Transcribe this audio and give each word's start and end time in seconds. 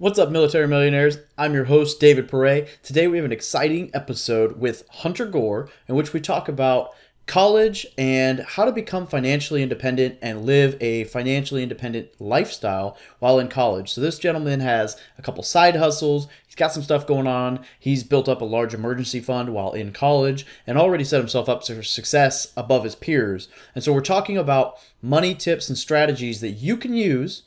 What's 0.00 0.20
up, 0.20 0.30
military 0.30 0.68
millionaires? 0.68 1.18
I'm 1.36 1.54
your 1.54 1.64
host, 1.64 1.98
David 1.98 2.28
Pere. 2.28 2.68
Today 2.84 3.08
we 3.08 3.16
have 3.16 3.24
an 3.24 3.32
exciting 3.32 3.90
episode 3.92 4.60
with 4.60 4.86
Hunter 4.88 5.26
Gore 5.26 5.68
in 5.88 5.96
which 5.96 6.12
we 6.12 6.20
talk 6.20 6.48
about 6.48 6.92
college 7.26 7.84
and 7.98 8.38
how 8.38 8.64
to 8.64 8.70
become 8.70 9.08
financially 9.08 9.60
independent 9.60 10.16
and 10.22 10.46
live 10.46 10.80
a 10.80 11.02
financially 11.02 11.64
independent 11.64 12.10
lifestyle 12.20 12.96
while 13.18 13.40
in 13.40 13.48
college. 13.48 13.92
So, 13.92 14.00
this 14.00 14.20
gentleman 14.20 14.60
has 14.60 14.96
a 15.18 15.22
couple 15.22 15.42
side 15.42 15.74
hustles, 15.74 16.28
he's 16.46 16.54
got 16.54 16.70
some 16.70 16.84
stuff 16.84 17.04
going 17.04 17.26
on, 17.26 17.64
he's 17.80 18.04
built 18.04 18.28
up 18.28 18.40
a 18.40 18.44
large 18.44 18.74
emergency 18.74 19.18
fund 19.18 19.52
while 19.52 19.72
in 19.72 19.92
college, 19.92 20.46
and 20.64 20.78
already 20.78 21.02
set 21.02 21.18
himself 21.18 21.48
up 21.48 21.66
for 21.66 21.82
success 21.82 22.52
above 22.56 22.84
his 22.84 22.94
peers. 22.94 23.48
And 23.74 23.82
so, 23.82 23.92
we're 23.92 24.02
talking 24.02 24.38
about 24.38 24.76
money 25.02 25.34
tips 25.34 25.68
and 25.68 25.76
strategies 25.76 26.40
that 26.40 26.50
you 26.50 26.76
can 26.76 26.94
use 26.94 27.42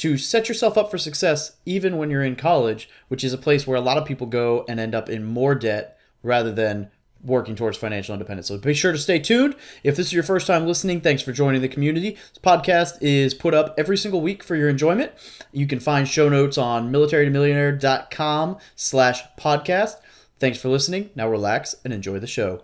to 0.00 0.16
set 0.16 0.48
yourself 0.48 0.78
up 0.78 0.90
for 0.90 0.98
success 0.98 1.56
even 1.66 1.98
when 1.98 2.10
you're 2.10 2.24
in 2.24 2.34
college, 2.34 2.88
which 3.08 3.22
is 3.22 3.32
a 3.32 3.38
place 3.38 3.66
where 3.66 3.76
a 3.76 3.82
lot 3.82 3.98
of 3.98 4.06
people 4.06 4.26
go 4.26 4.64
and 4.66 4.80
end 4.80 4.94
up 4.94 5.08
in 5.08 5.24
more 5.24 5.54
debt 5.54 5.98
rather 6.22 6.50
than 6.50 6.90
working 7.22 7.54
towards 7.54 7.76
financial 7.76 8.14
independence. 8.14 8.48
So 8.48 8.56
be 8.56 8.72
sure 8.72 8.92
to 8.92 8.98
stay 8.98 9.18
tuned. 9.18 9.54
If 9.84 9.96
this 9.96 10.06
is 10.06 10.12
your 10.14 10.22
first 10.22 10.46
time 10.46 10.66
listening, 10.66 11.02
thanks 11.02 11.22
for 11.22 11.32
joining 11.32 11.60
the 11.60 11.68
community. 11.68 12.12
This 12.12 12.40
podcast 12.42 12.96
is 13.02 13.34
put 13.34 13.52
up 13.52 13.74
every 13.76 13.98
single 13.98 14.22
week 14.22 14.42
for 14.42 14.56
your 14.56 14.70
enjoyment. 14.70 15.12
You 15.52 15.66
can 15.66 15.80
find 15.80 16.08
show 16.08 16.30
notes 16.30 16.56
on 16.56 16.90
militarytomillionaire.com 16.90 18.56
slash 18.74 19.22
podcast. 19.38 19.96
Thanks 20.38 20.58
for 20.58 20.70
listening. 20.70 21.10
Now 21.14 21.28
relax 21.28 21.76
and 21.84 21.92
enjoy 21.92 22.20
the 22.20 22.26
show. 22.26 22.62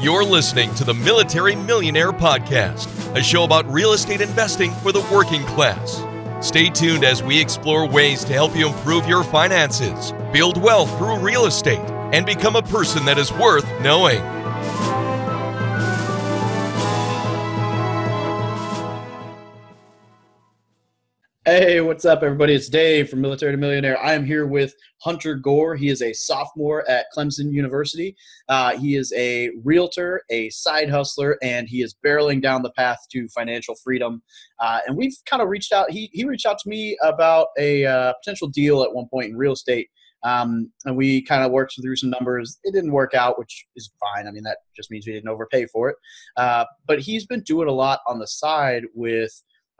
You're 0.00 0.24
listening 0.24 0.74
to 0.76 0.84
the 0.84 0.94
Military 0.94 1.54
Millionaire 1.54 2.10
Podcast, 2.10 2.88
a 3.14 3.22
show 3.22 3.44
about 3.44 3.70
real 3.70 3.92
estate 3.92 4.22
investing 4.22 4.72
for 4.76 4.92
the 4.92 5.06
working 5.12 5.42
class. 5.42 6.02
Stay 6.40 6.70
tuned 6.70 7.04
as 7.04 7.22
we 7.22 7.38
explore 7.38 7.86
ways 7.86 8.24
to 8.24 8.32
help 8.32 8.56
you 8.56 8.68
improve 8.68 9.06
your 9.06 9.22
finances, 9.22 10.14
build 10.32 10.56
wealth 10.56 10.88
through 10.96 11.18
real 11.18 11.44
estate, 11.44 11.86
and 12.14 12.24
become 12.24 12.56
a 12.56 12.62
person 12.62 13.04
that 13.04 13.18
is 13.18 13.30
worth 13.34 13.66
knowing. 13.82 14.22
Hey, 21.50 21.80
what's 21.80 22.04
up, 22.04 22.22
everybody? 22.22 22.54
It's 22.54 22.68
Dave 22.68 23.10
from 23.10 23.20
Military 23.20 23.50
to 23.50 23.58
Millionaire. 23.58 24.00
I 24.00 24.12
am 24.12 24.24
here 24.24 24.46
with 24.46 24.72
Hunter 24.98 25.34
Gore. 25.34 25.74
He 25.74 25.88
is 25.88 26.00
a 26.00 26.12
sophomore 26.12 26.88
at 26.88 27.06
Clemson 27.12 27.50
University. 27.50 28.14
Uh, 28.48 28.76
he 28.76 28.94
is 28.94 29.12
a 29.16 29.50
realtor, 29.64 30.22
a 30.30 30.48
side 30.50 30.88
hustler, 30.88 31.38
and 31.42 31.68
he 31.68 31.82
is 31.82 31.96
barreling 32.06 32.40
down 32.40 32.62
the 32.62 32.70
path 32.70 33.00
to 33.10 33.26
financial 33.30 33.74
freedom. 33.82 34.22
Uh, 34.60 34.78
and 34.86 34.96
we've 34.96 35.16
kind 35.26 35.42
of 35.42 35.48
reached 35.48 35.72
out. 35.72 35.90
He, 35.90 36.08
he 36.12 36.24
reached 36.24 36.46
out 36.46 36.60
to 36.60 36.68
me 36.68 36.96
about 37.02 37.48
a 37.58 37.84
uh, 37.84 38.12
potential 38.22 38.46
deal 38.46 38.84
at 38.84 38.94
one 38.94 39.08
point 39.08 39.30
in 39.30 39.36
real 39.36 39.54
estate. 39.54 39.88
Um, 40.22 40.70
and 40.84 40.96
we 40.96 41.20
kind 41.20 41.42
of 41.42 41.50
worked 41.50 41.74
through 41.82 41.96
some 41.96 42.10
numbers. 42.10 42.60
It 42.62 42.74
didn't 42.74 42.92
work 42.92 43.12
out, 43.12 43.40
which 43.40 43.66
is 43.74 43.90
fine. 43.98 44.28
I 44.28 44.30
mean, 44.30 44.44
that 44.44 44.58
just 44.76 44.88
means 44.92 45.04
we 45.04 45.14
didn't 45.14 45.28
overpay 45.28 45.66
for 45.66 45.88
it. 45.88 45.96
Uh, 46.36 46.66
but 46.86 47.00
he's 47.00 47.26
been 47.26 47.42
doing 47.42 47.66
a 47.66 47.72
lot 47.72 47.98
on 48.06 48.20
the 48.20 48.28
side 48.28 48.84
with 48.94 49.32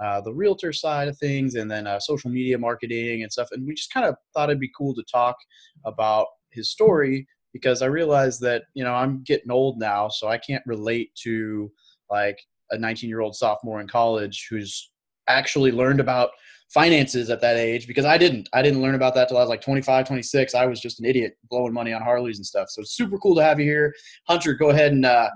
uh, 0.03 0.21
the 0.21 0.33
realtor 0.33 0.73
side 0.73 1.09
of 1.09 1.19
things 1.19 1.55
and 1.55 1.71
then 1.71 1.87
uh, 1.87 2.01
social 2.01 2.31
media 2.31 2.59
marketing 2.59 3.23
and 3.23 3.31
stuff. 3.31 3.49
And 3.53 3.67
we 3.67 3.75
just 3.75 3.93
kind 3.93 4.07
of 4.07 4.17
thought 4.35 4.49
it'd 4.49 4.61
be 4.61 4.71
cool 4.77 4.95
to 4.95 5.05
talk 5.11 5.37
about 5.85 6.27
his 6.51 6.71
story 6.71 7.27
because 7.53 7.83
I 7.83 7.87
realized 7.87 8.41
that, 8.43 8.63
you 8.75 8.85
know, 8.85 8.95
I'm 8.95 9.23
getting 9.25 9.51
old 9.51 9.79
now, 9.79 10.09
so 10.09 10.29
I 10.29 10.39
can't 10.39 10.63
relate 10.67 11.11
to 11.23 11.71
like 12.09 12.39
a 12.71 12.79
19 12.79 13.09
year 13.09 13.21
old 13.21 13.35
sophomore 13.35 13.81
in 13.81 13.89
college 13.89 14.47
who's 14.49 14.91
actually 15.29 15.73
learned 15.73 16.01
about 16.01 16.31
finances 16.73 17.31
at 17.31 17.41
that 17.41 17.57
age 17.57 17.87
because 17.87 18.05
I 18.05 18.17
didn't. 18.17 18.49
I 18.53 18.63
didn't 18.63 18.81
learn 18.81 18.95
about 18.95 19.15
that 19.17 19.29
till 19.29 19.39
I 19.39 19.41
was 19.41 19.49
like 19.49 19.61
25, 19.61 20.07
26. 20.07 20.55
I 20.55 20.67
was 20.67 20.81
just 20.81 21.01
an 21.01 21.07
idiot 21.07 21.37
blowing 21.51 21.73
money 21.73 21.93
on 21.93 22.03
Harleys 22.03 22.39
and 22.39 22.47
stuff. 22.47 22.69
So 22.71 22.83
it's 22.83 22.97
super 22.97 23.19
cool 23.19 23.35
to 23.37 23.43
have 23.43 23.59
you 23.59 23.67
here. 23.67 23.95
Hunter, 24.29 24.55
go 24.55 24.71
ahead 24.71 24.93
and 24.93 25.05
uh, 25.05 25.29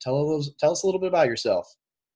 tell, 0.00 0.36
us, 0.36 0.50
tell 0.58 0.72
us 0.72 0.82
a 0.82 0.86
little 0.86 1.00
bit 1.00 1.08
about 1.08 1.28
yourself. 1.28 1.66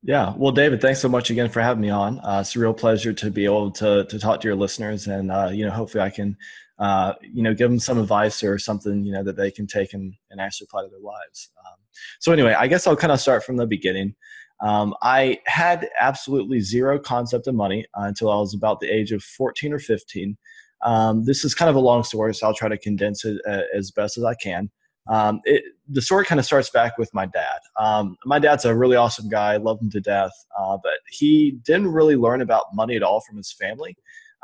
Yeah, 0.07 0.35
well, 0.37 0.53
David, 0.53 0.81
thanks 0.81 1.01
so 1.01 1.09
much 1.09 1.31
again 1.31 1.51
for 1.51 1.61
having 1.61 1.81
me 1.81 1.91
on. 1.91 2.21
Uh, 2.21 2.39
it's 2.41 2.55
a 2.55 2.61
real 2.61 2.73
pleasure 2.73 3.13
to 3.13 3.29
be 3.29 3.45
able 3.45 3.73
to 3.73 4.05
to 4.05 4.19
talk 4.21 4.41
to 4.41 4.47
your 4.47 4.55
listeners, 4.55 5.09
and 5.09 5.33
uh, 5.33 5.51
you 5.53 5.65
know, 5.65 5.73
hopefully, 5.73 6.05
I 6.05 6.11
can 6.11 6.37
uh, 6.79 7.15
you 7.21 7.43
know 7.43 7.53
give 7.53 7.69
them 7.69 7.81
some 7.81 7.99
advice 7.99 8.45
or 8.45 8.57
something 8.57 9.05
you 9.05 9.13
know 9.13 9.25
that 9.25 9.37
they 9.37 9.51
can 9.51 9.67
take 9.67 9.95
and, 9.95 10.15
and 10.31 10.41
actually 10.41 10.67
apply 10.67 10.83
to 10.83 10.89
their 10.91 11.01
lives. 11.01 11.51
Um, 11.59 11.75
so 12.21 12.33
anyway, 12.33 12.55
I 12.57 12.69
guess 12.69 12.87
I'll 12.87 12.95
kind 12.95 13.13
of 13.13 13.21
start 13.21 13.43
from 13.43 13.57
the 13.57 13.67
beginning. 13.67 14.15
Um, 14.61 14.95
I 15.03 15.41
had 15.47 15.89
absolutely 15.99 16.61
zero 16.61 17.01
concept 17.01 17.49
of 17.49 17.57
money 17.57 17.85
until 17.97 18.31
I 18.31 18.37
was 18.37 18.55
about 18.55 18.79
the 18.79 18.89
age 18.89 19.11
of 19.11 19.25
14 19.25 19.73
or 19.73 19.81
15. 19.81 20.39
Um, 20.83 21.25
this 21.25 21.45
is 21.45 21.53
kind 21.53 21.69
of 21.69 21.75
a 21.75 21.81
long 21.81 22.05
story, 22.05 22.33
so 22.33 22.47
I'll 22.47 22.55
try 22.55 22.69
to 22.69 22.79
condense 22.79 23.25
it 23.25 23.41
uh, 23.45 23.63
as 23.75 23.91
best 23.91 24.19
as 24.19 24.25
I 24.25 24.35
can. 24.35 24.71
Um, 25.09 25.41
it, 25.45 25.63
the 25.89 26.03
story 26.03 26.25
kind 26.25 26.39
of 26.39 26.45
starts 26.45 26.71
back 26.71 26.99
with 26.99 27.13
my 27.15 27.27
dad. 27.27 27.59
Um, 27.79 28.17
my 28.25 28.39
dad's 28.39 28.65
a 28.65 28.75
really 28.75 28.97
awesome 28.97 29.29
guy, 29.29 29.57
love 29.57 29.81
him 29.81 29.91
to 29.91 30.01
death, 30.01 30.33
uh, 30.59 30.77
but 30.83 30.95
he 31.09 31.59
didn't 31.65 31.93
really 31.93 32.17
learn 32.17 32.41
about 32.41 32.75
money 32.75 32.97
at 32.97 33.03
all 33.03 33.21
from 33.21 33.37
his 33.37 33.53
family. 33.53 33.97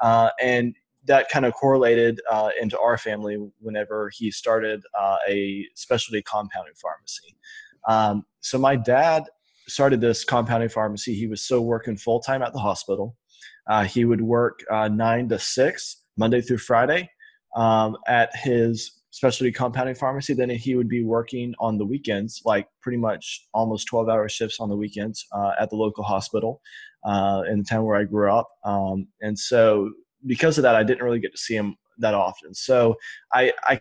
Uh, 0.02 0.30
and 0.40 0.74
that 1.04 1.28
kind 1.28 1.44
of 1.44 1.52
correlated 1.54 2.20
uh, 2.30 2.50
into 2.60 2.78
our 2.78 2.96
family 2.96 3.36
whenever 3.58 4.10
he 4.16 4.30
started 4.30 4.82
uh, 4.98 5.16
a 5.28 5.66
specialty 5.74 6.22
compounding 6.22 6.74
pharmacy. 6.80 7.36
Um, 7.88 8.24
so 8.40 8.58
my 8.58 8.76
dad 8.76 9.24
started 9.66 10.00
this 10.00 10.24
compounding 10.24 10.68
pharmacy. 10.68 11.14
He 11.14 11.26
was 11.26 11.42
still 11.42 11.64
working 11.64 11.96
full 11.96 12.20
time 12.20 12.42
at 12.42 12.52
the 12.52 12.60
hospital. 12.60 13.16
Uh, 13.66 13.84
he 13.84 14.04
would 14.04 14.20
work 14.20 14.60
uh, 14.70 14.88
nine 14.88 15.28
to 15.28 15.38
six, 15.38 16.04
Monday 16.16 16.40
through 16.40 16.58
Friday, 16.58 17.10
um, 17.56 17.96
at 18.06 18.34
his 18.36 19.01
specialty 19.12 19.52
compounding 19.52 19.94
pharmacy, 19.94 20.32
then 20.32 20.50
he 20.50 20.74
would 20.74 20.88
be 20.88 21.04
working 21.04 21.54
on 21.60 21.76
the 21.76 21.84
weekends, 21.84 22.40
like 22.46 22.66
pretty 22.80 22.96
much 22.96 23.46
almost 23.52 23.86
12 23.86 24.08
hour 24.08 24.28
shifts 24.28 24.58
on 24.58 24.70
the 24.70 24.76
weekends 24.76 25.26
uh, 25.32 25.52
at 25.60 25.68
the 25.70 25.76
local 25.76 26.02
hospital 26.02 26.62
uh, 27.04 27.42
in 27.48 27.58
the 27.58 27.64
town 27.64 27.84
where 27.84 27.96
I 27.96 28.04
grew 28.04 28.32
up. 28.32 28.48
Um, 28.64 29.06
and 29.20 29.38
so 29.38 29.90
because 30.26 30.56
of 30.56 30.62
that, 30.62 30.74
I 30.74 30.82
didn't 30.82 31.04
really 31.04 31.20
get 31.20 31.32
to 31.32 31.38
see 31.38 31.54
him 31.54 31.76
that 31.98 32.14
often. 32.14 32.54
So 32.54 32.96
I, 33.34 33.52
I 33.64 33.80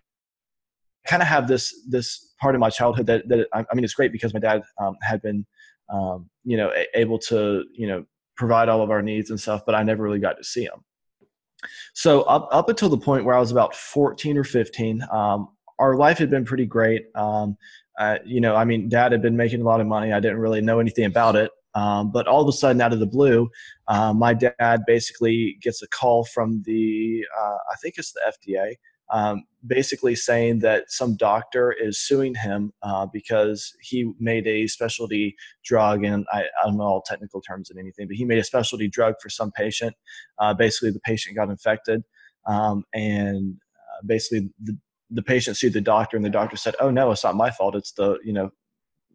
kind 1.08 1.22
of 1.22 1.30
have 1.30 1.48
this, 1.48 1.74
this 1.90 2.34
part 2.42 2.54
of 2.54 2.60
my 2.60 2.70
childhood 2.70 3.06
that, 3.08 3.30
that 3.30 3.48
I, 3.54 3.64
mean, 3.74 3.86
it's 3.86 3.94
great 3.94 4.12
because 4.12 4.34
my 4.34 4.40
dad 4.42 4.64
um, 4.82 4.98
had 5.02 5.22
been, 5.22 5.46
um, 5.90 6.30
you 6.44 6.58
know, 6.58 6.74
able 6.94 7.20
to, 7.20 7.64
you 7.74 7.88
know, 7.88 8.06
provide 8.36 8.68
all 8.68 8.82
of 8.82 8.92
our 8.92 9.02
needs 9.02 9.30
and 9.30 9.40
stuff, 9.40 9.62
but 9.66 9.76
I 9.76 9.84
never 9.84 10.04
really 10.04 10.20
got 10.20 10.38
to 10.38 10.44
see 10.44 10.64
him. 10.64 10.84
So 11.94 12.22
up 12.24 12.48
up 12.52 12.70
until 12.70 12.90
the 12.90 12.98
point 12.98 13.26
where 13.26 13.36
I 13.36 13.40
was 13.40 13.52
about 13.52 13.76
14 13.76 14.38
or 14.38 14.44
15, 14.44 15.04
um, 15.12 15.50
our 15.80 15.96
life 15.96 16.18
had 16.18 16.30
been 16.30 16.46
pretty 16.46 16.66
great. 16.66 17.06
Um, 17.16 17.58
uh, 18.00 18.18
you 18.26 18.42
know, 18.42 18.56
I 18.56 18.66
mean, 18.66 18.90
Dad 18.90 19.12
had 19.12 19.22
been 19.22 19.36
making 19.36 19.62
a 19.62 19.64
lot 19.64 19.82
of 19.82 19.88
money. 19.88 20.14
I 20.14 20.20
didn't 20.20 20.40
really 20.40 20.62
know 20.62 20.80
anything 20.80 21.06
about 21.06 21.36
it. 21.36 21.52
Um, 21.74 22.12
but 22.12 22.28
all 22.28 22.42
of 22.42 22.48
a 22.48 22.52
sudden, 22.52 22.82
out 22.82 22.94
of 22.94 23.00
the 23.00 23.06
blue, 23.06 23.50
uh, 23.88 24.14
my 24.14 24.34
dad 24.34 24.82
basically 24.86 25.58
gets 25.62 25.82
a 25.82 25.88
call 25.88 26.26
from 26.26 26.64
the, 26.66 27.24
uh, 27.40 27.58
I 27.72 27.76
think 27.82 27.96
it's 27.98 28.12
the 28.12 28.22
FDA, 28.28 28.76
um, 29.12 29.44
basically 29.66 30.16
saying 30.16 30.60
that 30.60 30.90
some 30.90 31.16
doctor 31.16 31.72
is 31.72 32.00
suing 32.00 32.34
him 32.34 32.74
uh, 32.82 33.06
because 33.06 33.76
he 33.82 34.12
made 34.20 34.48
a 34.48 34.68
specialty 34.68 35.36
drug, 35.64 36.04
and 36.04 36.26
I, 36.32 36.44
I, 36.44 36.66
don't 36.66 36.78
know 36.78 36.86
all 36.86 37.02
technical 37.02 37.42
terms 37.42 37.70
and 37.70 37.78
anything, 37.78 38.08
but 38.08 38.16
he 38.16 38.26
made 38.26 38.40
a 38.40 38.44
specialty 38.44 38.88
drug 38.88 39.16
for 39.22 39.30
some 39.30 39.52
patient. 39.52 39.96
Uh, 40.40 40.54
basically, 40.54 40.92
the 40.92 41.02
patient 41.02 41.36
got 41.36 41.50
infected, 41.50 42.04
um, 42.48 42.86
and 42.94 43.58
uh, 43.76 44.06
basically 44.06 44.50
the, 44.64 44.78
the 45.10 45.22
patient 45.22 45.58
sued 45.58 45.74
the 45.74 45.82
doctor, 45.82 46.16
and 46.16 46.26
the 46.26 46.30
doctor 46.30 46.56
said, 46.56 46.76
"Oh 46.80 46.90
no, 46.90 47.12
it's 47.12 47.24
not 47.24 47.36
my 47.36 47.52
fault. 47.52 47.76
It's 47.76 47.92
the 47.92 48.18
you 48.24 48.34
know, 48.34 48.50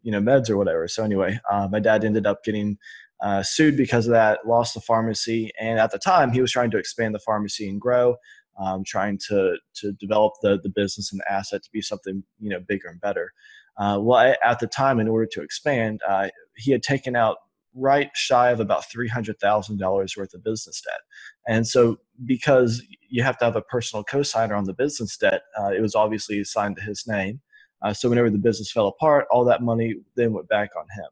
you 0.03 0.11
know, 0.11 0.21
meds 0.21 0.49
or 0.49 0.57
whatever." 0.57 0.87
So 0.87 1.03
anyway, 1.03 1.39
uh, 1.51 1.67
my 1.71 1.79
dad 1.79 2.05
ended 2.05 2.25
up 2.25 2.43
getting. 2.43 2.77
Uh, 3.19 3.41
sued 3.41 3.75
because 3.75 4.05
of 4.05 4.11
that, 4.11 4.45
lost 4.45 4.75
the 4.75 4.79
pharmacy, 4.79 5.49
and 5.59 5.79
at 5.79 5.89
the 5.89 5.97
time 5.97 6.31
he 6.31 6.39
was 6.39 6.51
trying 6.51 6.69
to 6.69 6.77
expand 6.77 7.15
the 7.15 7.19
pharmacy 7.19 7.67
and 7.67 7.81
grow 7.81 8.15
um, 8.57 8.83
trying 8.85 9.19
to 9.29 9.57
to 9.75 9.91
develop 9.93 10.33
the 10.41 10.59
the 10.61 10.69
business 10.69 11.11
and 11.11 11.21
the 11.21 11.31
asset 11.31 11.63
to 11.63 11.69
be 11.71 11.81
something 11.81 12.23
you 12.39 12.49
know 12.49 12.59
bigger 12.67 12.87
and 12.87 13.01
better. 13.01 13.31
Uh, 13.77 13.99
well, 14.01 14.35
at 14.43 14.59
the 14.59 14.67
time, 14.67 14.99
in 14.99 15.07
order 15.07 15.27
to 15.31 15.41
expand, 15.41 16.01
uh, 16.07 16.29
he 16.55 16.71
had 16.71 16.81
taken 16.81 17.15
out 17.15 17.37
right 17.75 18.09
shy 18.15 18.49
of 18.49 18.59
about 18.59 18.89
three 18.89 19.07
hundred 19.07 19.39
thousand 19.39 19.77
dollars 19.77 20.15
worth 20.17 20.33
of 20.33 20.43
business 20.43 20.81
debt, 20.81 21.01
and 21.47 21.67
so 21.67 21.97
because 22.25 22.81
you 23.09 23.23
have 23.23 23.37
to 23.37 23.45
have 23.45 23.55
a 23.55 23.61
personal 23.61 24.03
co-signer 24.03 24.55
on 24.55 24.65
the 24.65 24.73
business 24.73 25.15
debt, 25.17 25.43
uh, 25.59 25.69
it 25.69 25.81
was 25.81 25.95
obviously 25.95 26.39
assigned 26.39 26.75
to 26.75 26.81
his 26.81 27.05
name. 27.07 27.39
Uh, 27.83 27.93
so 27.93 28.09
whenever 28.09 28.29
the 28.29 28.39
business 28.39 28.71
fell 28.71 28.87
apart, 28.87 29.27
all 29.29 29.45
that 29.45 29.61
money 29.61 29.95
then 30.15 30.33
went 30.33 30.49
back 30.49 30.71
on 30.75 30.85
him. 30.95 31.09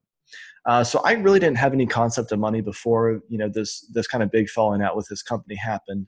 Uh, 0.65 0.83
so 0.83 0.99
I 1.05 1.13
really 1.13 1.39
didn't 1.39 1.57
have 1.57 1.73
any 1.73 1.85
concept 1.85 2.31
of 2.31 2.39
money 2.39 2.61
before 2.61 3.21
you 3.29 3.37
know 3.37 3.49
this 3.49 3.81
this 3.93 4.07
kind 4.07 4.23
of 4.23 4.31
big 4.31 4.49
falling 4.49 4.81
out 4.81 4.95
with 4.95 5.07
his 5.07 5.21
company 5.21 5.55
happened. 5.55 6.07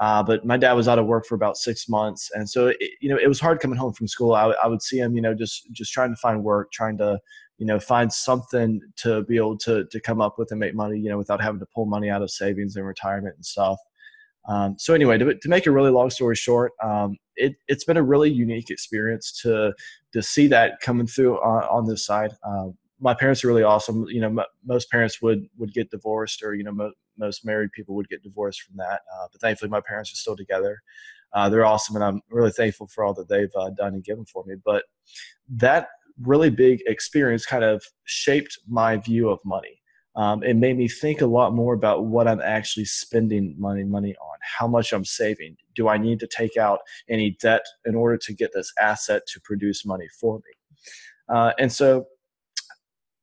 Uh, 0.00 0.22
but 0.22 0.44
my 0.44 0.56
dad 0.56 0.72
was 0.72 0.88
out 0.88 0.98
of 0.98 1.06
work 1.06 1.24
for 1.24 1.34
about 1.36 1.56
six 1.56 1.88
months, 1.88 2.30
and 2.34 2.48
so 2.48 2.68
it, 2.68 2.76
you 3.00 3.08
know 3.08 3.16
it 3.16 3.28
was 3.28 3.38
hard 3.38 3.60
coming 3.60 3.78
home 3.78 3.92
from 3.92 4.08
school. 4.08 4.34
I, 4.34 4.52
I 4.62 4.66
would 4.66 4.82
see 4.82 4.98
him, 4.98 5.14
you 5.14 5.22
know, 5.22 5.34
just 5.34 5.70
just 5.72 5.92
trying 5.92 6.10
to 6.10 6.16
find 6.16 6.42
work, 6.42 6.72
trying 6.72 6.98
to 6.98 7.18
you 7.58 7.66
know 7.66 7.78
find 7.78 8.12
something 8.12 8.80
to 8.96 9.22
be 9.24 9.36
able 9.36 9.56
to 9.58 9.84
to 9.86 10.00
come 10.00 10.20
up 10.20 10.38
with 10.38 10.50
and 10.50 10.58
make 10.58 10.74
money 10.74 10.98
you 10.98 11.08
know 11.08 11.18
without 11.18 11.40
having 11.40 11.60
to 11.60 11.66
pull 11.74 11.86
money 11.86 12.10
out 12.10 12.22
of 12.22 12.30
savings 12.30 12.76
and 12.76 12.86
retirement 12.86 13.36
and 13.36 13.46
stuff. 13.46 13.78
Um, 14.48 14.76
so 14.78 14.92
anyway 14.92 15.16
to, 15.16 15.34
to 15.34 15.48
make 15.48 15.66
a 15.66 15.70
really 15.70 15.90
long 15.90 16.10
story 16.10 16.36
short 16.36 16.72
um, 16.82 17.16
it, 17.36 17.54
it's 17.68 17.84
been 17.84 17.96
a 17.96 18.02
really 18.02 18.30
unique 18.30 18.70
experience 18.70 19.32
to 19.42 19.72
to 20.12 20.22
see 20.22 20.46
that 20.48 20.80
coming 20.80 21.06
through 21.06 21.36
on, 21.38 21.64
on 21.64 21.86
this 21.86 22.04
side. 22.04 22.32
Um, 22.46 22.76
my 23.00 23.14
parents 23.14 23.44
are 23.44 23.48
really 23.48 23.62
awesome. 23.62 24.06
You 24.08 24.20
know 24.20 24.28
m- 24.28 24.46
most 24.64 24.90
parents 24.90 25.20
would 25.22 25.46
would 25.58 25.72
get 25.72 25.90
divorced 25.90 26.42
or 26.42 26.54
you 26.54 26.64
know 26.64 26.72
mo- 26.72 26.92
most 27.18 27.44
married 27.44 27.70
people 27.72 27.94
would 27.94 28.08
get 28.08 28.22
divorced 28.22 28.62
from 28.62 28.76
that 28.76 29.00
uh, 29.14 29.26
but 29.30 29.40
thankfully 29.40 29.70
my 29.70 29.80
parents 29.80 30.12
are 30.12 30.16
still 30.16 30.36
together 30.36 30.82
uh, 31.32 31.48
they're 31.48 31.66
awesome 31.66 31.96
and 31.96 32.04
i'm 32.04 32.20
really 32.30 32.50
thankful 32.50 32.86
for 32.86 33.04
all 33.04 33.14
that 33.14 33.28
they've 33.28 33.52
uh, 33.56 33.70
done 33.70 33.94
and 33.94 34.04
given 34.04 34.24
for 34.24 34.44
me 34.46 34.54
but 34.64 34.84
that 35.48 35.88
really 36.20 36.50
big 36.50 36.82
experience 36.86 37.46
kind 37.46 37.64
of 37.64 37.84
shaped 38.04 38.58
my 38.68 38.96
view 38.96 39.28
of 39.28 39.38
money. 39.44 39.80
Um, 40.16 40.44
it 40.44 40.54
made 40.54 40.76
me 40.78 40.86
think 40.86 41.20
a 41.20 41.26
lot 41.26 41.54
more 41.54 41.74
about 41.74 42.06
what 42.06 42.28
I'm 42.28 42.40
actually 42.40 42.84
spending 42.84 43.56
money 43.58 43.82
money 43.82 44.14
on, 44.14 44.38
how 44.40 44.68
much 44.68 44.92
I'm 44.92 45.04
saving. 45.04 45.56
Do 45.74 45.88
I 45.88 45.98
need 45.98 46.20
to 46.20 46.28
take 46.28 46.56
out 46.56 46.80
any 47.08 47.36
debt 47.42 47.64
in 47.84 47.96
order 47.96 48.16
to 48.18 48.32
get 48.32 48.52
this 48.54 48.72
asset 48.80 49.22
to 49.32 49.40
produce 49.40 49.84
money 49.84 50.06
for 50.20 50.36
me? 50.36 50.86
Uh, 51.28 51.52
and 51.58 51.72
so, 51.72 52.06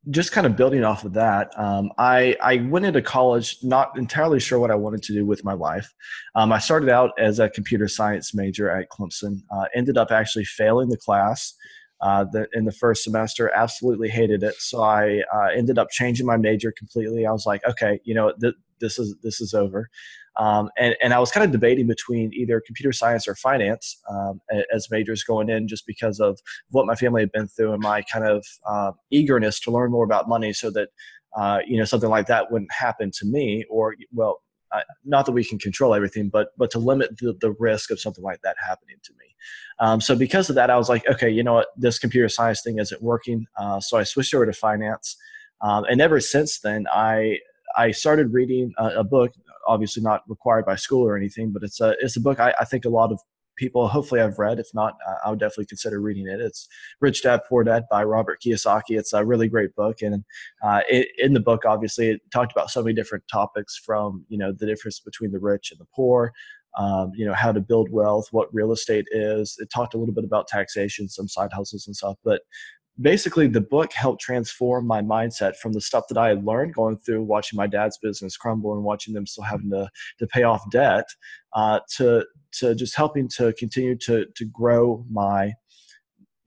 just 0.10 0.32
kind 0.32 0.48
of 0.48 0.56
building 0.56 0.84
off 0.84 1.06
of 1.06 1.14
that, 1.14 1.52
um, 1.58 1.92
I, 1.98 2.36
I 2.42 2.58
went 2.58 2.86
into 2.86 3.02
college 3.02 3.58
not 3.62 3.96
entirely 3.98 4.40
sure 4.40 4.60
what 4.60 4.72
I 4.72 4.76
wanted 4.76 5.04
to 5.04 5.14
do 5.14 5.26
with 5.26 5.46
my 5.46 5.54
life. 5.54 5.94
Um, 6.34 6.52
I 6.52 6.58
started 6.58 6.90
out 6.90 7.12
as 7.20 7.40
a 7.40 7.50
computer 7.50 7.88
science 7.88 8.34
major 8.34 8.70
at 8.70 8.90
Clemson, 8.90 9.42
uh, 9.56 9.66
ended 9.76 9.98
up 9.98 10.10
actually 10.12 10.46
failing 10.46 10.90
the 10.90 10.98
class 10.98 11.54
uh, 12.02 12.26
the, 12.32 12.48
in 12.54 12.66
the 12.66 12.72
first 12.72 13.04
semester. 13.04 13.52
Absolutely 13.56 14.10
hated 14.10 14.42
it. 14.42 14.56
So 14.56 14.82
I 14.82 15.22
uh, 15.32 15.50
ended 15.56 15.78
up 15.78 15.92
changing 15.92 16.26
my 16.26 16.38
major 16.38 16.74
completely. 16.76 17.28
I 17.28 17.32
was 17.32 17.46
like, 17.46 17.62
okay, 17.68 18.00
you 18.04 18.16
know, 18.16 18.34
th- 18.42 18.56
this 18.80 18.98
is 18.98 19.16
this 19.22 19.40
is 19.40 19.54
over. 19.54 19.88
Um, 20.38 20.70
and, 20.78 20.96
and 21.04 21.14
I 21.14 21.20
was 21.20 21.32
kind 21.32 21.44
of 21.44 21.52
debating 21.52 21.88
between 21.88 22.32
either 22.34 22.62
computer 22.66 22.94
science 22.94 23.28
or 23.28 23.36
finance 23.36 24.00
um, 24.10 24.40
as 24.74 24.88
majors 24.90 25.24
going 25.24 25.50
in, 25.50 25.68
just 25.68 25.86
because 25.86 26.20
of 26.20 26.40
what 26.70 26.86
my 26.86 26.96
family 26.96 27.22
had 27.22 27.32
been 27.32 27.48
through 27.48 27.74
and 27.74 27.82
my 27.82 28.02
kind 28.04 28.26
of 28.26 28.46
uh, 28.66 28.92
eagerness 29.12 29.60
to 29.62 29.72
learn 29.72 29.92
more 29.92 30.06
about 30.06 30.30
money, 30.30 30.54
so 30.54 30.70
that 30.72 30.90
uh, 31.38 31.60
you 31.66 31.78
know 31.78 31.86
something 31.86 32.10
like 32.10 32.28
that 32.28 32.52
wouldn't 32.52 32.72
happen 32.72 33.12
to 33.20 33.26
me, 33.26 33.66
or 33.70 33.96
well, 34.14 34.42
uh, 34.72 34.82
not 35.04 35.26
that 35.26 35.34
we 35.34 35.44
can 35.44 35.60
control 35.60 35.94
everything, 35.94 36.30
but 36.30 36.50
but 36.58 36.72
to 36.72 36.80
limit 36.80 37.18
the, 37.18 37.36
the 37.42 37.52
risk 37.60 37.92
of 37.92 38.00
something 38.00 38.24
like 38.24 38.42
that 38.42 38.56
happening 38.66 38.98
to 39.04 39.12
me. 39.20 39.36
Um, 39.80 40.00
so 40.00 40.16
because 40.16 40.50
of 40.50 40.56
that, 40.56 40.70
I 40.70 40.78
was 40.78 40.88
like, 40.90 41.08
okay, 41.10 41.30
you 41.30 41.44
know 41.44 41.56
what, 41.56 41.68
this 41.76 42.00
computer 42.00 42.30
science 42.30 42.62
thing 42.64 42.80
isn't 42.80 43.02
working. 43.02 43.46
Uh, 43.58 43.80
so 43.80 43.98
I 43.98 44.04
switched 44.04 44.34
over 44.34 44.46
to 44.46 44.54
finance, 44.54 45.18
um, 45.62 45.84
and 45.86 46.00
ever 46.00 46.20
since 46.20 46.60
then, 46.60 46.86
I 46.92 47.40
I 47.76 47.92
started 47.92 48.34
reading 48.34 48.74
a, 48.78 49.00
a, 49.00 49.04
book. 49.04 49.32
Obviously, 49.68 50.04
not 50.04 50.24
required 50.28 50.66
by 50.66 50.76
school 50.76 51.08
or 51.08 51.18
anything, 51.18 51.52
but 51.52 51.64
it's 51.64 51.80
a 51.82 51.96
it's 52.00 52.16
a 52.18 52.22
book 52.22 52.40
I, 52.40 52.54
I 52.60 52.66
think 52.66 52.86
a 52.86 52.90
lot 52.90 53.12
of 53.12 53.20
people 53.58 53.88
hopefully 53.88 54.22
I've 54.22 54.40
read. 54.40 54.60
If 54.60 54.68
not, 54.74 54.96
I 55.24 55.30
would 55.30 55.40
definitely 55.40 55.68
consider 55.68 56.02
reading 56.02 56.28
it. 56.28 56.42
It's 56.42 56.68
Rich 57.00 57.24
Dad 57.24 57.42
Poor 57.48 57.64
Dad 57.64 57.84
by 57.90 58.04
Robert 58.04 58.42
Kiyosaki. 58.42 58.98
It's 58.98 59.14
a 59.14 59.26
really 59.26 59.48
great 59.48 59.76
book, 59.76 60.02
and 60.02 60.24
uh, 60.64 60.82
it, 60.90 61.10
in 61.18 61.34
the 61.34 61.40
book, 61.40 61.64
obviously, 61.66 62.10
it 62.10 62.22
talked 62.32 62.52
about 62.52 62.72
so 62.72 62.82
many 62.82 62.96
different 62.96 63.24
topics 63.32 63.78
from 63.78 64.26
you 64.30 64.38
know 64.38 64.52
the 64.52 64.66
difference 64.66 65.00
between 65.00 65.32
the 65.32 65.40
rich 65.40 65.72
and 65.72 65.80
the 65.80 65.88
poor. 65.96 66.34
Um, 66.78 67.12
you 67.16 67.26
know 67.26 67.34
how 67.34 67.52
to 67.52 67.60
build 67.60 67.90
wealth, 67.92 68.28
what 68.32 68.54
real 68.54 68.72
estate 68.72 69.06
is. 69.12 69.56
It 69.60 69.70
talked 69.70 69.94
a 69.94 69.98
little 69.98 70.16
bit 70.16 70.24
about 70.24 70.48
taxation, 70.48 71.10
some 71.10 71.28
side 71.28 71.52
hustles 71.54 71.86
and 71.86 71.96
stuff. 71.96 72.18
But 72.24 72.42
basically 73.00 73.48
the 73.48 73.62
book 73.62 73.94
helped 73.94 74.22
transform 74.22 74.86
my 74.86 75.02
mindset 75.02 75.56
from 75.56 75.74
the 75.74 75.82
stuff 75.82 76.06
that 76.10 76.18
I 76.18 76.30
had 76.30 76.46
learned 76.46 76.74
going 76.74 76.98
through 76.98 77.24
watching 77.24 77.58
my 77.58 77.68
dad's 77.68 77.98
business 77.98 78.38
crumble 78.38 78.74
and 78.74 78.84
watching 78.84 79.14
them 79.14 79.26
still 79.26 79.44
having 79.44 79.70
to, 79.72 79.90
to 80.20 80.28
pay 80.28 80.44
off 80.44 80.70
debt 80.72 81.06
uh, 81.54 81.80
to, 81.98 82.26
to 82.60 82.76
just 82.76 82.96
helping 82.96 83.28
to 83.38 83.54
continue 83.54 83.96
to, 84.00 84.26
to 84.36 84.46
grow 84.46 85.06
my, 85.10 85.54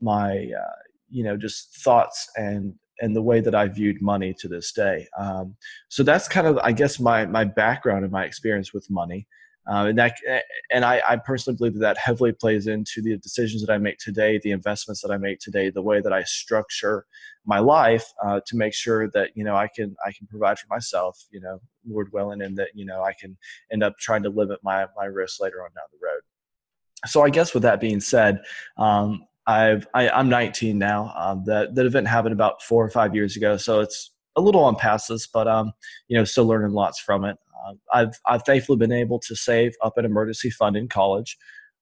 my, 0.01 0.33
uh, 0.37 0.83
you 1.09 1.25
know, 1.25 1.37
just 1.37 1.77
thoughts 1.83 2.29
and, 2.37 2.75
and 3.01 3.17
the 3.17 3.23
way 3.23 3.41
that 3.41 3.55
I 3.55 3.67
viewed 3.69 4.03
money 4.03 4.35
to 4.39 4.49
this 4.49 4.73
day. 4.73 5.09
Um, 5.19 5.57
so 5.89 6.03
that's 6.03 6.29
kind 6.29 6.47
of, 6.47 6.59
I 6.59 6.73
guess, 6.73 7.01
my, 7.01 7.27
my 7.27 7.45
background 7.45 8.05
and 8.05 8.13
my 8.13 8.25
experience 8.25 8.73
with 8.73 8.91
money. 8.91 9.27
Uh, 9.67 9.87
and 9.87 9.99
that, 9.99 10.15
and 10.71 10.85
I, 10.85 11.01
I, 11.09 11.17
personally 11.17 11.57
believe 11.57 11.73
that 11.75 11.81
that 11.81 11.97
heavily 11.97 12.33
plays 12.33 12.67
into 12.67 13.01
the 13.01 13.17
decisions 13.17 13.65
that 13.65 13.73
I 13.73 13.79
make 13.79 13.97
today, 13.97 14.39
the 14.43 14.51
investments 14.51 15.01
that 15.01 15.11
I 15.11 15.17
make 15.17 15.39
today, 15.39 15.71
the 15.71 15.81
way 15.81 16.03
that 16.03 16.13
I 16.13 16.23
structure 16.25 17.07
my 17.47 17.61
life 17.61 18.05
uh, 18.23 18.41
to 18.47 18.57
make 18.57 18.75
sure 18.75 19.09
that 19.11 19.31
you 19.35 19.43
know 19.43 19.57
I 19.57 19.69
can 19.69 19.97
I 20.07 20.13
can 20.13 20.27
provide 20.27 20.59
for 20.59 20.67
myself, 20.69 21.19
you 21.31 21.41
know, 21.41 21.61
Lord 21.89 22.13
willing, 22.13 22.43
and 22.43 22.57
that 22.59 22.69
you 22.75 22.85
know 22.85 23.03
I 23.03 23.15
can 23.19 23.37
end 23.73 23.83
up 23.83 23.97
trying 23.99 24.23
to 24.25 24.29
limit 24.29 24.61
my 24.63 24.87
my 24.97 25.07
risk 25.07 25.41
later 25.41 25.63
on 25.63 25.71
down 25.75 25.85
the 25.93 26.07
road. 26.07 26.21
So 27.07 27.23
I 27.23 27.31
guess 27.31 27.55
with 27.55 27.63
that 27.63 27.81
being 27.81 28.01
said, 28.01 28.43
um, 28.77 29.27
I've 29.47 29.87
I, 29.95 30.09
i 30.09 30.21
am 30.21 30.29
19 30.29 30.79
now. 30.79 31.13
Um, 31.17 31.43
that 31.47 31.75
that 31.75 31.87
event 31.87 32.07
happened 32.07 32.33
about 32.33 32.63
four 32.63 32.85
or 32.85 32.91
five 32.91 33.15
years 33.15 33.37
ago, 33.37 33.57
so 33.57 33.81
it's 33.81 34.11
a 34.37 34.41
little 34.41 34.65
on 34.65 34.77
past 34.77 35.09
this, 35.09 35.27
but 35.27 35.47
um, 35.49 35.73
you 36.09 36.17
know, 36.17 36.25
still 36.25 36.47
learning 36.47 36.73
lots 36.73 37.01
from 37.01 37.25
it. 37.25 37.37
Uh, 37.67 37.75
I've 37.93 38.21
I've 38.27 38.43
thankfully 38.43 38.79
been 38.79 38.93
able 38.93 39.19
to 39.21 39.37
save 39.37 39.75
up 39.83 39.97
an 39.97 40.05
emergency 40.05 40.51
fund 40.51 40.77
in 40.77 40.89
college 40.89 41.37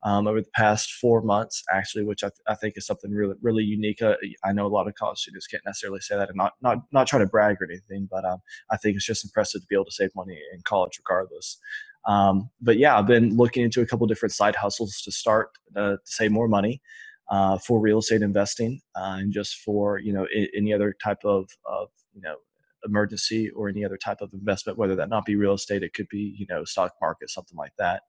um, 0.05 0.27
over 0.27 0.41
the 0.41 0.51
past 0.55 0.93
four 0.95 1.23
months, 1.23 1.63
actually, 1.73 2.05
which 2.05 2.25
I, 2.25 2.29
th- 2.29 2.41
I 2.49 2.55
think 2.55 2.75
is 2.77 2.87
something 2.87 3.11
really 3.11 3.35
really 3.41 3.65
unique. 3.65 4.03
Uh, 4.03 4.17
I 4.45 4.53
know 4.53 4.67
a 4.67 4.69
lot 4.69 4.89
of 4.89 4.95
college 4.95 5.19
students 5.19 5.47
can't 5.47 5.63
necessarily 5.65 6.01
say 6.01 6.17
that, 6.17 6.29
and 6.29 6.37
not 6.37 6.53
not 6.61 6.79
not 6.93 7.07
trying 7.07 7.23
to 7.23 7.29
brag 7.29 7.57
or 7.61 7.65
anything, 7.65 8.09
but 8.11 8.25
um, 8.25 8.39
I 8.71 8.77
think 8.77 8.97
it's 8.97 9.07
just 9.07 9.25
impressive 9.25 9.61
to 9.63 9.67
be 9.69 9.77
able 9.77 9.87
to 9.87 9.93
save 9.93 10.11
money 10.15 10.39
in 10.55 10.61
college, 10.65 10.99
regardless. 10.99 11.59
Um, 12.07 12.51
but 12.61 12.79
yeah, 12.79 12.99
I've 12.99 13.07
been 13.07 13.37
looking 13.37 13.63
into 13.65 13.81
a 13.81 13.87
couple 13.87 14.07
different 14.09 14.33
side 14.33 14.57
hustles 14.57 15.01
to 15.05 15.13
start 15.13 15.51
uh, 15.77 15.93
to 15.93 15.99
save 16.05 16.33
more 16.33 16.49
money. 16.49 16.81
Uh, 17.31 17.57
for 17.57 17.81
real 17.81 18.01
estate 18.01 18.21
investing 18.21 18.79
uh, 18.97 19.17
and 19.19 19.33
just 19.33 19.55
for 19.65 19.97
you 19.99 20.13
know 20.13 20.27
I- 20.37 20.49
any 20.55 20.71
other 20.75 20.95
type 21.03 21.25
of, 21.25 21.49
of 21.65 21.89
you 22.15 22.21
know 22.21 22.37
emergency 22.85 23.51
or 23.51 23.69
any 23.69 23.85
other 23.85 23.97
type 23.97 24.21
of 24.21 24.33
investment, 24.33 24.79
whether 24.79 24.97
that 24.97 25.09
not 25.09 25.25
be 25.25 25.37
real 25.37 25.55
estate, 25.55 25.83
it 25.83 25.95
could 25.95 26.09
be 26.09 26.35
you 26.37 26.47
know 26.49 26.65
stock 26.65 26.93
market, 27.01 27.31
something 27.31 27.57
like 27.57 27.73
that, 27.79 28.03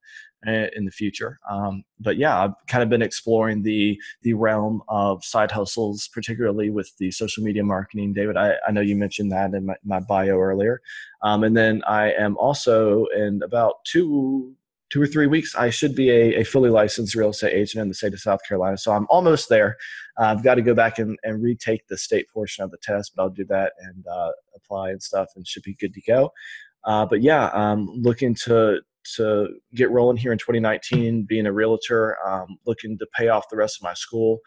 eh, 0.45 0.67
in 0.75 0.85
the 0.85 0.91
future. 0.91 1.39
Um, 1.49 1.83
but 1.99 2.17
yeah, 2.17 2.43
I've 2.43 2.53
kind 2.67 2.83
of 2.83 2.89
been 2.89 3.01
exploring 3.01 3.63
the 3.63 3.99
the 4.21 4.33
realm 4.33 4.81
of 4.87 5.23
side 5.23 5.51
hustles, 5.51 6.09
particularly 6.13 6.69
with 6.69 6.91
the 6.97 7.11
social 7.11 7.43
media 7.43 7.63
marketing. 7.63 8.13
David, 8.13 8.37
I, 8.37 8.55
I 8.67 8.71
know 8.71 8.81
you 8.81 8.95
mentioned 8.95 9.31
that 9.31 9.53
in 9.53 9.65
my, 9.65 9.75
my 9.83 9.99
bio 9.99 10.39
earlier, 10.39 10.81
um, 11.21 11.43
and 11.43 11.55
then 11.55 11.81
I 11.87 12.11
am 12.13 12.37
also 12.37 13.05
in 13.15 13.41
about 13.43 13.75
two 13.85 14.55
two 14.93 15.01
or 15.01 15.07
three 15.07 15.25
weeks, 15.25 15.55
I 15.55 15.71
should 15.71 15.95
be 15.95 16.11
a, 16.11 16.41
a, 16.41 16.43
fully 16.43 16.69
licensed 16.69 17.15
real 17.15 17.31
estate 17.31 17.51
agent 17.51 17.81
in 17.81 17.87
the 17.87 17.95
state 17.95 18.13
of 18.13 18.19
South 18.19 18.41
Carolina. 18.47 18.77
So 18.77 18.91
I'm 18.91 19.07
almost 19.09 19.49
there. 19.49 19.75
Uh, 20.19 20.25
I've 20.25 20.43
got 20.43 20.55
to 20.55 20.61
go 20.61 20.75
back 20.75 20.99
and, 20.99 21.17
and, 21.23 21.41
retake 21.41 21.87
the 21.87 21.97
state 21.97 22.27
portion 22.31 22.63
of 22.63 22.69
the 22.69 22.77
test, 22.77 23.13
but 23.15 23.23
I'll 23.23 23.29
do 23.31 23.45
that 23.45 23.73
and 23.79 24.05
uh, 24.05 24.29
apply 24.55 24.91
and 24.91 25.01
stuff 25.01 25.29
and 25.35 25.47
should 25.47 25.63
be 25.63 25.73
good 25.79 25.95
to 25.95 26.01
go. 26.07 26.31
Uh, 26.85 27.07
but 27.07 27.23
yeah, 27.23 27.49
I'm 27.53 27.87
looking 27.87 28.35
to 28.45 28.81
to 29.15 29.47
get 29.73 29.89
rolling 29.89 30.15
here 30.15 30.31
in 30.31 30.37
2019, 30.37 31.25
being 31.27 31.47
a 31.47 31.51
realtor, 31.51 32.15
um, 32.25 32.57
looking 32.67 32.97
to 32.99 33.07
pay 33.17 33.29
off 33.29 33.49
the 33.49 33.57
rest 33.57 33.77
of 33.79 33.83
my 33.83 33.95
school 33.95 34.39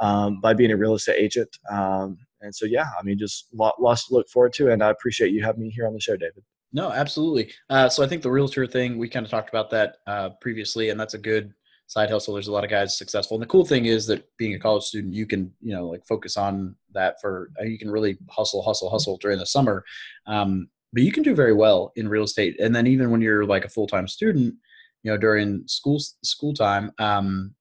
um, 0.00 0.40
by 0.42 0.52
being 0.52 0.70
a 0.70 0.76
real 0.76 0.94
estate 0.94 1.16
agent. 1.18 1.56
Um, 1.70 2.18
and 2.42 2.54
so, 2.54 2.66
yeah, 2.66 2.86
I 2.98 3.02
mean, 3.02 3.18
just 3.18 3.48
lots 3.54 4.06
to 4.06 4.14
look 4.14 4.28
forward 4.28 4.52
to. 4.54 4.70
And 4.70 4.82
I 4.82 4.90
appreciate 4.90 5.32
you 5.32 5.42
having 5.42 5.62
me 5.62 5.70
here 5.70 5.86
on 5.86 5.94
the 5.94 6.00
show, 6.00 6.16
David. 6.16 6.44
No, 6.76 6.92
absolutely. 6.92 7.50
Uh, 7.70 7.88
so 7.88 8.04
I 8.04 8.06
think 8.06 8.20
the 8.20 8.30
realtor 8.30 8.66
thing, 8.66 8.98
we 8.98 9.08
kind 9.08 9.24
of 9.24 9.30
talked 9.30 9.48
about 9.48 9.70
that 9.70 9.96
uh, 10.06 10.28
previously, 10.42 10.90
and 10.90 11.00
that's 11.00 11.14
a 11.14 11.18
good 11.18 11.54
side 11.86 12.10
hustle. 12.10 12.34
There's 12.34 12.48
a 12.48 12.52
lot 12.52 12.64
of 12.64 12.70
guys 12.70 12.98
successful. 12.98 13.36
And 13.36 13.42
the 13.42 13.46
cool 13.48 13.64
thing 13.64 13.86
is 13.86 14.06
that 14.08 14.28
being 14.36 14.52
a 14.52 14.58
college 14.58 14.82
student, 14.82 15.14
you 15.14 15.24
can, 15.24 15.50
you 15.62 15.74
know, 15.74 15.88
like 15.88 16.06
focus 16.06 16.36
on 16.36 16.76
that 16.92 17.18
for, 17.18 17.50
uh, 17.58 17.64
you 17.64 17.78
can 17.78 17.90
really 17.90 18.18
hustle, 18.28 18.60
hustle, 18.60 18.90
hustle 18.90 19.16
during 19.16 19.38
the 19.38 19.46
summer. 19.46 19.86
Um, 20.26 20.68
but 20.92 21.02
you 21.02 21.12
can 21.12 21.22
do 21.22 21.34
very 21.34 21.54
well 21.54 21.92
in 21.96 22.08
real 22.08 22.24
estate. 22.24 22.60
And 22.60 22.76
then 22.76 22.86
even 22.86 23.10
when 23.10 23.22
you're 23.22 23.46
like 23.46 23.64
a 23.64 23.70
full-time 23.70 24.06
student, 24.06 24.54
you 25.02 25.10
know, 25.10 25.16
during 25.16 25.62
school, 25.66 25.98
school 26.22 26.52
time, 26.52 26.92
um, 26.98 27.54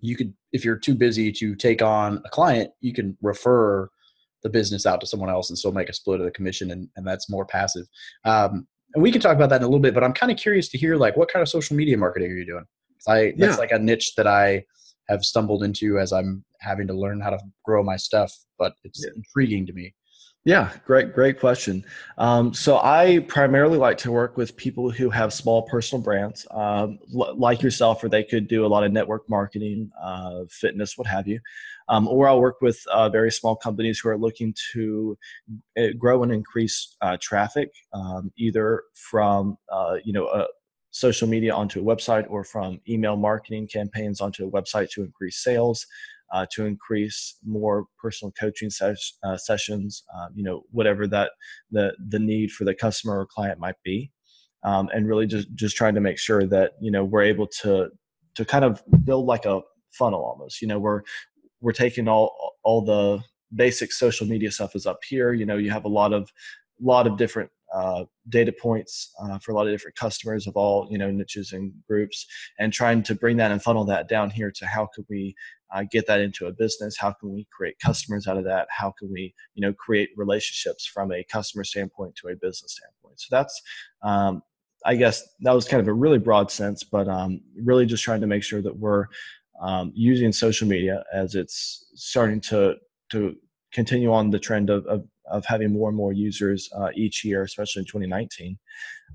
you 0.00 0.16
could, 0.16 0.34
if 0.52 0.66
you're 0.66 0.76
too 0.76 0.94
busy 0.94 1.32
to 1.32 1.54
take 1.54 1.80
on 1.80 2.20
a 2.26 2.28
client, 2.28 2.72
you 2.82 2.92
can 2.92 3.16
refer 3.22 3.88
the 4.44 4.50
business 4.50 4.86
out 4.86 5.00
to 5.00 5.06
someone 5.06 5.30
else 5.30 5.50
and 5.50 5.58
still 5.58 5.72
make 5.72 5.88
a 5.88 5.92
split 5.92 6.20
of 6.20 6.26
the 6.26 6.30
commission 6.30 6.70
and, 6.70 6.88
and 6.96 7.06
that's 7.06 7.28
more 7.28 7.44
passive 7.44 7.86
um, 8.24 8.66
and 8.94 9.02
we 9.02 9.10
can 9.10 9.20
talk 9.20 9.34
about 9.34 9.50
that 9.50 9.56
in 9.56 9.62
a 9.62 9.66
little 9.66 9.80
bit 9.80 9.94
but 9.94 10.04
i'm 10.04 10.12
kind 10.12 10.30
of 10.30 10.38
curious 10.38 10.68
to 10.68 10.78
hear 10.78 10.96
like 10.96 11.16
what 11.16 11.32
kind 11.32 11.42
of 11.42 11.48
social 11.48 11.74
media 11.74 11.96
marketing 11.96 12.30
are 12.30 12.36
you 12.36 12.46
doing 12.46 12.64
I, 13.08 13.34
that's 13.36 13.54
yeah. 13.54 13.56
like 13.56 13.72
a 13.72 13.78
niche 13.78 14.14
that 14.16 14.26
i 14.26 14.64
have 15.08 15.24
stumbled 15.24 15.64
into 15.64 15.98
as 15.98 16.12
i'm 16.12 16.44
having 16.60 16.86
to 16.86 16.94
learn 16.94 17.20
how 17.20 17.30
to 17.30 17.38
grow 17.64 17.82
my 17.82 17.96
stuff 17.96 18.32
but 18.58 18.74
it's 18.84 19.04
yeah. 19.04 19.10
intriguing 19.16 19.66
to 19.66 19.72
me 19.72 19.94
yeah, 20.46 20.72
great, 20.84 21.14
great 21.14 21.40
question. 21.40 21.86
Um, 22.18 22.52
so 22.52 22.78
I 22.82 23.24
primarily 23.28 23.78
like 23.78 23.96
to 23.98 24.12
work 24.12 24.36
with 24.36 24.54
people 24.58 24.90
who 24.90 25.08
have 25.08 25.32
small 25.32 25.62
personal 25.62 26.02
brands, 26.02 26.46
um, 26.50 26.98
l- 27.18 27.34
like 27.38 27.62
yourself, 27.62 28.04
or 28.04 28.10
they 28.10 28.22
could 28.22 28.46
do 28.46 28.66
a 28.66 28.68
lot 28.68 28.84
of 28.84 28.92
network 28.92 29.26
marketing, 29.26 29.90
uh, 30.02 30.40
fitness, 30.50 30.98
what 30.98 31.06
have 31.06 31.26
you. 31.26 31.40
Um, 31.88 32.08
or 32.08 32.28
I'll 32.28 32.40
work 32.40 32.60
with 32.60 32.80
uh, 32.90 33.08
very 33.08 33.30
small 33.30 33.56
companies 33.56 33.98
who 33.98 34.08
are 34.08 34.18
looking 34.18 34.54
to 34.72 35.18
uh, 35.78 35.88
grow 35.98 36.22
and 36.22 36.32
increase 36.32 36.96
uh, 37.02 37.16
traffic, 37.20 37.70
um, 37.92 38.32
either 38.36 38.82
from 38.94 39.56
uh, 39.70 39.96
you 40.04 40.12
know 40.12 40.26
a 40.28 40.46
social 40.90 41.28
media 41.28 41.54
onto 41.54 41.80
a 41.80 41.84
website 41.84 42.24
or 42.30 42.44
from 42.44 42.80
email 42.88 43.16
marketing 43.16 43.66
campaigns 43.66 44.20
onto 44.20 44.46
a 44.46 44.50
website 44.50 44.90
to 44.90 45.02
increase 45.02 45.42
sales. 45.42 45.86
Uh, 46.32 46.46
to 46.50 46.64
increase 46.64 47.36
more 47.44 47.84
personal 48.02 48.32
coaching 48.32 48.70
ses- 48.70 49.12
uh, 49.22 49.36
sessions, 49.36 50.02
uh, 50.16 50.26
you 50.34 50.42
know, 50.42 50.62
whatever 50.72 51.06
that 51.06 51.30
the 51.70 51.94
the 52.08 52.18
need 52.18 52.50
for 52.50 52.64
the 52.64 52.74
customer 52.74 53.20
or 53.20 53.26
client 53.26 53.60
might 53.60 53.76
be, 53.84 54.10
um, 54.64 54.88
and 54.92 55.06
really 55.06 55.26
just 55.26 55.46
just 55.54 55.76
trying 55.76 55.94
to 55.94 56.00
make 56.00 56.18
sure 56.18 56.44
that 56.44 56.72
you 56.80 56.90
know 56.90 57.04
we're 57.04 57.22
able 57.22 57.46
to 57.46 57.88
to 58.34 58.44
kind 58.44 58.64
of 58.64 58.82
build 59.04 59.26
like 59.26 59.44
a 59.44 59.60
funnel 59.92 60.24
almost. 60.24 60.60
You 60.60 60.68
know, 60.68 60.78
we're 60.78 61.02
we're 61.64 61.72
taking 61.72 62.06
all 62.06 62.56
all 62.62 62.82
the 62.82 63.20
basic 63.54 63.90
social 63.90 64.26
media 64.26 64.50
stuff 64.52 64.76
is 64.76 64.86
up 64.86 65.02
here. 65.02 65.32
You 65.32 65.46
know, 65.46 65.56
you 65.56 65.70
have 65.70 65.86
a 65.86 65.88
lot 65.88 66.12
of 66.12 66.30
lot 66.80 67.06
of 67.06 67.16
different 67.16 67.50
uh, 67.72 68.04
data 68.28 68.52
points 68.52 69.12
uh, 69.20 69.38
for 69.38 69.52
a 69.52 69.54
lot 69.54 69.66
of 69.66 69.72
different 69.72 69.96
customers 69.96 70.46
of 70.46 70.56
all 70.56 70.86
you 70.90 70.98
know 70.98 71.10
niches 71.10 71.52
and 71.52 71.72
groups 71.88 72.26
and 72.58 72.72
trying 72.72 73.02
to 73.02 73.14
bring 73.14 73.38
that 73.38 73.50
and 73.50 73.62
funnel 73.62 73.84
that 73.86 74.08
down 74.08 74.28
here 74.28 74.50
to 74.50 74.66
how 74.66 74.86
could 74.94 75.06
we 75.08 75.34
uh, 75.74 75.82
get 75.90 76.06
that 76.06 76.20
into 76.20 76.46
a 76.46 76.52
business? 76.52 76.98
How 76.98 77.12
can 77.12 77.32
we 77.32 77.48
create 77.50 77.78
customers 77.80 78.28
out 78.28 78.36
of 78.36 78.44
that? 78.44 78.68
How 78.68 78.92
can 78.96 79.10
we 79.10 79.34
you 79.54 79.62
know 79.62 79.72
create 79.72 80.10
relationships 80.16 80.84
from 80.84 81.12
a 81.12 81.24
customer 81.24 81.64
standpoint 81.64 82.14
to 82.16 82.28
a 82.28 82.36
business 82.36 82.76
standpoint? 82.76 83.18
So 83.20 83.28
that's 83.30 83.62
um, 84.02 84.42
i 84.86 84.94
guess 84.94 85.22
that 85.40 85.54
was 85.54 85.66
kind 85.66 85.80
of 85.80 85.88
a 85.88 85.92
really 85.94 86.18
broad 86.18 86.50
sense 86.50 86.84
but 86.84 87.08
um, 87.08 87.40
really 87.56 87.86
just 87.86 88.04
trying 88.04 88.20
to 88.20 88.26
make 88.26 88.42
sure 88.42 88.60
that 88.60 88.76
we're 88.76 89.06
um, 89.60 89.92
using 89.94 90.32
social 90.32 90.68
media 90.68 91.04
as 91.12 91.34
it's 91.34 91.86
starting 91.94 92.40
to 92.42 92.76
to 93.10 93.36
continue 93.72 94.12
on 94.12 94.30
the 94.30 94.38
trend 94.38 94.70
of, 94.70 94.86
of 94.86 95.04
of 95.30 95.44
having 95.46 95.72
more 95.72 95.88
and 95.88 95.96
more 95.96 96.12
users 96.12 96.68
uh, 96.76 96.90
each 96.94 97.24
year, 97.24 97.42
especially 97.42 97.80
in 97.80 97.86
2019. 97.86 98.58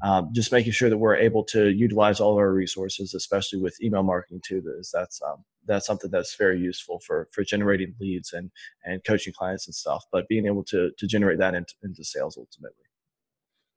Um, 0.01 0.29
just 0.33 0.51
making 0.51 0.71
sure 0.71 0.89
that 0.89 0.97
we're 0.97 1.15
able 1.15 1.43
to 1.45 1.69
utilize 1.69 2.19
all 2.19 2.31
of 2.31 2.37
our 2.37 2.51
resources, 2.51 3.13
especially 3.13 3.61
with 3.61 3.81
email 3.81 4.03
marketing 4.03 4.41
too. 4.45 4.63
Is 4.79 4.91
that's 4.93 5.21
um, 5.21 5.43
that's 5.65 5.85
something 5.85 6.09
that's 6.09 6.35
very 6.35 6.59
useful 6.59 6.99
for 7.05 7.27
for 7.31 7.43
generating 7.43 7.93
leads 7.99 8.33
and 8.33 8.49
and 8.85 9.03
coaching 9.03 9.33
clients 9.33 9.67
and 9.67 9.75
stuff. 9.75 10.03
But 10.11 10.27
being 10.27 10.45
able 10.45 10.63
to 10.65 10.91
to 10.97 11.07
generate 11.07 11.39
that 11.39 11.53
into, 11.53 11.73
into 11.83 12.03
sales 12.03 12.37
ultimately. 12.37 12.85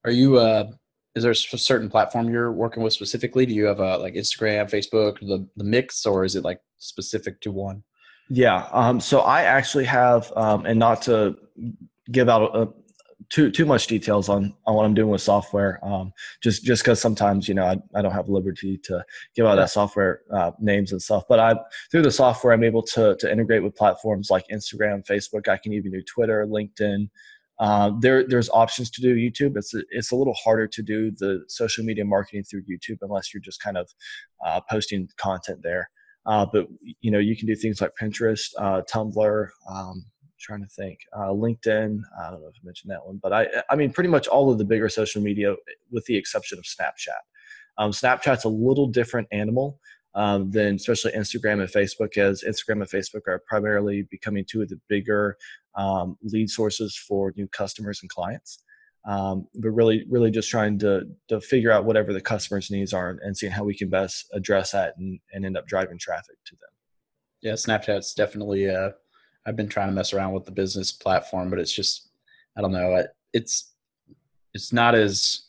Are 0.04 0.11
you? 0.11 0.38
Uh, 0.38 0.71
is 1.14 1.23
there 1.23 1.33
a 1.33 1.35
certain 1.35 1.90
platform 1.90 2.31
you're 2.31 2.52
working 2.52 2.83
with 2.83 2.92
specifically? 2.92 3.45
Do 3.47 3.54
you 3.54 3.66
have 3.66 3.81
a 3.81 3.99
like 3.99 4.14
Instagram, 4.14 4.71
Facebook, 4.71 5.21
the 5.21 5.47
the 5.57 5.64
mix, 5.64 6.07
or 6.07 6.25
is 6.25 6.37
it 6.37 6.45
like 6.45 6.61
specific 6.78 7.40
to 7.42 7.52
one? 7.52 7.83
Yeah. 8.31 8.66
Um, 8.73 8.99
so 9.00 9.21
I 9.21 9.42
actually 9.42 9.85
have, 9.85 10.33
um, 10.37 10.64
and 10.64 10.78
not 10.78 11.02
to 11.02 11.37
give 12.11 12.31
out 12.31 12.57
uh, 12.57 12.66
too 13.28 13.50
too 13.50 13.66
much 13.66 13.87
details 13.87 14.28
on 14.28 14.54
on 14.66 14.75
what 14.75 14.85
I'm 14.85 14.95
doing 14.95 15.11
with 15.11 15.21
software. 15.21 15.78
Um, 15.83 16.12
just 16.42 16.64
just 16.64 16.83
because 16.83 17.00
sometimes 17.00 17.47
you 17.49 17.54
know 17.54 17.64
I, 17.64 17.76
I 17.95 18.02
don't 18.02 18.12
have 18.12 18.28
liberty 18.28 18.78
to 18.85 19.04
give 19.35 19.47
out 19.47 19.57
that 19.57 19.71
software 19.71 20.23
uh, 20.33 20.52
names 20.61 20.92
and 20.92 21.02
stuff. 21.02 21.25
But 21.28 21.40
I 21.40 21.54
through 21.90 22.02
the 22.02 22.11
software 22.11 22.52
I'm 22.52 22.64
able 22.64 22.83
to 22.95 23.16
to 23.16 23.31
integrate 23.31 23.62
with 23.62 23.76
platforms 23.76 24.31
like 24.31 24.47
Instagram, 24.49 25.04
Facebook. 25.07 25.49
I 25.49 25.59
can 25.59 25.73
even 25.73 25.92
do 25.92 26.02
Twitter, 26.02 26.47
LinkedIn. 26.47 27.09
Uh, 27.62 27.92
there 28.00 28.26
there's 28.26 28.50
options 28.50 28.90
to 28.90 29.00
do 29.00 29.14
YouTube. 29.14 29.57
It's 29.57 29.73
a, 29.73 29.83
it's 29.90 30.11
a 30.11 30.16
little 30.16 30.35
harder 30.35 30.66
to 30.66 30.83
do 30.83 31.12
the 31.12 31.45
social 31.47 31.85
media 31.85 32.04
marketing 32.04 32.42
through 32.42 32.62
YouTube 32.62 32.99
unless 33.02 33.33
you're 33.33 33.40
just 33.40 33.62
kind 33.62 33.78
of 33.78 33.88
uh, 34.45 34.61
posting 34.69 35.09
content 35.16 35.61
there. 35.62 35.88
Uh, 36.26 36.45
but 36.52 36.66
you 37.00 37.11
know 37.12 37.21
you 37.21 37.37
can 37.37 37.47
do 37.47 37.54
things 37.54 37.81
like 37.81 37.92
Pinterest, 38.00 38.50
uh, 38.59 38.83
Tumblr. 38.92 39.49
Um, 39.71 40.04
trying 40.40 40.61
to 40.61 40.69
think. 40.69 40.99
Uh, 41.16 41.28
LinkedIn, 41.28 42.00
I 42.21 42.31
don't 42.33 42.40
know 42.40 42.49
if 42.49 42.57
I 42.57 42.64
mentioned 42.64 42.90
that 42.90 43.07
one, 43.07 43.21
but 43.23 43.33
I, 43.33 43.47
I 43.71 43.76
mean, 43.76 43.92
pretty 43.92 44.11
much 44.11 44.26
all 44.26 44.50
of 44.50 44.59
the 44.59 44.64
bigger 44.64 44.88
social 44.88 45.23
media, 45.23 45.54
with 45.92 46.04
the 46.07 46.16
exception 46.16 46.59
of 46.59 46.64
Snapchat. 46.64 47.23
Um, 47.78 47.92
Snapchat's 47.92 48.42
a 48.42 48.49
little 48.49 48.88
different 48.88 49.28
animal 49.31 49.78
um, 50.14 50.50
than 50.50 50.76
especially 50.76 51.12
Instagram 51.12 51.61
and 51.61 51.71
Facebook, 51.71 52.16
as 52.19 52.45
Instagram 52.47 52.83
and 52.83 52.90
Facebook 52.90 53.26
are 53.26 53.42
primarily 53.47 54.02
becoming 54.11 54.45
two 54.45 54.62
of 54.62 54.69
the 54.69 54.81
bigger 54.88 55.37
um, 55.75 56.16
lead 56.23 56.50
sources 56.50 56.97
for 56.97 57.33
new 57.37 57.49
customers 57.49 58.00
and 58.02 58.11
clients. 58.11 58.62
Um, 59.04 59.49
but 59.54 59.71
really, 59.71 60.04
really 60.09 60.31
just 60.31 60.49
trying 60.49 60.78
to 60.81 61.09
to 61.28 61.40
figure 61.40 61.73
out 61.73 61.85
whatever 61.85 62.12
the 62.12 62.21
customer's 62.21 62.71
needs 62.71 62.92
are 62.92 63.19
and 63.23 63.37
seeing 63.37 63.52
how 63.52 63.64
we 63.64 63.76
can 63.76 63.88
best 63.88 64.28
address 64.33 64.73
that 64.73 64.95
and, 64.97 65.19
and 65.33 65.45
end 65.45 65.57
up 65.57 65.66
driving 65.66 65.99
traffic 65.99 66.37
to 66.45 66.52
them. 66.52 66.71
Yeah, 67.40 67.54
Snapchat's 67.54 68.14
definitely 68.14 68.71
uh, 68.71 68.90
I've 69.45 69.57
been 69.57 69.69
trying 69.69 69.88
to 69.88 69.95
mess 69.95 70.12
around 70.12 70.33
with 70.33 70.45
the 70.45 70.52
business 70.52 70.92
platform, 70.92 71.50
but 71.50 71.59
it's 71.59 71.73
just 71.73 72.11
I 72.57 72.61
don't 72.61 72.73
know. 72.73 73.04
It's 73.33 73.73
it's 74.54 74.73
not 74.73 74.95
as 74.95 75.47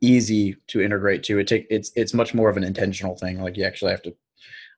easy 0.00 0.56
to 0.68 0.80
integrate 0.80 1.22
to. 1.24 1.38
It 1.38 1.46
take 1.46 1.66
it's 1.70 1.90
it's 1.96 2.14
much 2.14 2.34
more 2.34 2.48
of 2.48 2.56
an 2.56 2.64
intentional 2.64 3.16
thing. 3.16 3.40
Like 3.40 3.56
you 3.56 3.64
actually 3.64 3.92
have 3.92 4.02
to. 4.02 4.14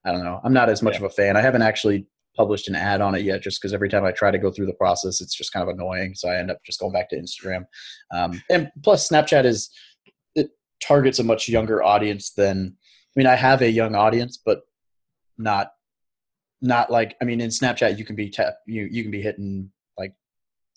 I 0.05 0.13
don't 0.13 0.25
know. 0.25 0.41
I'm 0.43 0.53
not 0.53 0.71
as 0.71 0.83
much 0.83 0.95
yeah. 0.95 1.01
of 1.01 1.05
a 1.05 1.11
fan. 1.11 1.37
I 1.37 1.43
haven't 1.43 1.63
actually 1.63 2.07
published 2.37 2.69
an 2.69 2.75
ad 2.75 3.01
on 3.03 3.15
it 3.15 3.23
yet, 3.23 3.43
just 3.43 3.61
because 3.61 3.75
every 3.75 3.89
time 3.89 4.05
I 4.05 4.13
try 4.13 4.31
to 4.31 4.39
go 4.39 4.51
through 4.51 4.67
the 4.67 4.73
process, 4.73 5.21
it's 5.21 5.35
just 5.35 5.53
kind 5.53 5.69
of 5.69 5.75
annoying. 5.75 6.15
So 6.15 6.29
I 6.29 6.37
end 6.37 6.51
up 6.51 6.59
just 6.65 6.81
going 6.81 6.93
back 6.93 7.11
to 7.11 7.17
Instagram. 7.17 7.65
Um, 8.15 8.41
and 8.51 8.71
plus, 8.83 9.09
Snapchat 9.09 9.45
is 9.45 9.71
it 10.35 10.51
targets 10.83 11.19
a 11.19 11.25
much 11.25 11.49
younger 11.49 11.83
audience 11.83 12.33
than. 12.33 12.77
I 13.17 13.19
mean, 13.19 13.27
I 13.27 13.35
have 13.35 13.61
a 13.61 13.71
young 13.71 13.97
audience, 13.97 14.39
but 14.43 14.61
not 15.37 15.73
not 16.63 16.91
like 16.91 17.17
I 17.21 17.25
mean 17.25 17.41
in 17.41 17.49
Snapchat 17.49 17.99
you 17.99 18.05
can 18.05 18.17
be 18.17 18.31
tap 18.31 18.55
you 18.67 18.89
you 18.91 19.03
can 19.03 19.11
be 19.11 19.23
hitting 19.23 19.71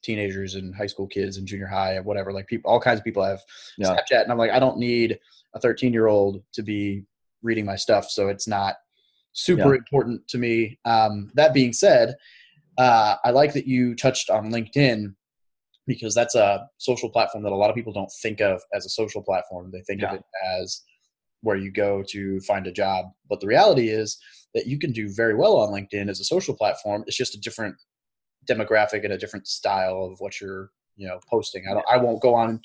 teenagers 0.03 0.55
and 0.55 0.75
high 0.75 0.88
school 0.88 1.07
kids 1.07 1.38
and 1.38 1.48
junior 1.48 1.67
high 1.67 1.95
or 1.95 2.03
whatever 2.03 2.31
like 2.31 2.48
people 2.48 2.69
all 2.69 2.79
kinds 2.79 3.00
of 3.00 3.03
people 3.03 3.24
have 3.24 3.41
yeah. 3.77 3.89
Snapchat 3.89 4.24
and 4.24 4.31
I'm 4.31 4.38
like 4.38 4.51
I 4.51 4.60
don't 4.60 4.77
need 4.77 5.17
a 5.55 5.60
13 5.60 5.93
year 5.93 6.07
old 6.07 6.43
to 6.53 6.62
be 6.62 7.03
reading 7.41 7.65
my 7.65 7.75
stuff 7.75 8.10
so 8.10 8.27
it's 8.27 8.48
not 8.48 8.75
super 9.33 9.74
yeah. 9.74 9.79
important 9.79 10.27
to 10.29 10.38
me. 10.38 10.79
Um, 10.86 11.31
that 11.36 11.53
being 11.53 11.74
said, 11.74 12.15
uh, 12.77 13.15
I 13.24 13.31
like 13.31 13.53
that 13.53 13.67
you 13.67 13.95
touched 13.95 14.29
on 14.29 14.51
LinkedIn 14.51 15.13
because 15.86 16.15
that's 16.15 16.36
a 16.36 16.67
social 16.77 17.10
platform 17.10 17.43
that 17.43 17.51
a 17.51 17.55
lot 17.55 17.69
of 17.69 17.75
people 17.75 17.91
don't 17.91 18.12
think 18.22 18.39
of 18.39 18.62
as 18.74 18.86
a 18.86 18.89
social 18.89 19.22
platform. 19.22 19.69
They 19.72 19.81
think 19.81 20.01
yeah. 20.01 20.10
of 20.10 20.15
it 20.15 20.24
as 20.57 20.81
where 21.41 21.57
you 21.57 21.72
go 21.72 22.03
to 22.10 22.39
find 22.41 22.67
a 22.67 22.72
job. 22.72 23.07
But 23.29 23.41
the 23.41 23.48
reality 23.48 23.89
is 23.89 24.17
that 24.53 24.65
you 24.65 24.79
can 24.79 24.93
do 24.93 25.13
very 25.13 25.36
well 25.36 25.57
on 25.57 25.74
LinkedIn 25.74 26.10
as 26.10 26.22
a 26.22 26.25
social 26.25 26.55
platform. 26.55 27.03
It's 27.05 27.17
just 27.17 27.36
a 27.36 27.41
different 27.41 27.75
demographic 28.45 29.03
and 29.03 29.13
a 29.13 29.17
different 29.17 29.47
style 29.47 30.09
of 30.12 30.19
what 30.19 30.39
you're, 30.39 30.71
you 30.95 31.07
know, 31.07 31.19
posting. 31.29 31.65
I 31.69 31.73
don't, 31.73 31.85
I 31.91 31.97
won't 31.97 32.21
go 32.21 32.35
on 32.35 32.62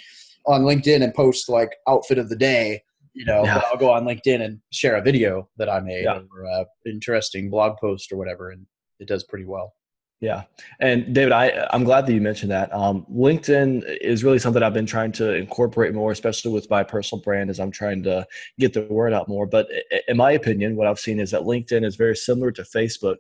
on 0.47 0.63
LinkedIn 0.63 1.03
and 1.03 1.15
post 1.15 1.49
like 1.49 1.77
outfit 1.87 2.19
of 2.19 2.29
the 2.29 2.37
day, 2.37 2.83
you 3.13 3.25
know. 3.25 3.43
I'll 3.45 3.77
go 3.77 3.91
on 3.91 4.05
LinkedIn 4.05 4.43
and 4.43 4.61
share 4.73 4.97
a 4.97 5.03
video 5.03 5.49
that 5.59 5.69
I 5.69 5.81
made 5.81 6.05
yeah. 6.05 6.21
or 6.33 6.45
a 6.45 6.67
interesting 6.87 7.51
blog 7.51 7.77
post 7.79 8.13
or 8.13 8.17
whatever, 8.17 8.51
and 8.51 8.67
it 8.99 9.09
does 9.09 9.25
pretty 9.25 9.45
well. 9.45 9.75
Yeah, 10.21 10.45
and 10.81 11.15
David, 11.15 11.31
I 11.31 11.69
I'm 11.71 11.85
glad 11.85 12.07
that 12.07 12.13
you 12.13 12.21
mentioned 12.21 12.51
that. 12.51 12.75
Um, 12.75 13.07
LinkedIn 13.13 13.99
is 14.01 14.25
really 14.25 14.41
something 14.41 14.65
I've 14.65 14.75
been 14.75 14.85
trying 14.85 15.13
to 15.13 15.35
incorporate 15.35 15.95
more, 15.95 16.11
especially 16.11 16.51
with 16.51 16.69
my 16.69 16.83
personal 16.83 17.23
brand, 17.23 17.51
as 17.51 17.61
I'm 17.61 17.71
trying 17.71 18.03
to 18.03 18.27
get 18.59 18.73
the 18.73 18.83
word 18.83 19.13
out 19.13 19.29
more. 19.29 19.47
But 19.47 19.69
in 20.09 20.17
my 20.17 20.33
opinion, 20.33 20.75
what 20.75 20.89
I've 20.89 20.99
seen 20.99 21.21
is 21.21 21.31
that 21.31 21.43
LinkedIn 21.43 21.85
is 21.85 21.95
very 21.95 22.17
similar 22.17 22.51
to 22.53 22.63
Facebook 22.63 23.19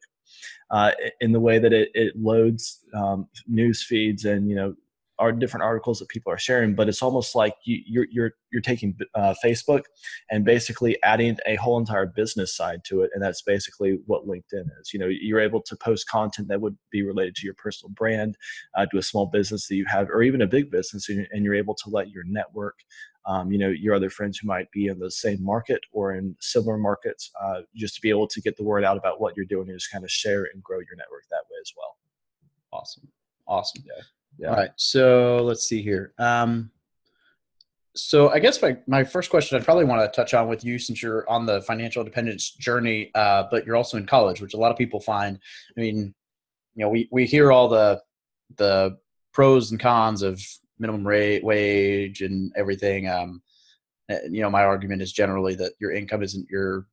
uh, 0.70 0.92
in 1.20 1.32
the 1.32 1.40
way 1.40 1.58
that 1.58 1.72
it, 1.72 1.90
it 1.94 2.14
loads 2.16 2.84
um, 2.94 3.28
news 3.46 3.82
feeds 3.82 4.25
and 4.25 4.48
you 4.48 4.56
know 4.56 4.75
are 5.18 5.32
different 5.32 5.64
articles 5.64 5.98
that 5.98 6.08
people 6.08 6.32
are 6.32 6.38
sharing, 6.38 6.75
but 6.75 6.88
it's 6.88 7.02
almost 7.02 7.34
like 7.34 7.54
you, 7.64 7.80
you're 7.87 8.06
you're 8.10 8.32
you're 8.52 8.62
taking 8.62 8.96
uh, 9.14 9.34
Facebook 9.44 9.82
and 10.30 10.44
basically 10.44 10.96
adding 11.02 11.37
a 11.46 11.56
whole 11.56 11.78
entire 11.78 12.06
business 12.06 12.56
side 12.56 12.80
to 12.84 13.02
it, 13.02 13.10
and 13.12 13.22
that's 13.22 13.42
basically 13.42 13.98
what 14.06 14.26
LinkedIn 14.26 14.66
is. 14.80 14.92
You 14.92 15.00
know, 15.00 15.08
you're 15.08 15.40
able 15.40 15.62
to 15.62 15.76
post 15.76 16.08
content 16.08 16.48
that 16.48 16.60
would 16.60 16.76
be 16.90 17.02
related 17.02 17.34
to 17.37 17.46
your 17.46 17.54
personal 17.54 17.92
brand, 17.92 18.37
uh, 18.76 18.87
to 18.87 18.98
a 18.98 19.02
small 19.02 19.26
business 19.26 19.66
that 19.68 19.75
you 19.75 19.87
have, 19.87 20.08
or 20.08 20.22
even 20.22 20.42
a 20.42 20.46
big 20.46 20.70
business, 20.70 21.08
and 21.08 21.44
you're 21.44 21.54
able 21.54 21.75
to 21.75 21.90
let 21.90 22.10
your 22.10 22.25
network. 22.25 22.76
Um, 23.28 23.52
you 23.52 23.58
know 23.58 23.68
your 23.68 23.94
other 23.94 24.11
friends 24.11 24.38
who 24.38 24.49
might 24.49 24.68
be 24.73 24.87
in 24.87 24.99
the 24.99 25.11
same 25.11 25.40
market 25.44 25.82
or 25.92 26.14
in 26.14 26.35
similar 26.40 26.78
markets 26.78 27.30
uh, 27.40 27.61
just 27.76 27.94
to 27.94 28.00
be 28.00 28.11
able 28.11 28.26
to 28.26 28.40
get 28.40 28.56
the 28.56 28.64
word 28.64 28.85
out 28.85 28.97
about 28.97 29.20
what 29.20 29.37
you're 29.37 29.47
doing 29.47 29.68
and 29.68 29.78
just 29.78 29.92
kind 29.92 30.02
of 30.02 30.11
share 30.11 30.49
and 30.52 30.62
grow 30.62 30.78
your 30.78 30.97
network 30.97 31.25
that 31.30 31.44
way 31.50 31.58
as 31.61 31.73
well 31.76 31.97
awesome 32.73 33.06
awesome 33.47 33.85
yeah 33.87 34.02
yeah. 34.38 34.50
All 34.50 34.56
right. 34.56 34.70
So 34.76 35.42
let's 35.42 35.66
see 35.66 35.82
here. 35.82 36.14
Um, 36.18 36.70
so 37.94 38.30
I 38.30 38.38
guess 38.38 38.62
my, 38.62 38.76
my 38.87 39.02
first 39.02 39.28
question 39.28 39.58
I'd 39.58 39.64
probably 39.64 39.85
want 39.85 40.00
to 40.00 40.16
touch 40.16 40.32
on 40.32 40.49
with 40.49 40.64
you 40.64 40.78
since 40.78 41.02
you're 41.02 41.28
on 41.28 41.47
the 41.47 41.61
financial 41.62 42.00
independence 42.00 42.52
journey, 42.52 43.11
uh, 43.16 43.44
but 43.50 43.66
you're 43.66 43.76
also 43.76 43.97
in 43.97 44.06
college, 44.06 44.40
which 44.40 44.54
a 44.54 44.56
lot 44.56 44.70
of 44.70 44.78
people 44.78 45.00
find. 45.00 45.38
I 45.76 45.80
mean, 45.80 46.14
you 46.76 46.85
know, 46.85 46.88
we, 46.88 47.08
we 47.11 47.26
hear 47.26 47.50
all 47.50 47.68
the 47.68 48.00
the 48.56 48.97
pros 49.32 49.73
and 49.73 49.80
cons 49.80 50.23
of 50.23 50.40
minimum 50.78 51.06
rate 51.06 51.44
wage 51.44 52.23
and 52.23 52.52
everything. 52.56 53.08
Um, 53.08 53.42
you 54.08 54.40
know, 54.40 54.50
my 54.50 54.64
argument 54.64 55.02
is 55.02 55.12
generally 55.12 55.54
that 55.56 55.73
your 55.80 55.92
income 55.92 56.23
isn't 56.23 56.49
your 56.50 56.87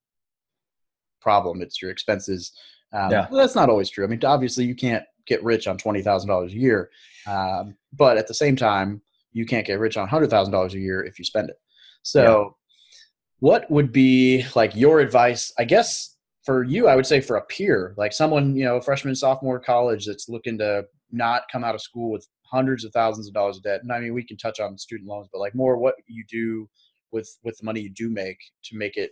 problem; 1.21 1.61
it's 1.61 1.81
your 1.81 1.91
expenses. 1.91 2.51
Um, 2.93 3.11
yeah. 3.11 3.27
Well, 3.29 3.41
that's 3.41 3.55
not 3.55 3.69
always 3.69 3.89
true. 3.89 4.05
I 4.05 4.07
mean, 4.07 4.23
obviously, 4.23 4.65
you 4.65 4.75
can't 4.75 5.03
get 5.25 5.43
rich 5.43 5.67
on 5.67 5.77
twenty 5.77 6.01
thousand 6.01 6.29
dollars 6.29 6.53
a 6.53 6.57
year, 6.57 6.89
um, 7.27 7.75
but 7.93 8.17
at 8.17 8.27
the 8.27 8.33
same 8.33 8.55
time, 8.55 9.01
you 9.31 9.45
can't 9.45 9.65
get 9.65 9.79
rich 9.79 9.97
on 9.97 10.07
hundred 10.07 10.29
thousand 10.29 10.51
dollars 10.51 10.73
a 10.73 10.79
year 10.79 11.03
if 11.03 11.19
you 11.19 11.25
spend 11.25 11.49
it. 11.49 11.57
So, 12.03 12.55
yeah. 12.93 12.97
what 13.39 13.71
would 13.71 13.91
be 13.91 14.45
like 14.55 14.75
your 14.75 14.99
advice? 14.99 15.53
I 15.57 15.63
guess 15.63 16.15
for 16.43 16.63
you, 16.63 16.87
I 16.87 16.95
would 16.95 17.07
say 17.07 17.19
for 17.19 17.37
a 17.37 17.41
peer, 17.41 17.95
like 17.97 18.13
someone 18.13 18.55
you 18.55 18.63
know, 18.63 18.79
freshman, 18.79 19.15
sophomore, 19.15 19.59
college 19.59 20.05
that's 20.05 20.29
looking 20.29 20.57
to 20.59 20.85
not 21.11 21.43
come 21.51 21.63
out 21.63 21.75
of 21.75 21.81
school 21.81 22.11
with 22.11 22.27
hundreds 22.55 22.85
of 22.85 22.93
thousands 22.93 23.27
of 23.27 23.33
dollars 23.33 23.57
of 23.57 23.63
debt. 23.63 23.81
And 23.83 23.91
I 23.91 23.99
mean, 23.99 24.13
we 24.13 24.23
can 24.23 24.37
touch 24.37 24.59
on 24.59 24.77
student 24.77 25.09
loans, 25.09 25.27
but 25.31 25.39
like 25.39 25.53
more 25.53 25.77
what 25.77 25.95
you 26.07 26.23
do 26.29 26.69
with 27.11 27.29
with 27.43 27.57
the 27.57 27.65
money 27.65 27.81
you 27.81 27.89
do 27.89 28.09
make 28.09 28.37
to 28.65 28.77
make 28.77 28.95
it, 28.97 29.11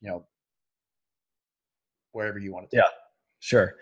you 0.00 0.10
know, 0.10 0.26
wherever 2.12 2.38
you 2.38 2.52
want 2.52 2.70
to. 2.70 2.76
Yeah, 2.76 2.90
sure. 3.38 3.76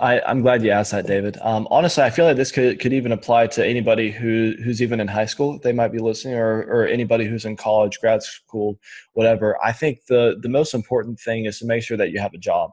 I, 0.00 0.20
I'm 0.22 0.42
glad 0.42 0.64
you 0.64 0.70
asked 0.72 0.90
that, 0.90 1.06
David. 1.06 1.38
Um, 1.40 1.68
honestly, 1.70 2.02
I 2.02 2.10
feel 2.10 2.24
like 2.24 2.36
this 2.36 2.50
could, 2.50 2.80
could 2.80 2.92
even 2.92 3.12
apply 3.12 3.46
to 3.48 3.64
anybody 3.64 4.10
who 4.10 4.54
who's 4.64 4.82
even 4.82 4.98
in 4.98 5.06
high 5.06 5.26
school. 5.26 5.60
They 5.60 5.72
might 5.72 5.92
be 5.92 6.00
listening, 6.00 6.34
or 6.34 6.62
or 6.62 6.86
anybody 6.86 7.26
who's 7.26 7.44
in 7.44 7.56
college, 7.56 8.00
grad 8.00 8.22
school, 8.22 8.80
whatever. 9.12 9.56
I 9.62 9.72
think 9.72 10.06
the 10.06 10.36
the 10.42 10.48
most 10.48 10.74
important 10.74 11.20
thing 11.20 11.44
is 11.44 11.60
to 11.60 11.66
make 11.66 11.84
sure 11.84 11.96
that 11.96 12.10
you 12.10 12.18
have 12.20 12.34
a 12.34 12.38
job. 12.38 12.72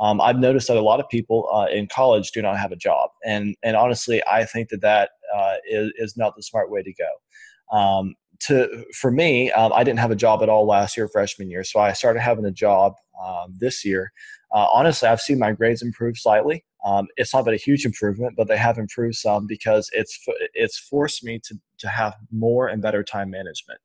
Um, 0.00 0.20
I've 0.20 0.38
noticed 0.38 0.68
that 0.68 0.76
a 0.76 0.82
lot 0.82 1.00
of 1.00 1.08
people 1.08 1.48
uh, 1.52 1.66
in 1.66 1.86
college 1.86 2.30
do 2.32 2.42
not 2.42 2.58
have 2.58 2.72
a 2.72 2.76
job, 2.76 3.10
and 3.24 3.54
and 3.62 3.76
honestly, 3.76 4.22
I 4.30 4.44
think 4.44 4.68
that 4.70 4.80
that 4.80 5.10
uh, 5.34 5.56
is 5.68 5.92
is 5.96 6.16
not 6.16 6.34
the 6.36 6.42
smart 6.42 6.70
way 6.70 6.82
to 6.82 6.92
go. 6.92 7.76
Um, 7.76 8.14
to 8.46 8.84
for 8.98 9.10
me, 9.10 9.52
um, 9.52 9.72
I 9.72 9.84
didn't 9.84 10.00
have 10.00 10.10
a 10.10 10.16
job 10.16 10.42
at 10.42 10.48
all 10.48 10.66
last 10.66 10.96
year, 10.96 11.08
freshman 11.08 11.50
year, 11.50 11.62
so 11.64 11.80
I 11.80 11.92
started 11.92 12.20
having 12.20 12.44
a 12.44 12.50
job 12.50 12.94
um, 13.22 13.54
this 13.58 13.84
year. 13.84 14.12
Uh, 14.52 14.66
honestly, 14.72 15.08
I've 15.08 15.20
seen 15.20 15.38
my 15.38 15.52
grades 15.52 15.82
improve 15.82 16.18
slightly. 16.18 16.64
Um, 16.84 17.06
it's 17.16 17.32
not 17.32 17.44
been 17.44 17.54
a 17.54 17.58
huge 17.58 17.86
improvement, 17.86 18.34
but 18.36 18.48
they 18.48 18.56
have 18.56 18.78
improved 18.78 19.14
some 19.14 19.46
because 19.46 19.88
it's 19.92 20.18
it's 20.54 20.78
forced 20.78 21.24
me 21.24 21.40
to 21.44 21.54
to 21.78 21.88
have 21.88 22.14
more 22.32 22.68
and 22.68 22.82
better 22.82 23.04
time 23.04 23.30
management. 23.30 23.78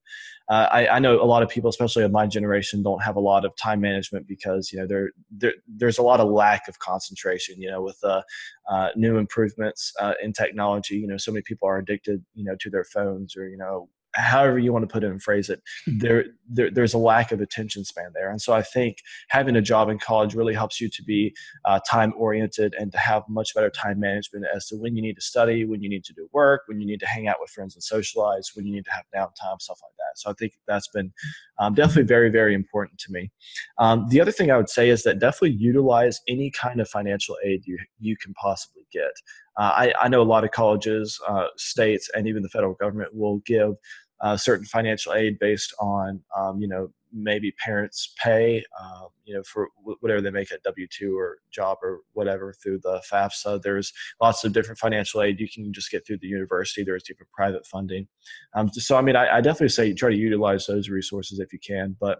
Uh, 0.50 0.68
I, 0.72 0.88
I, 0.88 1.00
know 1.00 1.22
a 1.22 1.26
lot 1.26 1.44
of 1.44 1.50
people, 1.50 1.70
especially 1.70 2.04
of 2.04 2.12
my 2.12 2.26
generation, 2.26 2.82
don't 2.82 3.04
have 3.04 3.18
a 3.18 3.20
lot 3.20 3.44
of 3.44 3.54
time 3.58 3.82
management 3.82 4.28
because 4.28 4.72
you 4.72 4.80
know 4.80 4.88
there 4.88 5.12
there 5.30 5.54
there's 5.68 5.98
a 5.98 6.04
lot 6.04 6.22
of 6.22 6.30
lack 6.30 6.70
of 6.70 6.80
concentration. 6.80 7.62
You 7.62 7.70
know, 7.70 7.82
with 7.82 8.00
uh, 8.02 8.22
uh, 8.70 8.90
new 8.96 9.18
improvements 9.18 9.92
uh, 10.00 10.14
in 10.24 10.32
technology, 10.32 10.96
you 10.96 11.08
know, 11.08 11.18
so 11.18 11.34
many 11.34 11.42
people 11.42 11.68
are 11.68 11.78
addicted, 11.78 12.24
you 12.34 12.46
know, 12.46 12.56
to 12.62 12.70
their 12.70 12.86
phones 12.86 13.36
or 13.36 13.50
you 13.50 13.58
know 13.58 13.90
however 14.18 14.58
you 14.58 14.74
want 14.74 14.84
to 14.84 14.92
put 14.92 15.04
it 15.04 15.12
and 15.12 15.22
phrase 15.22 15.50
it, 15.50 15.62
hmm. 15.86 15.98
there, 16.00 16.26
there, 16.50 16.72
there's 16.72 16.94
a 16.94 16.98
lack 16.98 17.32
of 17.32 17.42
attention 17.42 17.86
span 17.86 18.12
there. 18.14 18.30
And 18.30 18.42
so 18.42 18.54
I 18.54 18.62
think 18.62 18.98
having 19.30 19.56
a 19.56 19.62
job 19.62 19.90
in 19.90 20.00
college 20.00 20.34
really 20.34 20.54
helps 20.54 20.82
you 20.82 20.90
to 20.90 21.04
be 21.04 21.36
uh, 21.66 21.80
time 21.90 22.14
oriented 22.18 22.76
and 22.80 22.92
to 22.92 22.98
have 22.98 23.24
much 23.30 23.54
better 23.54 23.70
time 23.70 24.00
management 24.00 24.46
as 24.54 24.68
to 24.68 24.76
when 24.76 24.96
you 24.96 25.02
need 25.02 25.16
to 25.16 25.22
study, 25.22 25.66
when 25.66 25.82
you 25.82 25.90
need 25.90 26.04
to 26.06 26.14
do 26.14 26.28
work, 26.34 26.64
when 26.68 26.80
you 26.80 26.88
need 26.88 27.00
to 27.00 27.08
hang 27.08 27.28
out 27.28 27.38
with 27.40 27.50
friends 27.50 27.76
and 27.76 27.84
socialize, 27.84 28.52
when 28.56 28.66
you 28.66 28.74
need 28.74 28.86
to 28.86 28.92
have 28.92 29.04
downtime, 29.16 29.62
stuff 29.62 29.80
like 29.84 29.94
that. 29.98 30.18
So 30.18 30.30
I 30.32 30.34
think 30.34 30.54
that's 30.68 30.88
been 30.88 31.12
um, 31.60 31.74
definitely 31.74 32.04
very, 32.04 32.30
very 32.30 32.54
important 32.54 33.00
to 33.00 33.12
me. 33.12 33.32
Um, 33.78 34.08
the 34.10 34.22
other 34.22 34.32
thing 34.32 34.52
I 34.52 34.58
would 34.58 34.70
say 34.70 34.90
is 34.90 35.04
that 35.04 35.20
definitely 35.20 35.58
utilize 35.58 36.20
any 36.28 36.52
kind 36.52 36.82
of 36.82 36.90
financial 36.90 37.38
aid 37.44 37.64
you, 37.66 37.78
you 38.00 38.18
can 38.18 38.34
possibly 38.34 38.84
get. 38.92 39.12
Uh, 39.58 39.74
I, 39.76 39.94
I, 40.02 40.08
know 40.08 40.22
a 40.22 40.24
lot 40.24 40.44
of 40.44 40.52
colleges, 40.52 41.20
uh, 41.28 41.48
states, 41.58 42.10
and 42.14 42.28
even 42.28 42.44
the 42.44 42.50
federal 42.50 42.76
government 42.76 43.16
will 43.16 43.40
give 43.40 43.74
uh, 44.22 44.38
certain 44.38 44.66
financial 44.66 45.14
aid 45.14 45.38
based 45.40 45.74
on 45.80 46.22
um, 46.36 46.60
you 46.60 46.68
know 46.68 46.92
maybe 47.14 47.52
parents 47.64 48.14
pay 48.22 48.64
um, 48.82 49.08
you 49.24 49.34
know 49.34 49.42
for 49.44 49.70
whatever 50.02 50.22
they 50.22 50.30
make 50.30 50.52
at 50.52 50.64
w2 50.64 51.16
or 51.16 51.40
job 51.52 51.78
or 51.82 52.02
whatever 52.14 52.54
through 52.54 52.80
the 52.80 53.02
fafsa. 53.12 53.62
There's 53.62 53.94
lots 54.22 54.44
of 54.44 54.54
different 54.54 54.80
financial 54.80 55.22
aid 55.22 55.40
you 55.40 55.48
can 55.50 55.72
just 55.72 55.92
get 55.92 56.06
through 56.06 56.20
the 56.20 56.28
university. 56.28 56.84
There's 56.84 57.04
different 57.04 57.32
private 57.32 57.66
funding. 57.66 58.08
Um, 58.54 58.70
so 58.70 58.98
i 58.98 59.02
mean 59.02 59.16
I, 59.16 59.38
I 59.38 59.42
definitely 59.42 59.70
say 59.70 59.94
try 59.94 60.10
to 60.10 60.18
utilize 60.18 60.66
those 60.66 60.90
resources 60.90 61.40
if 61.40 61.54
you 61.54 61.60
can 61.60 61.96
but 62.00 62.20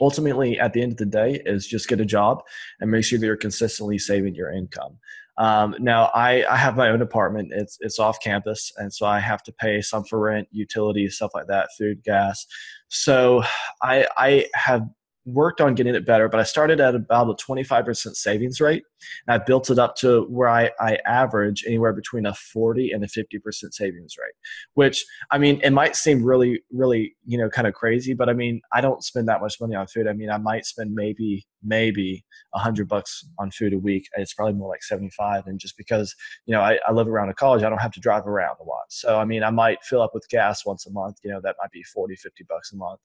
ultimately 0.00 0.58
at 0.58 0.72
the 0.72 0.82
end 0.82 0.92
of 0.92 0.98
the 0.98 1.06
day 1.06 1.40
is 1.44 1.66
just 1.66 1.88
get 1.88 2.00
a 2.00 2.04
job 2.04 2.42
and 2.80 2.90
make 2.90 3.04
sure 3.04 3.18
that 3.18 3.26
you're 3.26 3.36
consistently 3.36 3.98
saving 3.98 4.34
your 4.34 4.52
income 4.52 4.98
um, 5.38 5.74
now 5.78 6.10
I, 6.14 6.44
I 6.50 6.56
have 6.56 6.76
my 6.76 6.88
own 6.88 7.02
apartment. 7.02 7.52
It's 7.54 7.76
it's 7.80 7.98
off 7.98 8.18
campus, 8.22 8.72
and 8.76 8.92
so 8.92 9.06
I 9.06 9.18
have 9.20 9.42
to 9.44 9.52
pay 9.52 9.80
some 9.82 10.04
for 10.04 10.18
rent, 10.18 10.48
utilities, 10.50 11.16
stuff 11.16 11.32
like 11.34 11.46
that, 11.48 11.68
food, 11.78 12.02
gas. 12.02 12.46
So 12.88 13.42
I 13.82 14.06
I 14.16 14.46
have 14.54 14.86
worked 15.26 15.60
on 15.60 15.74
getting 15.74 15.94
it 15.94 16.06
better, 16.06 16.28
but 16.28 16.38
I 16.38 16.44
started 16.44 16.80
at 16.80 16.94
about 16.94 17.28
a 17.28 17.34
25% 17.34 18.14
savings 18.14 18.60
rate. 18.60 18.84
And 19.26 19.34
I 19.40 19.44
built 19.44 19.70
it 19.70 19.78
up 19.78 19.96
to 19.96 20.22
where 20.30 20.48
I, 20.48 20.70
I 20.80 20.98
average 21.04 21.64
anywhere 21.66 21.92
between 21.92 22.26
a 22.26 22.32
40 22.32 22.92
and 22.92 23.04
a 23.04 23.08
50% 23.08 23.40
savings 23.72 24.14
rate, 24.18 24.34
which 24.74 25.04
I 25.30 25.38
mean, 25.38 25.60
it 25.62 25.70
might 25.70 25.96
seem 25.96 26.24
really, 26.24 26.62
really, 26.72 27.16
you 27.26 27.36
know, 27.36 27.50
kind 27.50 27.66
of 27.66 27.74
crazy, 27.74 28.14
but 28.14 28.28
I 28.28 28.32
mean, 28.32 28.60
I 28.72 28.80
don't 28.80 29.02
spend 29.04 29.28
that 29.28 29.40
much 29.40 29.60
money 29.60 29.74
on 29.74 29.88
food. 29.88 30.06
I 30.06 30.12
mean, 30.12 30.30
I 30.30 30.38
might 30.38 30.64
spend 30.64 30.94
maybe, 30.94 31.44
maybe 31.62 32.24
a 32.54 32.58
hundred 32.58 32.88
bucks 32.88 33.28
on 33.38 33.50
food 33.50 33.72
a 33.74 33.78
week. 33.78 34.08
It's 34.16 34.32
probably 34.32 34.54
more 34.54 34.68
like 34.68 34.84
75. 34.84 35.46
And 35.46 35.58
just 35.58 35.76
because, 35.76 36.14
you 36.46 36.54
know, 36.54 36.60
I, 36.60 36.78
I 36.86 36.92
live 36.92 37.08
around 37.08 37.30
a 37.30 37.34
college, 37.34 37.64
I 37.64 37.68
don't 37.68 37.82
have 37.82 37.92
to 37.92 38.00
drive 38.00 38.26
around 38.26 38.56
a 38.60 38.64
lot. 38.64 38.84
So, 38.90 39.18
I 39.18 39.24
mean, 39.24 39.42
I 39.42 39.50
might 39.50 39.82
fill 39.82 40.02
up 40.02 40.12
with 40.14 40.28
gas 40.28 40.64
once 40.64 40.86
a 40.86 40.92
month, 40.92 41.16
you 41.24 41.30
know, 41.30 41.40
that 41.42 41.56
might 41.60 41.72
be 41.72 41.82
40, 41.82 42.14
50 42.14 42.44
bucks 42.48 42.72
a 42.72 42.76
month. 42.76 43.00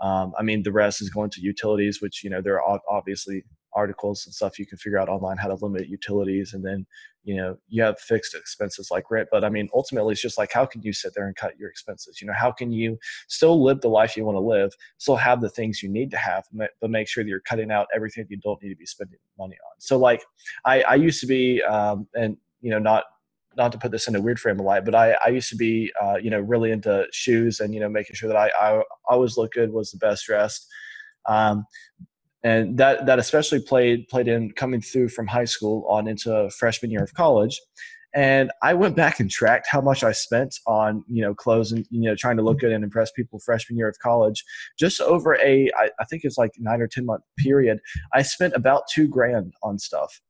Um, 0.00 0.32
I 0.38 0.42
mean, 0.42 0.62
the 0.62 0.72
rest 0.72 1.02
is 1.02 1.10
going 1.10 1.30
to 1.30 1.40
utilities, 1.40 2.00
which 2.00 2.22
you 2.22 2.30
know 2.30 2.40
there 2.40 2.62
are 2.62 2.80
obviously 2.88 3.44
articles 3.74 4.24
and 4.26 4.34
stuff 4.34 4.58
you 4.58 4.66
can 4.66 4.78
figure 4.78 4.98
out 4.98 5.08
online 5.08 5.36
how 5.36 5.48
to 5.48 5.54
limit 5.54 5.88
utilities, 5.88 6.54
and 6.54 6.64
then 6.64 6.86
you 7.24 7.36
know 7.36 7.56
you 7.68 7.82
have 7.82 7.98
fixed 7.98 8.34
expenses 8.34 8.90
like 8.90 9.10
rent. 9.10 9.28
But 9.30 9.44
I 9.44 9.48
mean, 9.48 9.68
ultimately, 9.74 10.12
it's 10.12 10.22
just 10.22 10.38
like 10.38 10.52
how 10.52 10.66
can 10.66 10.82
you 10.82 10.92
sit 10.92 11.12
there 11.14 11.26
and 11.26 11.34
cut 11.34 11.58
your 11.58 11.68
expenses? 11.68 12.20
You 12.20 12.28
know, 12.28 12.34
how 12.36 12.52
can 12.52 12.72
you 12.72 12.98
still 13.28 13.62
live 13.62 13.80
the 13.80 13.88
life 13.88 14.16
you 14.16 14.24
want 14.24 14.36
to 14.36 14.40
live, 14.40 14.72
still 14.98 15.16
have 15.16 15.40
the 15.40 15.50
things 15.50 15.82
you 15.82 15.88
need 15.88 16.10
to 16.12 16.16
have, 16.16 16.44
but 16.52 16.90
make 16.90 17.08
sure 17.08 17.24
that 17.24 17.28
you're 17.28 17.40
cutting 17.40 17.70
out 17.70 17.88
everything 17.94 18.26
you 18.28 18.38
don't 18.38 18.62
need 18.62 18.70
to 18.70 18.76
be 18.76 18.86
spending 18.86 19.18
money 19.38 19.56
on. 19.64 19.80
So 19.80 19.98
like 19.98 20.22
I, 20.64 20.82
I 20.82 20.94
used 20.94 21.20
to 21.20 21.26
be, 21.26 21.62
um, 21.62 22.06
and 22.14 22.36
you 22.60 22.70
know, 22.70 22.78
not 22.78 23.04
not 23.58 23.72
to 23.72 23.78
put 23.78 23.90
this 23.90 24.08
in 24.08 24.16
a 24.16 24.20
weird 24.20 24.38
frame 24.38 24.58
of 24.58 24.64
light, 24.64 24.84
but 24.84 24.94
I, 24.94 25.16
I 25.24 25.28
used 25.28 25.50
to 25.50 25.56
be, 25.56 25.92
uh, 26.00 26.16
you 26.16 26.30
know, 26.30 26.40
really 26.40 26.70
into 26.70 27.06
shoes 27.12 27.60
and, 27.60 27.74
you 27.74 27.80
know, 27.80 27.88
making 27.88 28.14
sure 28.14 28.28
that 28.28 28.36
I, 28.36 28.50
I 28.58 28.82
always 29.08 29.36
look 29.36 29.52
good, 29.52 29.72
was 29.72 29.90
the 29.90 29.98
best 29.98 30.24
dressed. 30.24 30.66
Um, 31.26 31.66
and 32.44 32.78
that, 32.78 33.04
that 33.06 33.18
especially 33.18 33.60
played, 33.60 34.06
played 34.08 34.28
in 34.28 34.52
coming 34.52 34.80
through 34.80 35.08
from 35.08 35.26
high 35.26 35.44
school 35.44 35.84
on 35.88 36.06
into 36.06 36.48
freshman 36.50 36.90
year 36.90 37.02
of 37.02 37.12
college. 37.12 37.60
And 38.14 38.50
I 38.62 38.72
went 38.72 38.96
back 38.96 39.20
and 39.20 39.30
tracked 39.30 39.66
how 39.68 39.82
much 39.82 40.02
I 40.02 40.12
spent 40.12 40.54
on, 40.66 41.04
you 41.08 41.20
know, 41.20 41.34
clothes 41.34 41.72
and, 41.72 41.84
you 41.90 42.08
know, 42.08 42.14
trying 42.14 42.38
to 42.38 42.42
look 42.42 42.60
good 42.60 42.72
and 42.72 42.82
impress 42.82 43.10
people 43.12 43.38
freshman 43.40 43.76
year 43.76 43.88
of 43.88 43.98
college. 43.98 44.42
Just 44.78 45.00
over 45.00 45.34
a, 45.34 45.68
I, 45.76 45.90
I 46.00 46.04
think 46.08 46.22
it's 46.24 46.38
like 46.38 46.52
nine 46.58 46.80
or 46.80 46.86
10 46.86 47.04
month 47.04 47.22
period, 47.36 47.80
I 48.14 48.22
spent 48.22 48.54
about 48.54 48.84
two 48.90 49.08
grand 49.08 49.52
on 49.62 49.78
stuff 49.78 50.22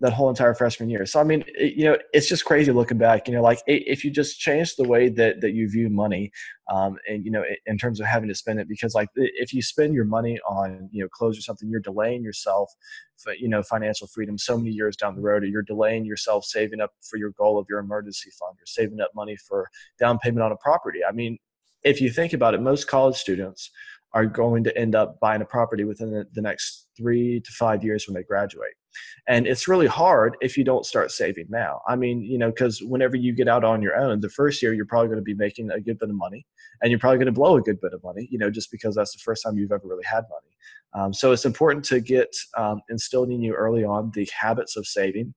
that 0.00 0.12
whole 0.12 0.28
entire 0.28 0.54
freshman 0.54 0.90
year. 0.90 1.06
So 1.06 1.20
I 1.20 1.24
mean, 1.24 1.44
it, 1.46 1.74
you 1.74 1.84
know, 1.84 1.96
it's 2.12 2.28
just 2.28 2.44
crazy 2.44 2.70
looking 2.70 2.98
back. 2.98 3.26
You 3.26 3.34
know, 3.34 3.42
like 3.42 3.60
if 3.66 4.04
you 4.04 4.10
just 4.10 4.38
change 4.38 4.76
the 4.76 4.86
way 4.86 5.08
that 5.08 5.40
that 5.40 5.52
you 5.52 5.68
view 5.68 5.88
money, 5.88 6.30
um, 6.70 6.98
and 7.08 7.24
you 7.24 7.30
know, 7.30 7.44
in 7.66 7.78
terms 7.78 8.00
of 8.00 8.06
having 8.06 8.28
to 8.28 8.34
spend 8.34 8.60
it, 8.60 8.68
because 8.68 8.94
like 8.94 9.08
if 9.14 9.52
you 9.54 9.62
spend 9.62 9.94
your 9.94 10.04
money 10.04 10.38
on 10.46 10.88
you 10.92 11.02
know 11.02 11.08
clothes 11.08 11.38
or 11.38 11.42
something, 11.42 11.68
you're 11.68 11.80
delaying 11.80 12.22
yourself, 12.22 12.70
for, 13.16 13.34
you 13.34 13.48
know, 13.48 13.62
financial 13.62 14.06
freedom 14.06 14.36
so 14.36 14.58
many 14.58 14.70
years 14.70 14.96
down 14.96 15.16
the 15.16 15.22
road, 15.22 15.42
or 15.42 15.46
you're 15.46 15.62
delaying 15.62 16.04
yourself 16.04 16.44
saving 16.44 16.80
up 16.80 16.92
for 17.08 17.16
your 17.16 17.30
goal 17.30 17.58
of 17.58 17.66
your 17.68 17.78
emergency 17.78 18.30
fund, 18.38 18.56
or 18.60 18.66
saving 18.66 19.00
up 19.00 19.10
money 19.14 19.36
for 19.36 19.70
down 19.98 20.18
payment 20.18 20.42
on 20.42 20.52
a 20.52 20.56
property. 20.56 21.00
I 21.08 21.12
mean, 21.12 21.38
if 21.84 22.00
you 22.00 22.10
think 22.10 22.32
about 22.32 22.54
it, 22.54 22.60
most 22.60 22.86
college 22.86 23.16
students 23.16 23.70
are 24.12 24.26
going 24.26 24.64
to 24.64 24.76
end 24.78 24.94
up 24.94 25.18
buying 25.20 25.42
a 25.42 25.46
property 25.46 25.84
within 25.84 26.10
the, 26.10 26.26
the 26.32 26.40
next 26.42 26.88
three 26.96 27.40
to 27.40 27.52
five 27.52 27.84
years 27.84 28.06
when 28.06 28.14
they 28.14 28.22
graduate 28.22 28.72
and 29.28 29.46
it's 29.46 29.68
really 29.68 29.86
hard 29.86 30.36
if 30.40 30.56
you 30.56 30.64
don't 30.64 30.86
start 30.86 31.10
saving 31.10 31.46
now. 31.48 31.80
I 31.88 31.96
mean 31.96 32.22
you 32.22 32.38
know 32.38 32.50
because 32.50 32.82
whenever 32.82 33.16
you 33.16 33.32
get 33.32 33.48
out 33.48 33.64
on 33.64 33.82
your 33.82 33.96
own 33.96 34.20
the 34.20 34.28
first 34.28 34.62
year 34.62 34.72
you're 34.72 34.86
probably 34.86 35.08
going 35.08 35.18
to 35.18 35.22
be 35.22 35.34
making 35.34 35.70
a 35.70 35.80
good 35.80 35.98
bit 35.98 36.10
of 36.10 36.16
money 36.16 36.46
and 36.82 36.90
you're 36.90 37.00
probably 37.00 37.18
going 37.18 37.26
to 37.26 37.32
blow 37.32 37.56
a 37.56 37.62
good 37.62 37.80
bit 37.80 37.92
of 37.92 38.02
money 38.02 38.28
you 38.30 38.38
know 38.38 38.50
just 38.50 38.70
because 38.70 38.94
that's 38.94 39.12
the 39.12 39.22
first 39.24 39.42
time 39.42 39.56
you've 39.56 39.72
ever 39.72 39.86
really 39.86 40.04
had 40.04 40.24
money. 40.30 40.56
Um, 40.94 41.12
so 41.12 41.32
it's 41.32 41.44
important 41.44 41.84
to 41.86 42.00
get 42.00 42.34
um, 42.56 42.80
instilled 42.88 43.30
in 43.30 43.42
you 43.42 43.54
early 43.54 43.84
on 43.84 44.10
the 44.14 44.28
habits 44.38 44.76
of 44.76 44.86
saving. 44.86 45.34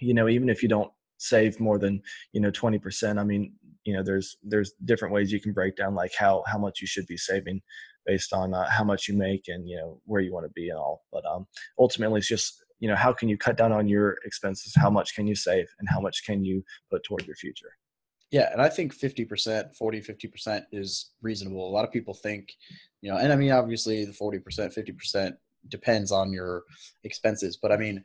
You 0.00 0.14
know 0.14 0.28
even 0.28 0.48
if 0.48 0.62
you 0.62 0.68
don't 0.68 0.90
save 1.18 1.60
more 1.60 1.78
than 1.78 2.02
you 2.32 2.40
know 2.40 2.50
20% 2.50 3.18
i 3.18 3.24
mean 3.24 3.52
you 3.84 3.94
know 3.94 4.02
there's 4.02 4.36
there's 4.42 4.72
different 4.84 5.14
ways 5.14 5.30
you 5.30 5.40
can 5.40 5.52
break 5.52 5.76
down 5.76 5.94
like 5.94 6.12
how 6.18 6.42
how 6.46 6.58
much 6.58 6.80
you 6.80 6.86
should 6.86 7.06
be 7.06 7.16
saving 7.16 7.60
based 8.06 8.32
on 8.32 8.54
uh, 8.54 8.68
how 8.68 8.84
much 8.84 9.08
you 9.08 9.16
make 9.16 9.44
and 9.48 9.68
you 9.68 9.76
know 9.76 10.00
where 10.04 10.20
you 10.20 10.32
want 10.32 10.44
to 10.44 10.52
be 10.54 10.68
and 10.68 10.78
all. 10.78 11.02
But 11.12 11.24
um 11.26 11.46
ultimately 11.78 12.18
it's 12.18 12.28
just 12.28 12.63
you 12.80 12.88
know 12.88 12.96
how 12.96 13.12
can 13.12 13.28
you 13.28 13.38
cut 13.38 13.56
down 13.56 13.72
on 13.72 13.88
your 13.88 14.18
expenses? 14.24 14.74
How 14.76 14.90
much 14.90 15.14
can 15.14 15.26
you 15.26 15.34
save? 15.34 15.66
And 15.78 15.88
how 15.88 16.00
much 16.00 16.24
can 16.24 16.44
you 16.44 16.62
put 16.90 17.04
toward 17.04 17.26
your 17.26 17.36
future? 17.36 17.72
Yeah 18.30 18.50
and 18.52 18.60
i 18.60 18.68
think 18.68 18.96
50% 18.96 19.74
40 19.76 20.00
50% 20.00 20.62
is 20.72 21.12
reasonable. 21.22 21.68
A 21.68 21.72
lot 21.72 21.84
of 21.84 21.92
people 21.92 22.14
think 22.14 22.52
you 23.00 23.10
know 23.10 23.16
and 23.18 23.32
i 23.32 23.36
mean 23.36 23.52
obviously 23.52 24.04
the 24.04 24.12
40% 24.12 24.42
50% 24.42 25.36
depends 25.68 26.12
on 26.12 26.32
your 26.32 26.62
expenses. 27.04 27.58
But 27.60 27.72
I 27.72 27.76
mean, 27.76 28.04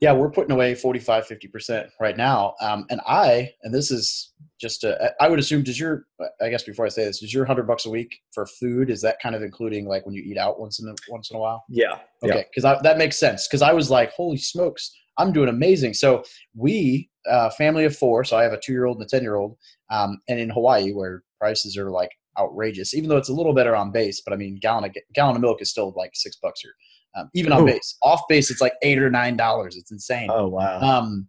yeah, 0.00 0.12
we're 0.12 0.30
putting 0.30 0.50
away 0.50 0.74
45, 0.74 1.26
50% 1.26 1.88
right 2.00 2.16
now. 2.16 2.54
Um, 2.60 2.84
and 2.90 3.00
I, 3.06 3.50
and 3.62 3.72
this 3.72 3.90
is 3.90 4.32
just, 4.60 4.84
a, 4.84 5.12
I 5.20 5.28
would 5.28 5.38
assume, 5.38 5.62
does 5.62 5.78
your, 5.78 6.06
I 6.42 6.48
guess 6.48 6.64
before 6.64 6.84
I 6.84 6.88
say 6.88 7.04
this, 7.04 7.20
does 7.20 7.32
your 7.32 7.44
hundred 7.44 7.66
bucks 7.66 7.86
a 7.86 7.90
week 7.90 8.20
for 8.32 8.46
food, 8.46 8.90
is 8.90 9.00
that 9.02 9.20
kind 9.22 9.34
of 9.34 9.42
including 9.42 9.86
like 9.86 10.04
when 10.04 10.14
you 10.14 10.22
eat 10.22 10.36
out 10.36 10.60
once 10.60 10.80
in 10.80 10.88
a, 10.88 10.94
once 11.08 11.30
in 11.30 11.36
a 11.36 11.40
while? 11.40 11.64
Yeah. 11.68 11.98
Okay. 12.22 12.38
Yeah. 12.38 12.42
Cause 12.54 12.82
that 12.82 12.98
makes 12.98 13.18
sense. 13.18 13.46
Cause 13.48 13.62
I 13.62 13.72
was 13.72 13.90
like, 13.90 14.12
holy 14.12 14.36
smokes, 14.36 14.92
I'm 15.16 15.32
doing 15.32 15.48
amazing. 15.48 15.94
So 15.94 16.24
we, 16.54 17.08
uh, 17.30 17.50
family 17.50 17.84
of 17.84 17.96
four, 17.96 18.24
so 18.24 18.36
I 18.36 18.42
have 18.42 18.52
a 18.52 18.60
two 18.60 18.72
year 18.72 18.84
old 18.84 18.98
and 18.98 19.06
a 19.06 19.08
10 19.08 19.22
year 19.22 19.36
old, 19.36 19.56
um, 19.90 20.20
and 20.28 20.38
in 20.38 20.50
Hawaii 20.50 20.92
where 20.92 21.22
prices 21.40 21.76
are 21.76 21.90
like 21.90 22.10
outrageous, 22.38 22.94
even 22.94 23.08
though 23.08 23.16
it's 23.16 23.28
a 23.28 23.34
little 23.34 23.54
better 23.54 23.76
on 23.76 23.92
base, 23.92 24.22
but 24.24 24.32
I 24.32 24.36
mean, 24.36 24.58
gallon 24.60 24.84
of, 24.84 24.94
gallon 25.14 25.36
of 25.36 25.42
milk 25.42 25.62
is 25.62 25.70
still 25.70 25.92
like 25.96 26.10
six 26.14 26.36
bucks 26.36 26.60
here 26.60 26.74
um, 27.14 27.30
even 27.34 27.52
on 27.52 27.62
Ooh. 27.62 27.66
base. 27.66 27.96
Off 28.02 28.22
base, 28.28 28.50
it's 28.50 28.60
like 28.60 28.74
eight 28.82 28.98
or 28.98 29.10
nine 29.10 29.36
dollars. 29.36 29.76
It's 29.76 29.90
insane. 29.90 30.28
Oh 30.32 30.48
wow. 30.48 30.80
Um, 30.80 31.28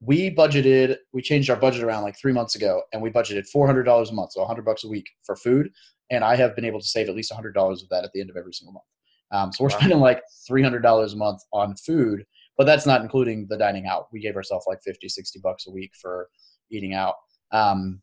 we 0.00 0.30
budgeted. 0.30 0.96
We 1.12 1.22
changed 1.22 1.50
our 1.50 1.56
budget 1.56 1.82
around 1.82 2.02
like 2.02 2.18
three 2.18 2.32
months 2.32 2.54
ago, 2.54 2.82
and 2.92 3.02
we 3.02 3.10
budgeted 3.10 3.46
four 3.48 3.66
hundred 3.66 3.84
dollars 3.84 4.10
a 4.10 4.14
month, 4.14 4.32
so 4.32 4.44
hundred 4.44 4.64
bucks 4.64 4.84
a 4.84 4.88
week 4.88 5.06
for 5.24 5.36
food. 5.36 5.70
And 6.10 6.22
I 6.22 6.36
have 6.36 6.54
been 6.54 6.64
able 6.64 6.80
to 6.80 6.86
save 6.86 7.08
at 7.08 7.16
least 7.16 7.32
hundred 7.32 7.54
dollars 7.54 7.82
of 7.82 7.88
that 7.88 8.04
at 8.04 8.12
the 8.12 8.20
end 8.20 8.30
of 8.30 8.36
every 8.36 8.52
single 8.52 8.74
month. 8.74 8.84
Um, 9.32 9.52
so 9.52 9.64
we're 9.64 9.70
wow. 9.70 9.78
spending 9.78 10.00
like 10.00 10.22
three 10.46 10.62
hundred 10.62 10.82
dollars 10.82 11.14
a 11.14 11.16
month 11.16 11.40
on 11.52 11.74
food, 11.76 12.24
but 12.56 12.64
that's 12.64 12.86
not 12.86 13.02
including 13.02 13.46
the 13.48 13.56
dining 13.56 13.86
out. 13.86 14.06
We 14.12 14.20
gave 14.20 14.36
ourselves 14.36 14.66
like 14.68 14.78
50, 14.84 15.08
60 15.08 15.40
bucks 15.42 15.66
a 15.66 15.72
week 15.72 15.90
for 16.00 16.28
eating 16.70 16.94
out. 16.94 17.14
Um, 17.52 18.00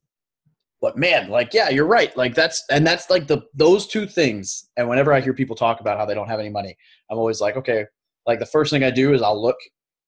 but 0.84 0.98
man 0.98 1.30
like 1.30 1.54
yeah 1.54 1.70
you're 1.70 1.88
right. 1.88 2.16
Like 2.18 2.36
that's 2.36 2.62
and 2.70 2.86
that's 2.86 3.10
like 3.10 3.26
the 3.26 3.42
those 3.56 3.88
two 3.88 4.06
things. 4.06 4.70
And 4.76 4.90
whenever 4.90 5.14
i 5.14 5.22
hear 5.22 5.34
people 5.34 5.56
talk 5.56 5.80
about 5.80 5.98
how 5.98 6.06
they 6.06 6.14
don't 6.14 6.28
have 6.28 6.42
any 6.42 6.50
money 6.50 6.76
i'm 7.10 7.18
always 7.18 7.40
like 7.40 7.56
okay 7.56 7.86
like 8.28 8.40
the 8.40 8.46
first 8.46 8.70
thing 8.70 8.84
i 8.84 8.92
do 8.92 9.14
is 9.14 9.22
i'll 9.22 9.42
look 9.42 9.56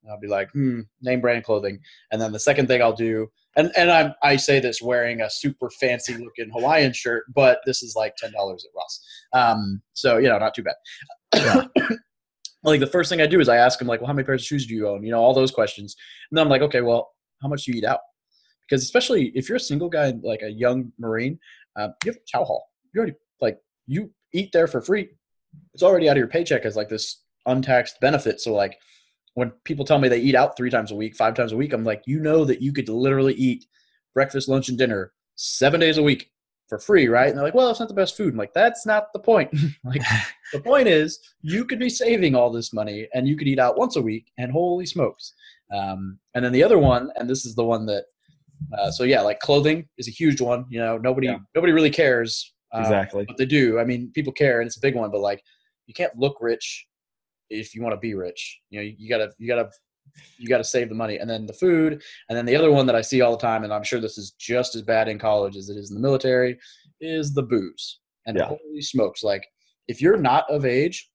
i'll 0.10 0.20
be 0.20 0.28
like 0.28 0.52
hmm 0.52 0.82
name 1.02 1.22
brand 1.22 1.46
clothing. 1.46 1.80
And 2.12 2.22
then 2.22 2.34
the 2.34 2.40
second 2.40 2.68
thing 2.68 2.82
i'll 2.82 2.96
do 2.96 3.28
and 3.56 3.72
and 3.78 3.90
i 3.90 4.14
i 4.22 4.36
say 4.36 4.60
this 4.60 4.82
wearing 4.82 5.22
a 5.22 5.30
super 5.30 5.70
fancy 5.70 6.14
looking 6.18 6.52
hawaiian 6.52 6.92
shirt 6.92 7.24
but 7.34 7.60
this 7.66 7.82
is 7.82 7.96
like 7.96 8.14
$10 8.22 8.28
at 8.28 8.34
ross. 8.76 9.02
Um 9.32 9.82
so 9.94 10.18
you 10.18 10.28
know 10.28 10.38
not 10.38 10.54
too 10.54 10.64
bad. 10.64 10.76
Yeah. 11.34 11.88
like 12.64 12.82
the 12.82 12.88
first 12.88 13.10
thing 13.10 13.22
i 13.22 13.28
do 13.28 13.40
is 13.40 13.48
i 13.48 13.56
ask 13.56 13.80
them 13.80 13.88
like 13.88 14.02
well 14.02 14.08
how 14.08 14.14
many 14.14 14.26
pairs 14.26 14.42
of 14.42 14.46
shoes 14.48 14.68
do 14.68 14.76
you 14.76 14.90
own? 14.90 15.04
You 15.04 15.12
know 15.12 15.22
all 15.22 15.34
those 15.34 15.52
questions. 15.52 15.96
And 16.30 16.38
then 16.38 16.44
i'm 16.44 16.50
like 16.50 16.64
okay 16.64 16.82
well 16.82 17.12
how 17.42 17.48
much 17.48 17.64
do 17.64 17.72
you 17.72 17.78
eat 17.78 17.86
out 17.86 18.02
because 18.68 18.84
especially 18.84 19.32
if 19.36 19.48
you're 19.48 19.58
a 19.58 19.60
single 19.60 19.90
guy, 19.90 20.14
like 20.24 20.42
a 20.42 20.50
young 20.50 20.92
Marine, 20.98 21.40
uh, 21.76 21.90
you 22.04 22.12
have 22.12 22.18
a 22.18 22.26
chow 22.26 22.44
hall. 22.44 22.70
You 22.94 23.00
already 23.00 23.16
like 23.42 23.60
you 23.88 24.12
eat 24.34 24.52
there 24.52 24.68
for 24.68 24.82
free. 24.82 25.10
It's 25.74 25.84
already 25.84 26.10
out 26.10 26.18
of 26.18 26.20
your 26.20 26.28
paycheck 26.28 26.66
as 26.66 26.76
like 26.76 26.90
this 26.90 27.22
untaxed 27.46 28.00
benefit. 28.00 28.42
So 28.42 28.54
like 28.54 28.78
when 29.36 29.52
people 29.64 29.86
tell 29.86 30.00
me 30.00 30.08
they 30.08 30.20
eat 30.20 30.36
out 30.36 30.58
three 30.58 30.70
times 30.70 30.92
a 30.92 30.96
week, 30.96 31.16
five 31.16 31.36
times 31.36 31.52
a 31.52 31.58
week, 31.58 31.74
I'm 31.74 31.84
like, 31.84 32.04
you 32.06 32.20
know 32.20 32.46
that 32.46 32.62
you 32.62 32.74
could 32.74 32.90
literally 32.90 33.34
eat 33.34 33.66
breakfast, 34.14 34.48
lunch, 34.48 34.70
and 34.70 34.78
dinner 34.78 35.12
seven 35.36 35.80
days 35.80 35.98
a 35.98 36.04
week 36.04 36.32
for 36.68 36.80
free, 36.80 37.08
right? 37.08 37.28
And 37.28 37.38
they're 37.38 37.44
like, 37.44 37.54
well, 37.54 37.70
it's 37.70 37.80
not 37.80 37.90
the 37.90 37.94
best 37.94 38.18
food. 38.18 38.34
I'm 38.34 38.40
like, 38.40 38.54
that's 38.54 38.86
not 38.86 39.14
the 39.14 39.20
point. 39.20 39.54
like, 39.84 40.02
the 40.54 40.62
point 40.62 40.88
is, 40.88 41.20
you 41.42 41.66
could 41.66 41.80
be 41.80 41.90
saving 41.90 42.36
all 42.36 42.50
this 42.50 42.74
money 42.74 43.08
and 43.14 43.28
you 43.28 43.38
could 43.38 43.48
eat 43.48 43.60
out 43.60 43.78
once 43.78 43.96
a 43.96 44.02
week, 44.02 44.32
and 44.38 44.52
holy 44.52 44.86
smokes. 44.86 45.34
Um, 45.74 46.20
and 46.34 46.44
then 46.44 46.52
the 46.52 46.64
other 46.64 46.80
one, 46.80 47.12
and 47.16 47.30
this 47.30 47.46
is 47.46 47.56
the 47.56 47.64
one 47.64 47.86
that 47.88 48.06
uh, 48.78 48.92
so 48.92 49.04
yeah, 49.04 49.22
like 49.22 49.40
clothing 49.40 49.88
is 49.98 50.08
a 50.08 50.12
huge 50.12 50.42
one. 50.42 50.66
You 50.70 50.80
know, 50.80 50.98
nobody 50.98 51.28
yeah. 51.28 51.38
nobody 51.54 51.74
really 51.74 51.90
cares. 51.90 52.54
Uh, 52.74 52.80
exactly. 52.80 53.26
But 53.28 53.38
they 53.38 53.46
do. 53.46 53.80
I 53.80 53.86
mean, 53.86 54.12
people 54.14 54.34
care, 54.34 54.60
and 54.60 54.68
it's 54.68 54.78
a 54.78 54.82
big 54.82 54.96
one. 54.96 55.12
But 55.12 55.22
like, 55.22 55.42
you 55.88 55.94
can't 55.94 56.18
look 56.18 56.38
rich 56.42 56.86
if 57.50 57.76
you 57.76 57.82
want 57.82 57.94
to 57.94 58.00
be 58.00 58.16
rich. 58.16 58.60
You 58.70 58.80
know, 58.80 58.84
you, 58.84 58.96
you 58.98 59.10
gotta 59.10 59.32
you 59.38 59.48
gotta 59.48 59.70
you 60.38 60.48
gotta 60.48 60.64
save 60.64 60.90
the 60.90 60.96
money, 60.96 61.18
and 61.18 61.30
then 61.30 61.46
the 61.46 61.54
food, 61.54 62.02
and 62.30 62.38
then 62.38 62.46
the 62.46 62.56
other 62.56 62.72
one 62.72 62.86
that 62.88 62.96
I 62.96 63.02
see 63.02 63.22
all 63.22 63.32
the 63.32 63.38
time, 63.38 63.64
and 63.64 63.74
I'm 63.74 63.84
sure 63.84 64.00
this 64.00 64.18
is 64.18 64.32
just 64.32 64.76
as 64.76 64.82
bad 64.82 65.08
in 65.08 65.20
college 65.20 65.56
as 65.56 65.70
it 65.70 65.78
is 65.78 65.92
in 65.92 65.96
the 65.96 66.02
military, 66.02 66.58
is 67.02 67.34
the 67.34 67.44
booze. 67.44 68.00
And 68.26 68.38
yeah. 68.38 68.46
holy 68.46 68.82
smokes, 68.82 69.24
like 69.24 69.46
if 69.88 70.02
you're 70.02 70.18
not 70.18 70.50
of 70.50 70.66
age, 70.66 71.10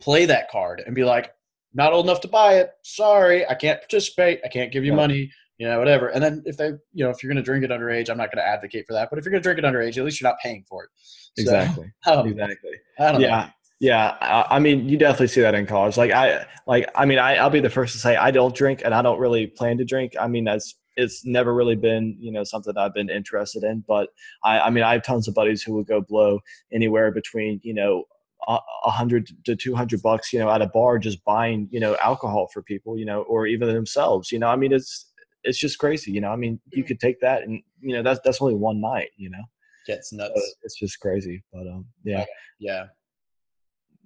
play 0.00 0.26
that 0.26 0.50
card 0.50 0.82
and 0.84 0.94
be 0.94 1.04
like, 1.04 1.32
not 1.72 1.92
old 1.92 2.06
enough 2.06 2.20
to 2.20 2.28
buy 2.28 2.54
it. 2.54 2.70
Sorry, 2.82 3.46
I 3.46 3.54
can't 3.54 3.80
participate. 3.80 4.40
I 4.44 4.48
can't 4.48 4.72
give 4.72 4.84
you 4.84 4.92
yeah. 4.92 4.96
money 4.96 5.30
you 5.58 5.66
know, 5.66 5.78
whatever. 5.78 6.08
And 6.08 6.22
then 6.22 6.42
if 6.46 6.56
they, 6.56 6.68
you 6.92 7.04
know, 7.04 7.10
if 7.10 7.22
you're 7.22 7.28
going 7.28 7.42
to 7.42 7.42
drink 7.42 7.64
it 7.64 7.70
underage, 7.70 8.08
I'm 8.08 8.16
not 8.16 8.32
going 8.32 8.42
to 8.42 8.46
advocate 8.46 8.86
for 8.86 8.92
that. 8.94 9.10
But 9.10 9.18
if 9.18 9.24
you're 9.24 9.32
going 9.32 9.42
to 9.42 9.46
drink 9.46 9.58
it 9.58 9.64
underage, 9.64 9.98
at 9.98 10.04
least 10.04 10.20
you're 10.20 10.30
not 10.30 10.38
paying 10.40 10.64
for 10.68 10.84
it. 10.84 10.90
So, 11.00 11.42
exactly. 11.42 11.92
Um, 12.06 12.28
exactly. 12.28 12.70
I 12.98 13.12
don't 13.12 13.20
yeah. 13.20 13.28
Know. 13.28 13.50
Yeah, 13.80 14.16
I, 14.20 14.56
I 14.56 14.58
mean, 14.58 14.88
you 14.88 14.98
definitely 14.98 15.28
see 15.28 15.40
that 15.40 15.54
in 15.54 15.64
college. 15.64 15.96
Like 15.96 16.10
I, 16.10 16.46
like 16.66 16.90
I 16.96 17.04
mean, 17.04 17.18
I, 17.18 17.36
I'll 17.36 17.50
be 17.50 17.60
the 17.60 17.70
first 17.70 17.92
to 17.92 18.00
say 18.00 18.16
I 18.16 18.32
don't 18.32 18.52
drink, 18.52 18.82
and 18.84 18.92
I 18.92 19.02
don't 19.02 19.20
really 19.20 19.46
plan 19.46 19.78
to 19.78 19.84
drink. 19.84 20.14
I 20.18 20.26
mean, 20.26 20.44
that's 20.44 20.74
it's 20.96 21.24
never 21.24 21.54
really 21.54 21.76
been 21.76 22.16
you 22.18 22.32
know 22.32 22.42
something 22.42 22.76
I've 22.76 22.92
been 22.92 23.08
interested 23.08 23.62
in. 23.62 23.84
But 23.86 24.08
I, 24.42 24.58
I 24.58 24.70
mean, 24.70 24.82
I 24.82 24.94
have 24.94 25.04
tons 25.04 25.28
of 25.28 25.34
buddies 25.34 25.62
who 25.62 25.74
would 25.74 25.86
go 25.86 26.00
blow 26.00 26.40
anywhere 26.72 27.12
between 27.12 27.60
you 27.62 27.72
know 27.72 28.02
a 28.48 28.90
hundred 28.90 29.28
to 29.44 29.54
two 29.54 29.76
hundred 29.76 30.02
bucks, 30.02 30.32
you 30.32 30.40
know, 30.40 30.50
at 30.50 30.62
a 30.62 30.66
bar 30.66 30.98
just 30.98 31.24
buying 31.24 31.68
you 31.70 31.78
know 31.78 31.96
alcohol 32.02 32.48
for 32.52 32.62
people, 32.62 32.98
you 32.98 33.04
know, 33.04 33.22
or 33.22 33.46
even 33.46 33.68
themselves. 33.68 34.32
You 34.32 34.40
know, 34.40 34.48
I 34.48 34.56
mean, 34.56 34.72
it's 34.72 35.07
it's 35.44 35.58
just 35.58 35.78
crazy. 35.78 36.12
You 36.12 36.20
know, 36.20 36.30
I 36.30 36.36
mean, 36.36 36.60
you 36.72 36.84
could 36.84 37.00
take 37.00 37.20
that 37.20 37.42
and 37.42 37.62
you 37.80 37.94
know 37.94 38.02
that's 38.02 38.20
that's 38.24 38.40
only 38.40 38.54
one 38.54 38.80
night. 38.80 39.10
You 39.16 39.30
know, 39.30 39.42
it's 39.86 40.12
nuts. 40.12 40.32
So 40.34 40.42
it's 40.62 40.78
just 40.78 41.00
crazy. 41.00 41.42
But 41.52 41.66
um, 41.66 41.86
yeah, 42.04 42.24
yeah, 42.58 42.86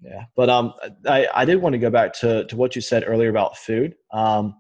yeah. 0.03 0.25
But 0.37 0.51
um, 0.51 0.75
I 1.07 1.29
I 1.35 1.45
did 1.45 1.57
want 1.57 1.75
to 1.75 1.79
go 1.79 1.91
back 1.91 2.13
to 2.21 2.45
to 2.47 2.57
what 2.57 2.77
you 2.77 2.83
said 2.83 3.05
earlier 3.07 3.31
about 3.31 3.57
food. 3.57 3.95
Um, 4.13 4.57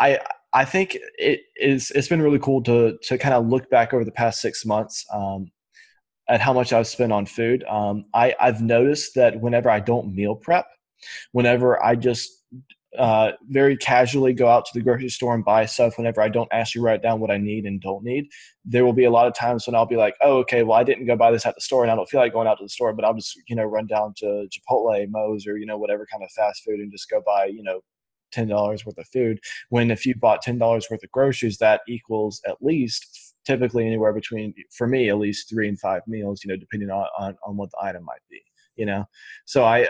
I 0.00 0.20
I 0.52 0.64
think 0.64 0.96
it 1.18 1.42
is 1.56 1.90
it's 1.92 2.08
been 2.08 2.22
really 2.22 2.38
cool 2.38 2.62
to 2.64 2.98
to 3.02 3.18
kind 3.18 3.34
of 3.34 3.46
look 3.46 3.70
back 3.70 3.92
over 3.92 4.04
the 4.04 4.12
past 4.12 4.40
six 4.40 4.64
months. 4.64 5.04
Um, 5.12 5.50
at 6.28 6.40
how 6.40 6.52
much 6.52 6.72
I've 6.72 6.86
spent 6.86 7.12
on 7.12 7.26
food. 7.26 7.64
Um, 7.68 8.06
I, 8.14 8.34
I've 8.40 8.62
noticed 8.62 9.14
that 9.14 9.40
whenever 9.40 9.68
I 9.68 9.80
don't 9.80 10.14
meal 10.14 10.34
prep, 10.34 10.66
whenever 11.32 11.82
I 11.84 11.96
just 11.96 12.43
uh, 12.98 13.32
very 13.48 13.76
casually 13.76 14.32
go 14.32 14.48
out 14.48 14.64
to 14.66 14.70
the 14.74 14.80
grocery 14.80 15.08
store 15.08 15.34
and 15.34 15.44
buy 15.44 15.66
stuff 15.66 15.98
whenever 15.98 16.20
I 16.20 16.28
don't 16.28 16.48
actually 16.52 16.82
write 16.82 17.02
down 17.02 17.20
what 17.20 17.30
I 17.30 17.38
need 17.38 17.64
and 17.64 17.80
don't 17.80 18.04
need. 18.04 18.28
There 18.64 18.84
will 18.84 18.92
be 18.92 19.04
a 19.04 19.10
lot 19.10 19.26
of 19.26 19.34
times 19.34 19.66
when 19.66 19.74
I'll 19.74 19.86
be 19.86 19.96
like, 19.96 20.14
oh, 20.20 20.38
okay, 20.38 20.62
well, 20.62 20.78
I 20.78 20.84
didn't 20.84 21.06
go 21.06 21.16
buy 21.16 21.30
this 21.30 21.46
at 21.46 21.54
the 21.54 21.60
store 21.60 21.82
and 21.82 21.90
I 21.90 21.96
don't 21.96 22.08
feel 22.08 22.20
like 22.20 22.32
going 22.32 22.48
out 22.48 22.58
to 22.58 22.64
the 22.64 22.68
store, 22.68 22.92
but 22.92 23.04
I'll 23.04 23.14
just, 23.14 23.38
you 23.48 23.56
know, 23.56 23.64
run 23.64 23.86
down 23.86 24.14
to 24.18 24.48
Chipotle, 24.48 25.08
Moe's, 25.10 25.46
or, 25.46 25.58
you 25.58 25.66
know, 25.66 25.78
whatever 25.78 26.06
kind 26.10 26.22
of 26.22 26.30
fast 26.32 26.62
food 26.64 26.80
and 26.80 26.92
just 26.92 27.10
go 27.10 27.20
buy, 27.24 27.46
you 27.46 27.62
know, 27.62 27.80
$10 28.34 28.50
worth 28.86 28.98
of 28.98 29.08
food. 29.12 29.40
When 29.70 29.90
if 29.90 30.06
you 30.06 30.14
bought 30.14 30.44
$10 30.44 30.60
worth 30.60 31.02
of 31.02 31.10
groceries, 31.10 31.58
that 31.58 31.82
equals 31.88 32.40
at 32.46 32.56
least 32.60 33.34
typically 33.44 33.86
anywhere 33.86 34.12
between, 34.12 34.54
for 34.76 34.86
me, 34.86 35.08
at 35.08 35.18
least 35.18 35.48
three 35.48 35.68
and 35.68 35.78
five 35.78 36.02
meals, 36.06 36.42
you 36.44 36.48
know, 36.48 36.56
depending 36.56 36.90
on, 36.90 37.06
on, 37.18 37.36
on 37.46 37.56
what 37.56 37.70
the 37.70 37.86
item 37.86 38.04
might 38.04 38.22
be 38.30 38.40
you 38.76 38.86
know? 38.86 39.04
So 39.44 39.64
i 39.64 39.88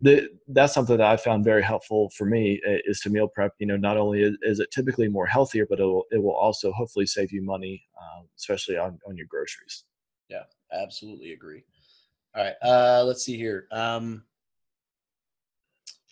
the, 0.00 0.28
that's 0.48 0.74
something 0.74 0.96
that 0.96 1.06
i 1.06 1.16
found 1.16 1.44
very 1.44 1.62
helpful 1.62 2.10
for 2.16 2.24
me 2.24 2.60
is 2.64 3.00
to 3.00 3.10
meal 3.10 3.28
prep 3.28 3.52
you 3.58 3.66
know 3.66 3.76
not 3.76 3.96
only 3.96 4.22
is, 4.22 4.60
it 4.60 4.70
typically 4.70 5.08
more 5.08 5.26
healthier 5.26 5.66
but 5.68 5.80
it 5.80 5.84
will, 5.84 6.04
it 6.10 6.22
will 6.22 6.34
also 6.34 6.72
hopefully 6.72 7.06
save 7.06 7.32
you 7.32 7.42
money 7.42 7.82
um, 8.00 8.26
especially 8.36 8.76
on, 8.76 8.98
on 9.08 9.16
your 9.16 9.26
groceries. 9.28 9.84
Yeah 10.28 10.42
absolutely 10.72 11.32
agree. 11.32 11.62
All 12.34 12.44
right 12.44 12.54
uh, 12.62 13.04
let's 13.06 13.24
see 13.24 13.36
here 13.36 13.66
um, 13.72 14.24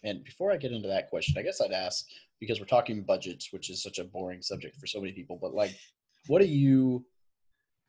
and 0.04 0.22
before 0.24 0.52
i 0.52 0.56
get 0.56 0.72
into 0.72 0.88
that 0.88 1.10
question 1.10 1.34
i 1.38 1.42
guess 1.42 1.60
i'd 1.60 1.72
ask 1.72 2.06
because 2.40 2.60
we're 2.60 2.66
talking 2.66 3.02
budgets 3.02 3.52
which 3.52 3.70
is 3.70 3.82
such 3.82 3.98
a 3.98 4.04
boring 4.04 4.42
subject 4.42 4.76
for 4.76 4.86
so 4.86 5.00
many 5.00 5.12
people 5.12 5.38
but 5.40 5.54
like 5.54 5.74
what 6.26 6.40
do 6.40 6.46
you 6.46 7.04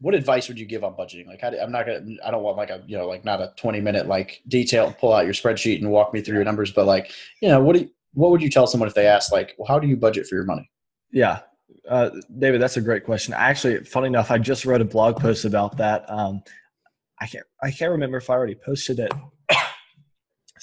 what 0.05 0.13
advice 0.13 0.47
would 0.47 0.59
you 0.59 0.67
give 0.67 0.83
on 0.83 0.93
budgeting? 0.93 1.25
Like, 1.25 1.41
do, 1.41 1.57
I'm 1.59 1.71
not 1.71 1.87
gonna, 1.87 2.05
I 2.23 2.29
don't 2.29 2.43
want 2.43 2.57
like 2.57 2.69
a, 2.69 2.83
you 2.85 2.95
know, 2.95 3.07
like 3.07 3.25
not 3.25 3.41
a 3.41 3.51
20 3.57 3.81
minute 3.81 4.05
like 4.05 4.39
detail, 4.47 4.95
pull 4.99 5.11
out 5.11 5.25
your 5.25 5.33
spreadsheet 5.33 5.81
and 5.81 5.89
walk 5.89 6.13
me 6.13 6.21
through 6.21 6.35
your 6.35 6.43
numbers, 6.43 6.71
but 6.71 6.85
like, 6.85 7.09
you 7.41 7.49
know, 7.49 7.59
what 7.59 7.73
do 7.73 7.81
you, 7.81 7.89
what 8.13 8.29
would 8.29 8.39
you 8.39 8.51
tell 8.51 8.67
someone 8.67 8.87
if 8.87 8.93
they 8.93 9.07
ask 9.07 9.31
like, 9.31 9.55
well, 9.57 9.67
how 9.67 9.79
do 9.79 9.87
you 9.87 9.97
budget 9.97 10.27
for 10.27 10.35
your 10.35 10.43
money? 10.43 10.69
Yeah, 11.11 11.39
uh, 11.89 12.11
David, 12.37 12.61
that's 12.61 12.77
a 12.77 12.81
great 12.81 13.03
question. 13.03 13.33
Actually, 13.33 13.83
funny 13.83 14.05
enough, 14.05 14.29
I 14.29 14.37
just 14.37 14.63
wrote 14.63 14.79
a 14.79 14.85
blog 14.85 15.17
post 15.17 15.43
about 15.43 15.75
that. 15.77 16.07
Um, 16.07 16.43
I 17.19 17.25
can't, 17.25 17.45
I 17.63 17.71
can't 17.71 17.89
remember 17.89 18.17
if 18.17 18.29
I 18.29 18.35
already 18.35 18.53
posted 18.63 18.99
it 18.99 19.11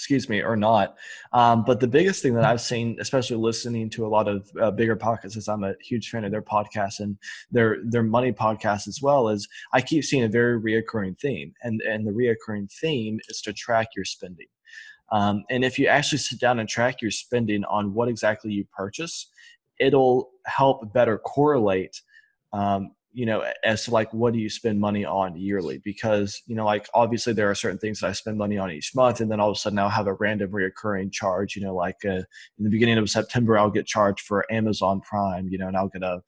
excuse 0.02 0.28
me, 0.28 0.42
or 0.42 0.56
not. 0.56 0.96
Um, 1.32 1.62
but 1.64 1.78
the 1.78 1.86
biggest 1.86 2.24
thing 2.24 2.34
that 2.34 2.44
I've 2.44 2.60
seen, 2.60 2.96
especially 2.98 3.36
listening 3.36 3.88
to 3.90 4.04
a 4.04 4.08
lot 4.08 4.26
of 4.26 4.50
uh, 4.60 4.72
BiggerPockets, 4.72 5.36
is 5.36 5.46
I'm 5.46 5.62
a 5.62 5.74
huge 5.80 6.10
fan 6.10 6.24
of 6.24 6.32
their 6.32 6.42
podcast 6.42 6.98
and 6.98 7.16
their 7.52 7.76
their 7.84 8.02
money 8.02 8.32
podcast 8.32 8.88
as 8.88 8.98
well. 9.00 9.28
Is 9.28 9.46
I 9.72 9.80
keep 9.80 10.02
seeing 10.02 10.24
a 10.24 10.28
very 10.28 10.60
reoccurring 10.60 11.20
theme, 11.20 11.54
and 11.62 11.80
and 11.82 12.04
the 12.04 12.10
reoccurring 12.10 12.68
theme 12.80 13.20
is 13.28 13.40
to 13.42 13.52
track 13.52 13.90
your 13.94 14.04
spending. 14.04 14.48
Um, 15.12 15.44
and 15.50 15.64
if 15.64 15.78
you 15.78 15.86
actually 15.86 16.18
sit 16.18 16.40
down 16.40 16.58
and 16.58 16.68
track 16.68 17.00
your 17.00 17.12
spending 17.12 17.64
on 17.66 17.94
what 17.94 18.08
exactly 18.08 18.50
you 18.50 18.64
purchase, 18.76 19.30
it'll 19.78 20.30
help 20.46 20.92
better 20.92 21.18
correlate 21.18 22.02
um, 22.52 22.90
you 23.12 23.26
know 23.26 23.44
as 23.64 23.84
to 23.84 23.90
like 23.90 24.12
what 24.12 24.32
do 24.32 24.38
you 24.38 24.48
spend 24.48 24.80
money 24.80 25.04
on 25.04 25.36
yearly? 25.36 25.78
Because 25.78 26.42
you 26.46 26.56
know 26.56 26.64
like 26.64 26.88
obviously 26.94 27.32
there 27.32 27.50
are 27.50 27.54
certain 27.54 27.78
things 27.78 28.00
that 28.00 28.08
i 28.08 28.12
spend 28.12 28.38
money 28.38 28.58
on 28.58 28.70
each 28.70 28.94
month 28.94 29.20
and 29.20 29.30
then 29.30 29.40
all 29.40 29.50
of 29.50 29.56
a 29.56 29.58
sudden 29.58 29.78
i'll 29.78 29.88
have 29.88 30.06
a 30.06 30.14
random 30.14 30.50
reoccurring 30.50 31.12
charge 31.12 31.56
you 31.56 31.62
know 31.62 31.74
like 31.74 31.96
uh, 32.04 32.22
in 32.58 32.64
the 32.64 32.70
beginning 32.70 32.98
of 32.98 33.08
september 33.08 33.58
i'll 33.58 33.70
get 33.70 33.86
charged 33.86 34.24
for 34.26 34.50
amazon 34.52 35.00
prime 35.00 35.48
you 35.48 35.58
know 35.58 35.68
and 35.68 35.76
i'll 35.76 35.88
get 35.88 36.02
a 36.02 36.20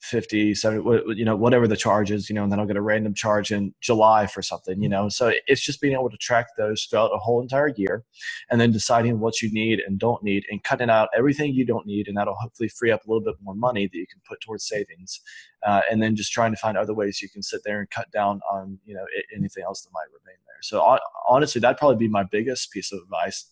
50 0.00 0.54
70 0.54 1.14
you 1.16 1.24
know 1.24 1.36
whatever 1.36 1.66
the 1.66 1.76
charge 1.76 2.10
is 2.10 2.28
you 2.28 2.34
know 2.34 2.42
and 2.42 2.52
then 2.52 2.60
i'll 2.60 2.66
get 2.66 2.76
a 2.76 2.82
random 2.82 3.14
charge 3.14 3.50
in 3.50 3.74
july 3.80 4.26
for 4.26 4.42
something 4.42 4.82
you 4.82 4.88
know? 4.88 5.08
So 5.08 5.32
it's 5.46 5.60
just 5.60 5.80
being 5.80 5.94
able 5.94 6.10
to 6.10 6.16
track 6.16 6.48
those 6.56 6.84
throughout 6.84 7.10
a 7.14 7.18
whole 7.18 7.40
entire 7.40 7.68
year 7.76 8.04
and 8.50 8.60
then 8.60 8.70
deciding 8.70 9.20
what 9.20 9.40
you 9.40 9.52
need 9.52 9.80
and 9.80 9.98
don't 9.98 10.22
need 10.22 10.44
and 10.50 10.62
cutting 10.62 10.90
out 10.90 11.08
everything 11.16 11.54
you 11.54 11.64
don't 11.64 11.86
need 11.86 12.08
and 12.08 12.16
that'll 12.16 12.34
hopefully 12.34 12.68
free 12.68 12.90
up 12.90 13.04
a 13.04 13.10
little 13.10 13.24
bit 13.24 13.34
more 13.42 13.54
money 13.54 13.86
that 13.86 13.96
you 13.96 14.06
can 14.06 14.20
put 14.28 14.40
towards 14.40 14.66
savings 14.66 15.20
uh, 15.66 15.80
and 15.90 16.02
then 16.02 16.14
just 16.16 16.32
trying 16.32 16.52
to 16.52 16.58
find 16.58 16.76
other 16.76 16.94
ways 16.94 17.22
you 17.22 17.28
can 17.28 17.42
sit 17.42 17.62
there 17.64 17.80
and 17.80 17.90
cut 17.90 18.10
down 18.10 18.40
on 18.50 18.78
you 18.84 18.94
know 18.94 19.04
anything 19.34 19.64
else 19.64 19.82
that 19.82 19.90
might 19.92 20.08
remain 20.08 20.38
there. 20.46 20.62
So 20.62 20.98
honestly 21.28 21.60
that'd 21.60 21.78
probably 21.78 21.96
be 21.96 22.08
my 22.08 22.24
biggest 22.24 22.70
piece 22.70 22.92
of 22.92 23.00
advice 23.02 23.50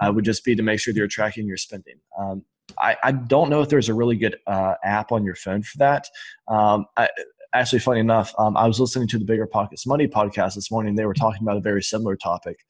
uh, 0.00 0.12
would 0.14 0.24
just 0.24 0.44
be 0.44 0.54
to 0.54 0.62
make 0.62 0.80
sure 0.80 0.92
that 0.92 0.98
you're 0.98 1.08
tracking 1.08 1.46
your 1.46 1.56
spending. 1.56 1.96
Um, 2.18 2.44
I, 2.78 2.96
I 3.02 3.12
don't 3.12 3.50
know 3.50 3.62
if 3.62 3.68
there's 3.68 3.88
a 3.88 3.94
really 3.94 4.16
good 4.16 4.36
uh, 4.46 4.74
app 4.84 5.12
on 5.12 5.24
your 5.24 5.34
phone 5.34 5.62
for 5.62 5.78
that. 5.78 6.08
Um, 6.48 6.86
I, 6.96 7.08
actually, 7.54 7.80
funny 7.80 8.00
enough, 8.00 8.32
um, 8.38 8.56
I 8.56 8.66
was 8.66 8.80
listening 8.80 9.08
to 9.08 9.18
the 9.18 9.24
Bigger 9.24 9.46
Pockets 9.46 9.86
Money 9.86 10.08
podcast 10.08 10.54
this 10.54 10.70
morning. 10.70 10.94
They 10.94 11.06
were 11.06 11.14
talking 11.14 11.42
about 11.42 11.56
a 11.56 11.60
very 11.60 11.82
similar 11.82 12.16
topic, 12.16 12.64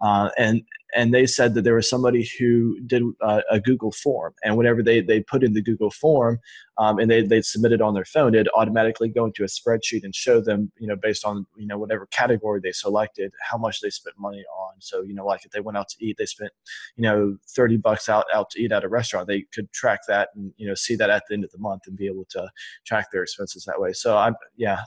uh, 0.00 0.30
and 0.38 0.62
and 0.94 1.12
they 1.12 1.26
said 1.26 1.54
that 1.54 1.62
there 1.62 1.74
was 1.74 1.88
somebody 1.88 2.28
who 2.38 2.80
did 2.86 3.02
uh, 3.20 3.42
a 3.50 3.60
Google 3.60 3.92
form, 3.92 4.34
and 4.44 4.56
whenever 4.56 4.82
they 4.82 5.00
they 5.00 5.20
put 5.20 5.42
in 5.42 5.52
the 5.52 5.62
Google 5.62 5.90
form, 5.90 6.38
um, 6.78 6.98
and 6.98 7.10
they 7.10 7.22
they 7.22 7.42
submit 7.42 7.72
it 7.72 7.80
on 7.80 7.94
their 7.94 8.04
phone, 8.04 8.34
it 8.34 8.46
automatically 8.54 9.08
go 9.08 9.26
into 9.26 9.42
a 9.42 9.46
spreadsheet 9.46 10.04
and 10.04 10.14
show 10.14 10.40
them, 10.40 10.70
you 10.78 10.86
know, 10.86 10.96
based 10.96 11.24
on 11.24 11.46
you 11.56 11.66
know 11.66 11.78
whatever 11.78 12.06
category 12.06 12.60
they 12.62 12.72
selected, 12.72 13.32
how 13.42 13.58
much 13.58 13.80
they 13.80 13.90
spent 13.90 14.16
money 14.18 14.44
on. 14.58 14.74
So 14.80 15.02
you 15.02 15.14
know, 15.14 15.26
like 15.26 15.44
if 15.44 15.50
they 15.50 15.60
went 15.60 15.76
out 15.76 15.88
to 15.90 16.04
eat, 16.04 16.16
they 16.18 16.26
spent 16.26 16.52
you 16.96 17.02
know 17.02 17.36
thirty 17.54 17.76
bucks 17.76 18.08
out 18.08 18.26
out 18.34 18.50
to 18.50 18.62
eat 18.62 18.72
at 18.72 18.84
a 18.84 18.88
restaurant. 18.88 19.28
They 19.28 19.44
could 19.52 19.72
track 19.72 20.00
that 20.08 20.30
and 20.34 20.52
you 20.56 20.66
know 20.66 20.74
see 20.74 20.96
that 20.96 21.10
at 21.10 21.24
the 21.28 21.34
end 21.34 21.44
of 21.44 21.50
the 21.50 21.58
month 21.58 21.82
and 21.86 21.96
be 21.96 22.06
able 22.06 22.26
to 22.30 22.48
track 22.86 23.10
their 23.10 23.22
expenses 23.22 23.64
that 23.64 23.80
way. 23.80 23.92
So 23.92 24.16
I'm 24.16 24.36
yeah, 24.56 24.80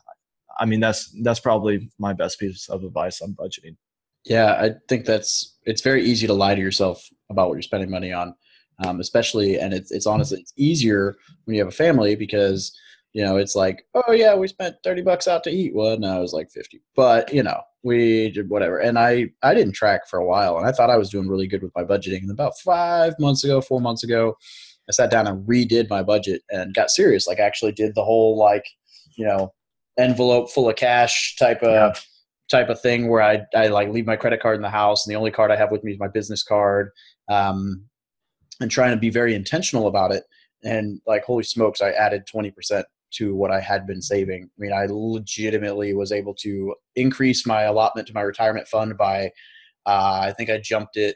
I 0.60 0.66
mean 0.66 0.80
that's 0.80 1.16
that's 1.24 1.40
probably 1.40 1.90
my 2.00 2.14
best 2.14 2.40
piece 2.40 2.70
of 2.70 2.84
advice 2.84 3.22
on 3.22 3.34
budgeting. 3.34 3.76
Yeah, 4.26 4.54
I 4.54 4.72
think 4.88 5.06
that's 5.06 5.58
it's 5.66 5.82
very 5.82 6.04
easy 6.04 6.28
to 6.28 6.34
lie 6.34 6.56
to 6.56 6.62
yourself 6.62 7.08
about 7.30 7.48
what 7.48 7.56
you're 7.56 7.62
spending 7.62 7.90
money 7.90 8.12
on, 8.12 8.34
um, 8.86 9.00
especially 9.00 9.60
and 9.60 9.74
it's 9.74 9.92
it's 9.92 10.06
honestly 10.06 10.40
it's 10.40 10.54
easier 10.58 11.16
when 11.46 11.56
you 11.56 11.62
have 11.62 11.70
a 11.70 11.76
family 11.76 12.16
because 12.16 12.78
you 13.14 13.24
know 13.24 13.38
it's 13.38 13.56
like 13.56 13.86
oh 13.96 14.12
yeah 14.12 14.36
we 14.36 14.48
spent 14.48 14.76
30 14.84 15.02
bucks 15.02 15.28
out 15.28 15.44
to 15.44 15.50
eat. 15.50 15.74
Well 15.74 15.98
no 15.98 16.18
it 16.18 16.22
was 16.22 16.34
like 16.34 16.50
50 16.52 16.82
but 16.96 17.34
you 17.34 17.44
know 17.44 17.62
we 17.84 18.30
did 18.32 18.50
whatever 18.50 18.78
and 18.78 19.00
i 19.00 19.26
i 19.42 19.54
didn't 19.54 19.74
track 19.74 20.08
for 20.08 20.20
a 20.20 20.26
while 20.26 20.58
and 20.58 20.68
i 20.68 20.72
thought 20.72 20.90
i 20.90 20.98
was 20.98 21.10
doing 21.10 21.28
really 21.30 21.48
good 21.48 21.64
with 21.64 21.72
my 21.76 21.84
budgeting 21.84 22.22
and 22.22 22.32
about 22.32 22.58
five 22.60 23.14
months 23.20 23.44
ago 23.44 23.62
four 23.62 23.80
months 23.80 24.04
ago 24.04 24.36
i 24.90 24.92
sat 24.92 25.10
down 25.10 25.28
and 25.28 25.48
redid 25.48 25.90
my 25.90 26.04
budget 26.04 26.42
and 26.50 26.74
got 26.74 26.90
serious 26.90 27.26
like 27.26 27.40
actually 27.40 27.72
did 27.72 27.96
the 27.96 28.04
whole 28.04 28.38
like 28.38 28.66
you 29.16 29.26
know 29.26 29.54
envelope 29.98 30.50
full 30.52 30.70
of 30.70 30.76
cash 30.76 31.36
type 31.38 31.62
of 31.64 32.06
type 32.50 32.70
of 32.70 32.82
thing 32.82 33.08
where 33.08 33.22
I, 33.22 33.42
I 33.56 33.68
like 33.68 33.90
leave 33.90 34.06
my 34.06 34.16
credit 34.16 34.42
card 34.42 34.56
in 34.56 34.62
the 34.62 34.70
house 34.70 35.06
and 35.06 35.14
the 35.14 35.18
only 35.18 35.32
card 35.32 35.52
I 35.52 35.56
have 35.56 35.72
with 35.72 35.84
me 35.84 35.94
is 35.94 36.00
my 36.00 36.08
business 36.08 36.44
card. 36.44 36.90
Um, 37.30 37.86
and 38.60 38.70
trying 38.70 38.92
to 38.92 38.98
be 38.98 39.10
very 39.10 39.36
intentional 39.36 39.88
about 39.88 40.12
it. 40.12 40.24
And 40.64 41.02
like, 41.08 41.24
holy 41.24 41.44
smokes, 41.44 41.82
I 41.82 41.92
added 41.92 42.28
20% 42.34 42.84
to 43.12 43.36
what 43.36 43.52
I 43.52 43.60
had 43.60 43.88
been 43.88 44.02
saving. 44.02 44.44
I 44.44 44.58
mean, 44.58 44.74
I 44.74 44.86
legitimately 44.90 45.94
was 45.94 46.12
able 46.12 46.34
to 46.36 46.76
increase 46.96 47.46
my 47.46 47.64
allotment 47.64 48.08
to 48.08 48.14
my 48.14 48.22
retirement 48.22 48.68
fund 48.68 48.98
by, 48.98 49.32
uh, 49.86 50.20
I 50.24 50.34
think 50.34 50.50
I 50.50 50.60
jumped 50.60 50.98
it, 50.98 51.16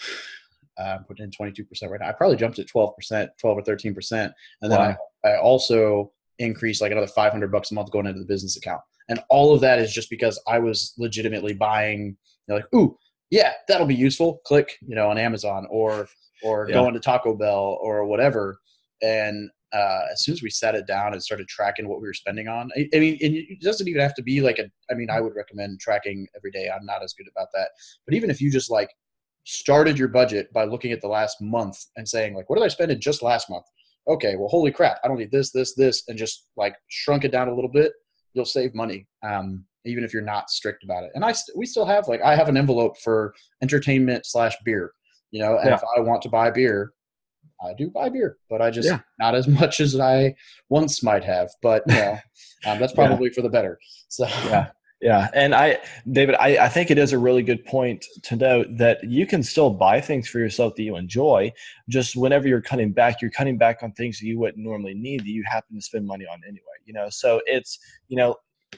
uh, 0.78 0.98
put 1.06 1.20
in 1.20 1.30
22% 1.30 1.66
right 1.90 2.00
now. 2.00 2.08
I 2.08 2.12
probably 2.12 2.36
jumped 2.36 2.58
it 2.58 2.70
12%, 2.74 3.28
12 3.38 3.58
or 3.58 3.62
13%. 3.62 4.32
And 4.62 4.72
then 4.72 4.78
wow. 4.78 4.96
I, 5.24 5.28
I 5.28 5.38
also 5.38 6.12
increased 6.38 6.80
like 6.80 6.92
another 6.92 7.06
500 7.06 7.52
bucks 7.52 7.70
a 7.70 7.74
month 7.74 7.90
going 7.90 8.06
into 8.06 8.20
the 8.20 8.26
business 8.26 8.56
account 8.56 8.82
and 9.08 9.20
all 9.30 9.54
of 9.54 9.60
that 9.60 9.78
is 9.78 9.92
just 9.92 10.10
because 10.10 10.40
I 10.46 10.58
was 10.58 10.94
legitimately 10.98 11.54
buying. 11.54 12.16
You 12.46 12.54
know, 12.54 12.54
like, 12.56 12.74
ooh, 12.74 12.96
yeah, 13.30 13.52
that'll 13.68 13.86
be 13.86 13.94
useful. 13.94 14.40
Click, 14.44 14.76
you 14.86 14.94
know, 14.94 15.10
on 15.10 15.18
Amazon 15.18 15.66
or 15.70 16.08
or 16.42 16.68
yeah. 16.68 16.74
going 16.74 16.94
to 16.94 17.00
Taco 17.00 17.34
Bell 17.34 17.78
or 17.80 18.04
whatever. 18.04 18.58
And 19.02 19.50
uh, 19.72 20.02
as 20.12 20.22
soon 20.22 20.32
as 20.34 20.42
we 20.42 20.50
sat 20.50 20.74
it 20.74 20.86
down 20.86 21.12
and 21.12 21.22
started 21.22 21.48
tracking 21.48 21.88
what 21.88 22.00
we 22.00 22.06
were 22.06 22.14
spending 22.14 22.48
on, 22.48 22.70
I, 22.76 22.88
I 22.94 22.98
mean, 22.98 23.18
it 23.20 23.60
doesn't 23.60 23.88
even 23.88 24.00
have 24.00 24.14
to 24.14 24.22
be 24.22 24.40
like 24.40 24.58
a. 24.58 24.70
I 24.90 24.94
mean, 24.94 25.10
I 25.10 25.20
would 25.20 25.34
recommend 25.34 25.80
tracking 25.80 26.26
every 26.36 26.50
day. 26.50 26.70
I'm 26.70 26.86
not 26.86 27.02
as 27.02 27.14
good 27.14 27.28
about 27.34 27.48
that, 27.54 27.68
but 28.06 28.14
even 28.14 28.30
if 28.30 28.40
you 28.40 28.50
just 28.50 28.70
like 28.70 28.90
started 29.44 29.96
your 29.96 30.08
budget 30.08 30.52
by 30.52 30.64
looking 30.64 30.90
at 30.90 31.00
the 31.00 31.08
last 31.08 31.40
month 31.40 31.78
and 31.96 32.08
saying 32.08 32.34
like, 32.34 32.50
what 32.50 32.56
did 32.56 32.64
I 32.64 32.68
spend 32.68 32.90
in 32.90 33.00
just 33.00 33.22
last 33.22 33.48
month? 33.48 33.64
Okay, 34.08 34.34
well, 34.36 34.48
holy 34.48 34.72
crap, 34.72 34.98
I 35.02 35.08
don't 35.08 35.18
need 35.18 35.30
this, 35.30 35.50
this, 35.52 35.74
this, 35.74 36.02
and 36.08 36.18
just 36.18 36.48
like 36.56 36.74
shrunk 36.88 37.24
it 37.24 37.32
down 37.32 37.48
a 37.48 37.54
little 37.54 37.70
bit 37.70 37.92
you'll 38.36 38.44
save 38.44 38.74
money 38.74 39.08
um, 39.24 39.64
even 39.86 40.04
if 40.04 40.12
you're 40.12 40.22
not 40.22 40.50
strict 40.50 40.84
about 40.84 41.04
it. 41.04 41.10
And 41.14 41.24
I 41.24 41.32
st- 41.32 41.56
we 41.56 41.64
still 41.64 41.86
have 41.86 42.06
like 42.06 42.20
I 42.22 42.36
have 42.36 42.48
an 42.48 42.56
envelope 42.56 42.98
for 42.98 43.34
entertainment 43.62 44.26
slash 44.26 44.54
beer, 44.64 44.92
you 45.30 45.40
know. 45.40 45.56
And 45.58 45.70
yeah. 45.70 45.74
if 45.74 45.82
I 45.96 46.00
want 46.00 46.22
to 46.22 46.28
buy 46.28 46.50
beer, 46.50 46.92
I 47.64 47.72
do 47.72 47.88
buy 47.90 48.10
beer, 48.10 48.36
but 48.50 48.60
I 48.60 48.70
just 48.70 48.88
yeah. 48.88 49.00
not 49.18 49.34
as 49.34 49.48
much 49.60 49.80
as 49.80 49.98
I 49.98 50.34
once 50.68 51.02
might 51.02 51.24
have. 51.24 51.48
But 51.62 51.82
you 51.88 51.94
know, 51.94 52.18
um, 52.66 52.78
that's 52.78 52.92
probably 52.92 53.28
yeah. 53.28 53.34
for 53.34 53.42
the 53.42 53.48
better. 53.48 53.78
So 54.08 54.26
yeah. 54.26 54.70
Yeah, 55.02 55.28
and 55.34 55.54
I, 55.54 55.78
David, 56.10 56.36
I, 56.36 56.64
I 56.64 56.68
think 56.70 56.90
it 56.90 56.96
is 56.96 57.12
a 57.12 57.18
really 57.18 57.42
good 57.42 57.64
point 57.66 58.04
to 58.22 58.34
note 58.34 58.66
that 58.78 59.04
you 59.04 59.26
can 59.26 59.42
still 59.42 59.68
buy 59.68 60.00
things 60.00 60.26
for 60.26 60.38
yourself 60.38 60.74
that 60.76 60.82
you 60.82 60.96
enjoy. 60.96 61.52
Just 61.88 62.16
whenever 62.16 62.48
you're 62.48 62.62
cutting 62.62 62.92
back, 62.92 63.20
you're 63.20 63.30
cutting 63.30 63.58
back 63.58 63.82
on 63.82 63.92
things 63.92 64.18
that 64.18 64.26
you 64.26 64.38
wouldn't 64.38 64.64
normally 64.64 64.94
need 64.94 65.20
that 65.20 65.28
you 65.28 65.44
happen 65.46 65.76
to 65.76 65.82
spend 65.82 66.06
money 66.06 66.24
on 66.24 66.40
anyway 66.48 66.62
you 66.86 66.94
know 66.94 67.08
so 67.10 67.42
it's 67.44 67.78
you 68.08 68.16
know 68.16 68.34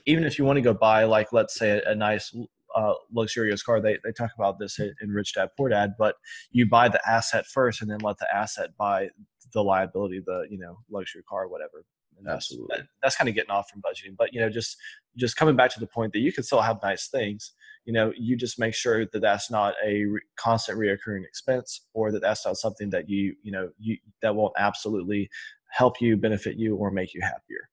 even 0.07 0.25
if 0.25 0.39
you 0.39 0.45
want 0.45 0.57
to 0.57 0.63
go 0.63 0.75
buy 0.75 1.05
like 1.05 1.33
let's 1.33 1.55
say 1.55 1.79
a, 1.79 1.91
a 1.91 1.95
nice 1.95 2.35
uh, 2.75 2.95
luxurious 3.13 3.63
car 3.63 3.81
they, 3.81 3.99
they 4.05 4.13
talk 4.13 4.31
about 4.37 4.59
this 4.59 4.79
in 4.79 5.11
rich 5.11 5.35
dad 5.35 5.49
poor 5.57 5.69
dad 5.69 5.95
but 5.99 6.17
you 6.51 6.67
buy 6.67 6.89
the 6.89 7.01
asset 7.09 7.47
first 7.47 7.81
and 7.81 7.91
then 7.91 7.99
let 8.01 8.19
the 8.19 8.35
asset 8.35 8.71
buy 8.77 9.09
the 9.53 9.63
liability 9.63 10.21
the 10.27 10.47
you 10.51 10.59
know 10.59 10.77
luxury 10.91 11.23
car 11.29 11.49
whatever 11.49 11.85
and 12.19 12.27
that's, 12.27 12.53
Absolutely. 12.53 12.77
That, 12.77 12.87
that's 13.03 13.17
kind 13.17 13.29
of 13.29 13.35
getting 13.35 13.51
off 13.51 13.71
from 13.71 13.81
budgeting 13.81 14.17
but 14.17 14.33
you 14.35 14.41
know 14.41 14.51
just 14.51 14.77
just 15.17 15.37
coming 15.37 15.57
back 15.57 15.73
to 15.73 15.81
the 15.81 15.87
point 15.87 16.13
that 16.13 16.21
you 16.21 16.33
can 16.33 16.43
still 16.43 16.61
have 16.61 16.79
nice 16.83 17.09
things 17.09 17.53
you 17.85 17.93
know 17.93 18.13
you 18.17 18.37
just 18.37 18.59
make 18.59 18.75
sure 18.75 19.07
that 19.07 19.21
that's 19.21 19.51
not 19.51 19.75
a 19.85 20.05
re- 20.05 20.21
constant 20.37 20.79
reoccurring 20.79 21.25
expense 21.25 21.87
or 21.95 22.13
that 22.13 22.21
that's 22.21 22.45
not 22.45 22.57
something 22.57 22.91
that 22.91 23.09
you 23.09 23.35
you 23.43 23.53
know 23.53 23.71
you 23.79 23.97
that 24.23 24.35
won't 24.35 24.53
absolutely 24.59 25.31
help 25.71 26.01
you 26.01 26.17
benefit 26.17 26.57
you 26.57 26.77
or 26.77 26.91
make 26.91 27.15
you 27.15 27.21
happier 27.21 27.69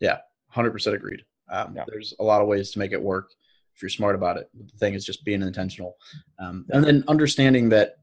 yeah, 0.00 0.18
hundred 0.48 0.72
percent 0.72 0.96
agreed. 0.96 1.22
Um, 1.50 1.74
yeah. 1.76 1.84
There's 1.88 2.14
a 2.18 2.24
lot 2.24 2.40
of 2.40 2.48
ways 2.48 2.70
to 2.72 2.78
make 2.78 2.92
it 2.92 3.00
work 3.00 3.30
if 3.74 3.82
you're 3.82 3.88
smart 3.88 4.14
about 4.14 4.36
it. 4.36 4.48
The 4.54 4.78
thing 4.78 4.94
is 4.94 5.04
just 5.04 5.24
being 5.24 5.42
intentional, 5.42 5.96
um, 6.38 6.66
and 6.70 6.84
then 6.84 7.04
understanding 7.08 7.68
that 7.70 7.96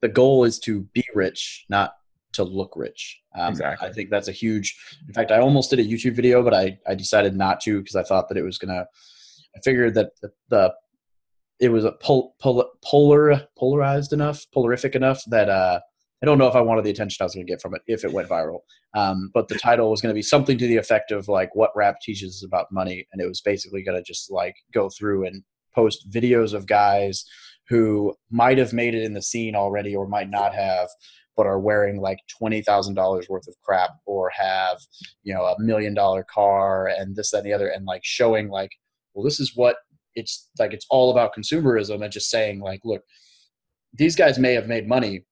the 0.00 0.08
goal 0.08 0.44
is 0.44 0.58
to 0.60 0.80
be 0.92 1.04
rich, 1.14 1.64
not 1.68 1.94
to 2.32 2.44
look 2.44 2.74
rich. 2.76 3.20
Um, 3.38 3.50
exactly. 3.50 3.88
I 3.88 3.92
think 3.92 4.10
that's 4.10 4.28
a 4.28 4.32
huge. 4.32 4.76
In 5.06 5.14
fact, 5.14 5.30
I 5.30 5.38
almost 5.38 5.70
did 5.70 5.78
a 5.78 5.84
YouTube 5.84 6.14
video, 6.14 6.42
but 6.42 6.54
I 6.54 6.78
I 6.86 6.94
decided 6.94 7.36
not 7.36 7.60
to 7.62 7.80
because 7.80 7.96
I 7.96 8.02
thought 8.02 8.28
that 8.28 8.38
it 8.38 8.42
was 8.42 8.58
gonna. 8.58 8.86
I 9.54 9.60
figured 9.62 9.94
that 9.94 10.10
the, 10.22 10.30
the 10.48 10.74
it 11.60 11.70
was 11.70 11.84
a 11.84 11.92
pol, 11.92 12.34
pol, 12.40 12.68
polar 12.84 13.46
polarized 13.56 14.12
enough, 14.12 14.46
polarific 14.54 14.94
enough 14.94 15.22
that 15.28 15.48
uh, 15.48 15.80
I 16.22 16.26
don't 16.26 16.38
know 16.38 16.46
if 16.46 16.54
I 16.54 16.60
wanted 16.60 16.84
the 16.84 16.90
attention 16.90 17.18
I 17.20 17.24
was 17.24 17.34
going 17.34 17.46
to 17.46 17.50
get 17.50 17.60
from 17.60 17.74
it 17.74 17.82
if 17.86 18.04
it 18.04 18.12
went 18.12 18.28
viral. 18.28 18.60
Um, 18.94 19.30
but 19.34 19.48
the 19.48 19.58
title 19.58 19.90
was 19.90 20.00
going 20.00 20.10
to 20.10 20.18
be 20.18 20.22
something 20.22 20.56
to 20.58 20.66
the 20.66 20.76
effect 20.76 21.10
of 21.10 21.28
like 21.28 21.54
what 21.54 21.70
rap 21.74 21.96
teaches 22.00 22.44
about 22.46 22.72
money, 22.72 23.06
and 23.12 23.20
it 23.20 23.26
was 23.26 23.40
basically 23.40 23.82
going 23.82 23.96
to 23.96 24.02
just 24.02 24.30
like 24.30 24.54
go 24.72 24.88
through 24.88 25.26
and 25.26 25.42
post 25.74 26.10
videos 26.10 26.52
of 26.52 26.66
guys 26.66 27.24
who 27.68 28.14
might 28.30 28.58
have 28.58 28.72
made 28.72 28.94
it 28.94 29.02
in 29.02 29.14
the 29.14 29.22
scene 29.22 29.54
already 29.56 29.96
or 29.96 30.06
might 30.06 30.30
not 30.30 30.54
have, 30.54 30.88
but 31.36 31.46
are 31.46 31.58
wearing 31.60 32.00
like 32.00 32.18
twenty 32.28 32.62
thousand 32.62 32.94
dollars 32.94 33.28
worth 33.28 33.48
of 33.48 33.54
crap 33.62 33.90
or 34.06 34.30
have 34.30 34.78
you 35.22 35.34
know 35.34 35.44
a 35.44 35.60
million 35.60 35.94
dollar 35.94 36.24
car 36.24 36.88
and 36.88 37.16
this 37.16 37.30
that 37.30 37.38
and 37.38 37.46
the 37.46 37.52
other, 37.52 37.68
and 37.68 37.86
like 37.86 38.04
showing 38.04 38.48
like, 38.48 38.70
well, 39.14 39.24
this 39.24 39.40
is 39.40 39.52
what 39.54 39.76
it's 40.14 40.48
like. 40.58 40.72
It's 40.72 40.86
all 40.90 41.10
about 41.10 41.34
consumerism 41.34 42.02
and 42.02 42.12
just 42.12 42.30
saying 42.30 42.60
like, 42.60 42.80
look, 42.84 43.02
these 43.94 44.16
guys 44.16 44.38
may 44.38 44.54
have 44.54 44.68
made 44.68 44.88
money 44.88 45.24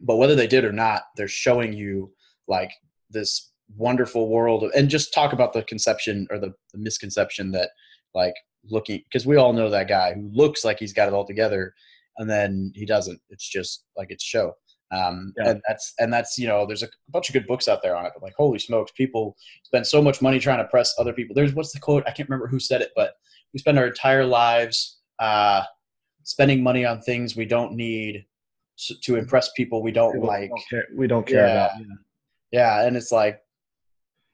but 0.00 0.16
whether 0.16 0.34
they 0.34 0.46
did 0.46 0.64
or 0.64 0.72
not 0.72 1.02
they're 1.16 1.28
showing 1.28 1.72
you 1.72 2.12
like 2.46 2.70
this 3.10 3.50
wonderful 3.76 4.28
world 4.28 4.62
of, 4.62 4.70
and 4.74 4.88
just 4.88 5.12
talk 5.12 5.32
about 5.32 5.52
the 5.52 5.62
conception 5.62 6.26
or 6.30 6.38
the, 6.38 6.52
the 6.72 6.78
misconception 6.78 7.50
that 7.52 7.70
like 8.14 8.34
looking 8.64 9.02
because 9.04 9.26
we 9.26 9.36
all 9.36 9.52
know 9.52 9.70
that 9.70 9.88
guy 9.88 10.14
who 10.14 10.30
looks 10.32 10.64
like 10.64 10.78
he's 10.78 10.92
got 10.92 11.08
it 11.08 11.14
all 11.14 11.26
together 11.26 11.74
and 12.16 12.28
then 12.28 12.72
he 12.74 12.84
doesn't 12.84 13.20
it's 13.30 13.48
just 13.48 13.84
like 13.96 14.08
it's 14.10 14.24
show 14.24 14.52
Um, 14.90 15.34
yeah. 15.36 15.50
And 15.50 15.62
that's 15.68 15.92
and 15.98 16.12
that's 16.12 16.38
you 16.38 16.48
know 16.48 16.66
there's 16.66 16.82
a 16.82 16.88
bunch 17.10 17.28
of 17.28 17.34
good 17.34 17.46
books 17.46 17.68
out 17.68 17.82
there 17.82 17.96
on 17.96 18.06
it. 18.06 18.12
But 18.14 18.22
like 18.22 18.34
holy 18.36 18.58
smokes, 18.58 18.92
people 18.92 19.36
spend 19.62 19.86
so 19.86 20.00
much 20.00 20.22
money 20.22 20.38
trying 20.38 20.58
to 20.58 20.64
press 20.64 20.94
other 20.98 21.12
people. 21.12 21.34
There's 21.34 21.54
what's 21.54 21.72
the 21.72 21.80
quote? 21.80 22.04
I 22.06 22.12
can't 22.12 22.28
remember 22.28 22.48
who 22.48 22.58
said 22.58 22.80
it, 22.80 22.92
but 22.96 23.14
we 23.52 23.58
spend 23.58 23.78
our 23.78 23.86
entire 23.86 24.24
lives 24.24 24.98
uh, 25.18 25.62
spending 26.22 26.62
money 26.62 26.84
on 26.84 27.00
things 27.00 27.36
we 27.36 27.44
don't 27.44 27.74
need 27.74 28.24
to 29.02 29.16
impress 29.16 29.50
people 29.52 29.82
we 29.82 29.92
don't 29.92 30.12
people 30.12 30.28
like. 30.28 30.50
Don't 30.50 30.68
care, 30.70 30.86
we 30.96 31.06
don't 31.06 31.26
care 31.26 31.46
yeah. 31.46 31.52
about. 31.52 31.70
Yeah. 31.80 31.86
yeah, 32.52 32.86
and 32.86 32.96
it's 32.96 33.12
like, 33.12 33.40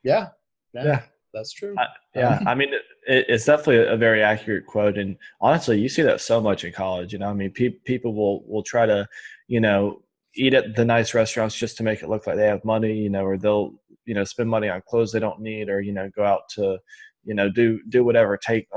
yeah, 0.02 0.28
yeah. 0.74 0.84
yeah 0.84 1.02
that's 1.34 1.52
true. 1.52 1.74
I, 1.76 1.86
yeah, 2.14 2.40
I 2.46 2.54
mean, 2.54 2.72
it, 2.72 3.26
it's 3.28 3.44
definitely 3.44 3.86
a 3.86 3.96
very 3.96 4.22
accurate 4.22 4.66
quote, 4.66 4.96
and 4.96 5.16
honestly, 5.40 5.80
you 5.80 5.88
see 5.88 6.02
that 6.02 6.20
so 6.20 6.40
much 6.40 6.64
in 6.64 6.72
college. 6.72 7.12
You 7.12 7.18
know, 7.18 7.28
I 7.28 7.34
mean, 7.34 7.50
pe- 7.50 7.80
people 7.84 8.14
will 8.14 8.44
will 8.46 8.62
try 8.62 8.86
to, 8.86 9.06
you 9.48 9.60
know, 9.60 10.02
eat 10.36 10.54
at 10.54 10.76
the 10.76 10.84
nice 10.84 11.14
restaurants 11.14 11.54
just 11.54 11.76
to 11.78 11.82
make 11.82 12.02
it 12.02 12.08
look 12.08 12.26
like 12.26 12.36
they 12.36 12.46
have 12.46 12.64
money. 12.64 12.94
You 12.94 13.10
know, 13.10 13.24
or 13.24 13.36
they'll 13.36 13.74
you 14.04 14.14
know 14.14 14.24
spend 14.24 14.50
money 14.50 14.68
on 14.68 14.82
clothes 14.88 15.12
they 15.12 15.20
don't 15.20 15.40
need, 15.40 15.68
or 15.68 15.80
you 15.80 15.92
know, 15.92 16.10
go 16.14 16.24
out 16.24 16.42
to, 16.50 16.78
you 17.24 17.34
know, 17.34 17.50
do 17.50 17.80
do 17.88 18.04
whatever. 18.04 18.36
Take, 18.36 18.68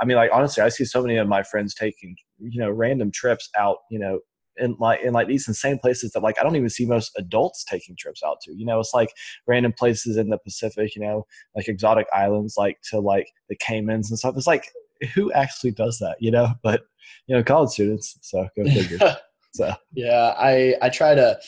I 0.00 0.04
mean, 0.04 0.16
like 0.16 0.30
honestly, 0.32 0.62
I 0.62 0.68
see 0.68 0.84
so 0.84 1.02
many 1.02 1.16
of 1.16 1.28
my 1.28 1.42
friends 1.42 1.74
taking 1.74 2.16
you 2.38 2.60
know 2.60 2.70
random 2.70 3.10
trips 3.10 3.48
out. 3.58 3.78
You 3.90 3.98
know, 3.98 4.20
in 4.56 4.76
like 4.78 5.00
in 5.02 5.12
like 5.12 5.28
these 5.28 5.48
insane 5.48 5.78
places 5.78 6.12
that 6.12 6.22
like 6.22 6.36
I 6.38 6.42
don't 6.42 6.56
even 6.56 6.70
see 6.70 6.86
most 6.86 7.12
adults 7.16 7.64
taking 7.64 7.96
trips 7.96 8.22
out 8.24 8.40
to. 8.42 8.54
You 8.54 8.66
know, 8.66 8.80
it's 8.80 8.94
like 8.94 9.10
random 9.46 9.72
places 9.72 10.16
in 10.16 10.30
the 10.30 10.38
Pacific. 10.38 10.94
You 10.94 11.02
know, 11.02 11.26
like 11.54 11.68
exotic 11.68 12.06
islands, 12.14 12.54
like 12.56 12.78
to 12.90 13.00
like 13.00 13.28
the 13.48 13.56
Caymans 13.56 14.10
and 14.10 14.18
stuff. 14.18 14.34
It's 14.36 14.46
like 14.46 14.70
who 15.14 15.32
actually 15.32 15.72
does 15.72 15.98
that? 15.98 16.16
You 16.20 16.30
know, 16.30 16.54
but 16.62 16.82
you 17.26 17.36
know, 17.36 17.42
college 17.42 17.70
students. 17.70 18.18
So 18.22 18.48
go 18.56 18.64
figure. 18.64 18.98
so 19.54 19.72
yeah, 19.94 20.34
I 20.36 20.74
I 20.82 20.88
try 20.88 21.14
to, 21.14 21.38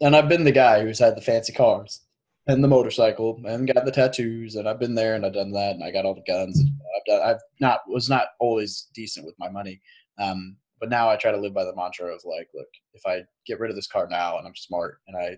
and 0.00 0.16
I've 0.16 0.28
been 0.28 0.44
the 0.44 0.52
guy 0.52 0.82
who's 0.82 0.98
had 0.98 1.16
the 1.16 1.20
fancy 1.20 1.52
cars 1.52 2.00
and 2.46 2.64
the 2.64 2.68
motorcycle 2.68 3.40
and 3.44 3.72
got 3.72 3.84
the 3.84 3.92
tattoos 3.92 4.56
and 4.56 4.68
I've 4.68 4.80
been 4.80 4.94
there 4.94 5.14
and 5.14 5.24
I've 5.24 5.34
done 5.34 5.52
that 5.52 5.74
and 5.74 5.84
I 5.84 5.90
got 5.90 6.04
all 6.04 6.14
the 6.14 6.22
guns. 6.26 6.60
I've 6.96 7.04
done, 7.06 7.28
I've 7.28 7.40
not 7.60 7.80
was 7.86 8.08
not 8.08 8.28
always 8.40 8.88
decent 8.94 9.26
with 9.26 9.34
my 9.38 9.50
money. 9.50 9.80
Um, 10.18 10.56
but 10.80 10.88
now 10.88 11.10
I 11.10 11.16
try 11.16 11.30
to 11.30 11.36
live 11.36 11.52
by 11.52 11.64
the 11.64 11.76
mantra 11.76 12.06
of 12.06 12.22
like, 12.24 12.48
look, 12.54 12.68
if 12.94 13.02
I 13.06 13.22
get 13.46 13.60
rid 13.60 13.70
of 13.70 13.76
this 13.76 13.86
car 13.86 14.08
now 14.08 14.38
and 14.38 14.46
I'm 14.46 14.56
smart 14.56 14.98
and 15.06 15.16
I 15.16 15.36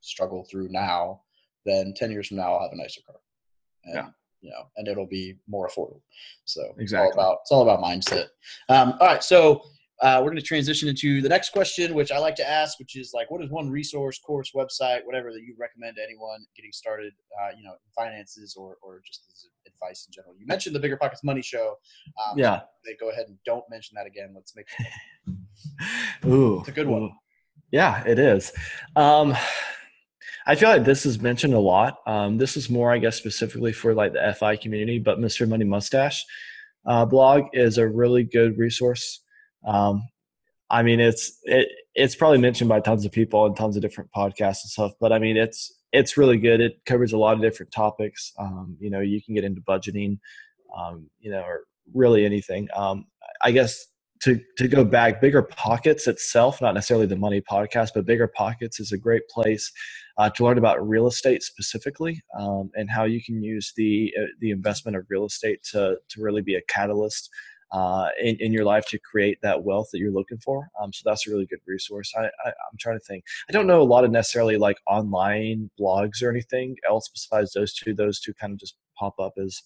struggle 0.00 0.44
through 0.50 0.68
now, 0.70 1.22
then 1.64 1.94
10 1.96 2.10
years 2.10 2.28
from 2.28 2.38
now 2.38 2.54
I'll 2.54 2.62
have 2.62 2.72
a 2.72 2.76
nicer 2.76 3.00
car. 3.06 3.16
And, 3.84 3.94
yeah. 3.94 4.08
You 4.40 4.50
know, 4.50 4.64
and 4.76 4.88
it'll 4.88 5.06
be 5.06 5.36
more 5.46 5.68
affordable. 5.68 6.00
So 6.46 6.74
exactly. 6.78 6.82
it's 6.82 6.92
all 6.94 7.12
about 7.12 7.38
it's 7.42 7.52
all 7.52 7.62
about 7.62 7.84
mindset. 7.84 8.28
Um, 8.70 8.94
all 8.98 9.06
right, 9.06 9.22
so 9.22 9.62
uh, 10.02 10.18
we're 10.20 10.30
going 10.30 10.36
to 10.36 10.42
transition 10.42 10.88
into 10.88 11.20
the 11.20 11.28
next 11.28 11.50
question, 11.50 11.94
which 11.94 12.10
I 12.10 12.18
like 12.18 12.34
to 12.36 12.48
ask, 12.48 12.78
which 12.78 12.96
is 12.96 13.12
like, 13.14 13.30
what 13.30 13.42
is 13.42 13.50
one 13.50 13.68
resource, 13.68 14.18
course, 14.18 14.52
website, 14.54 15.04
whatever 15.04 15.30
that 15.32 15.42
you 15.42 15.54
recommend 15.58 15.96
to 15.96 16.02
anyone 16.02 16.40
getting 16.56 16.72
started, 16.72 17.12
uh, 17.42 17.50
you 17.56 17.62
know, 17.62 17.72
in 17.72 17.90
finances 17.94 18.56
or, 18.58 18.78
or 18.82 19.02
just 19.06 19.26
as 19.30 19.46
advice 19.66 20.06
in 20.06 20.12
general? 20.12 20.34
You 20.38 20.46
mentioned 20.46 20.74
the 20.74 20.80
BiggerPockets 20.80 21.22
Money 21.22 21.42
Show. 21.42 21.76
Um, 22.24 22.38
yeah. 22.38 22.60
So 22.84 22.92
go 22.98 23.10
ahead 23.10 23.26
and 23.28 23.36
don't 23.44 23.64
mention 23.70 23.94
that 23.96 24.06
again. 24.06 24.32
Let's 24.34 24.56
make 24.56 24.66
it. 24.78 26.26
ooh, 26.26 26.60
it's 26.60 26.68
a 26.68 26.72
good 26.72 26.88
one. 26.88 27.02
Ooh. 27.02 27.10
Yeah, 27.70 28.02
it 28.06 28.18
is. 28.18 28.52
Um, 28.96 29.36
I 30.46 30.54
feel 30.54 30.70
like 30.70 30.84
this 30.84 31.04
is 31.04 31.20
mentioned 31.20 31.54
a 31.54 31.60
lot. 31.60 31.98
Um, 32.06 32.38
this 32.38 32.56
is 32.56 32.70
more, 32.70 32.90
I 32.90 32.98
guess, 32.98 33.16
specifically 33.16 33.72
for 33.72 33.94
like 33.94 34.14
the 34.14 34.34
FI 34.38 34.56
community, 34.56 34.98
but 34.98 35.18
Mr. 35.18 35.46
Money 35.46 35.64
Mustache 35.64 36.24
uh, 36.86 37.04
blog 37.04 37.44
is 37.52 37.78
a 37.78 37.86
really 37.86 38.24
good 38.24 38.56
resource. 38.58 39.20
Um, 39.66 40.02
I 40.70 40.82
mean, 40.82 41.00
it's 41.00 41.38
it, 41.44 41.68
it's 41.94 42.14
probably 42.14 42.38
mentioned 42.38 42.68
by 42.68 42.80
tons 42.80 43.04
of 43.04 43.12
people 43.12 43.44
and 43.46 43.56
tons 43.56 43.76
of 43.76 43.82
different 43.82 44.10
podcasts 44.16 44.62
and 44.62 44.70
stuff. 44.70 44.92
But 45.00 45.12
I 45.12 45.18
mean, 45.18 45.36
it's 45.36 45.72
it's 45.92 46.16
really 46.16 46.38
good. 46.38 46.60
It 46.60 46.84
covers 46.86 47.12
a 47.12 47.18
lot 47.18 47.34
of 47.34 47.42
different 47.42 47.72
topics. 47.72 48.32
Um, 48.38 48.76
you 48.78 48.90
know, 48.90 49.00
you 49.00 49.20
can 49.22 49.34
get 49.34 49.44
into 49.44 49.60
budgeting, 49.60 50.18
um, 50.76 51.10
you 51.18 51.30
know, 51.30 51.40
or 51.40 51.64
really 51.92 52.24
anything. 52.24 52.68
Um, 52.74 53.06
I 53.42 53.50
guess 53.50 53.86
to 54.22 54.40
to 54.58 54.68
go 54.68 54.84
back, 54.84 55.20
BiggerPockets 55.20 56.06
itself, 56.06 56.60
not 56.60 56.74
necessarily 56.74 57.06
the 57.06 57.16
money 57.16 57.40
podcast, 57.40 57.90
but 57.94 58.06
BiggerPockets 58.06 58.78
is 58.78 58.92
a 58.92 58.98
great 58.98 59.26
place 59.28 59.72
uh, 60.18 60.30
to 60.30 60.44
learn 60.44 60.58
about 60.58 60.86
real 60.86 61.06
estate 61.06 61.42
specifically 61.42 62.22
um, 62.38 62.70
and 62.74 62.90
how 62.90 63.04
you 63.04 63.22
can 63.22 63.42
use 63.42 63.72
the 63.76 64.12
uh, 64.20 64.26
the 64.40 64.50
investment 64.50 64.96
of 64.96 65.06
real 65.08 65.24
estate 65.24 65.62
to 65.72 65.96
to 66.08 66.22
really 66.22 66.42
be 66.42 66.54
a 66.54 66.62
catalyst 66.68 67.30
uh, 67.72 68.08
in, 68.20 68.36
in 68.40 68.52
your 68.52 68.64
life 68.64 68.86
to 68.86 68.98
create 68.98 69.38
that 69.42 69.62
wealth 69.62 69.88
that 69.92 69.98
you're 69.98 70.12
looking 70.12 70.38
for. 70.38 70.68
Um, 70.80 70.92
so 70.92 71.02
that's 71.04 71.26
a 71.26 71.30
really 71.30 71.46
good 71.46 71.60
resource. 71.66 72.12
I, 72.16 72.24
I, 72.44 72.48
am 72.48 72.78
trying 72.78 72.98
to 72.98 73.04
think. 73.04 73.24
I 73.48 73.52
don't 73.52 73.66
know 73.66 73.80
a 73.80 73.84
lot 73.84 74.04
of 74.04 74.10
necessarily 74.10 74.56
like 74.56 74.78
online 74.86 75.70
blogs 75.78 76.22
or 76.22 76.30
anything 76.30 76.76
else 76.88 77.08
besides 77.08 77.52
those 77.52 77.72
two. 77.72 77.94
Those 77.94 78.20
two 78.20 78.34
kind 78.34 78.52
of 78.52 78.58
just 78.58 78.76
pop 78.98 79.18
up 79.20 79.34
as 79.42 79.62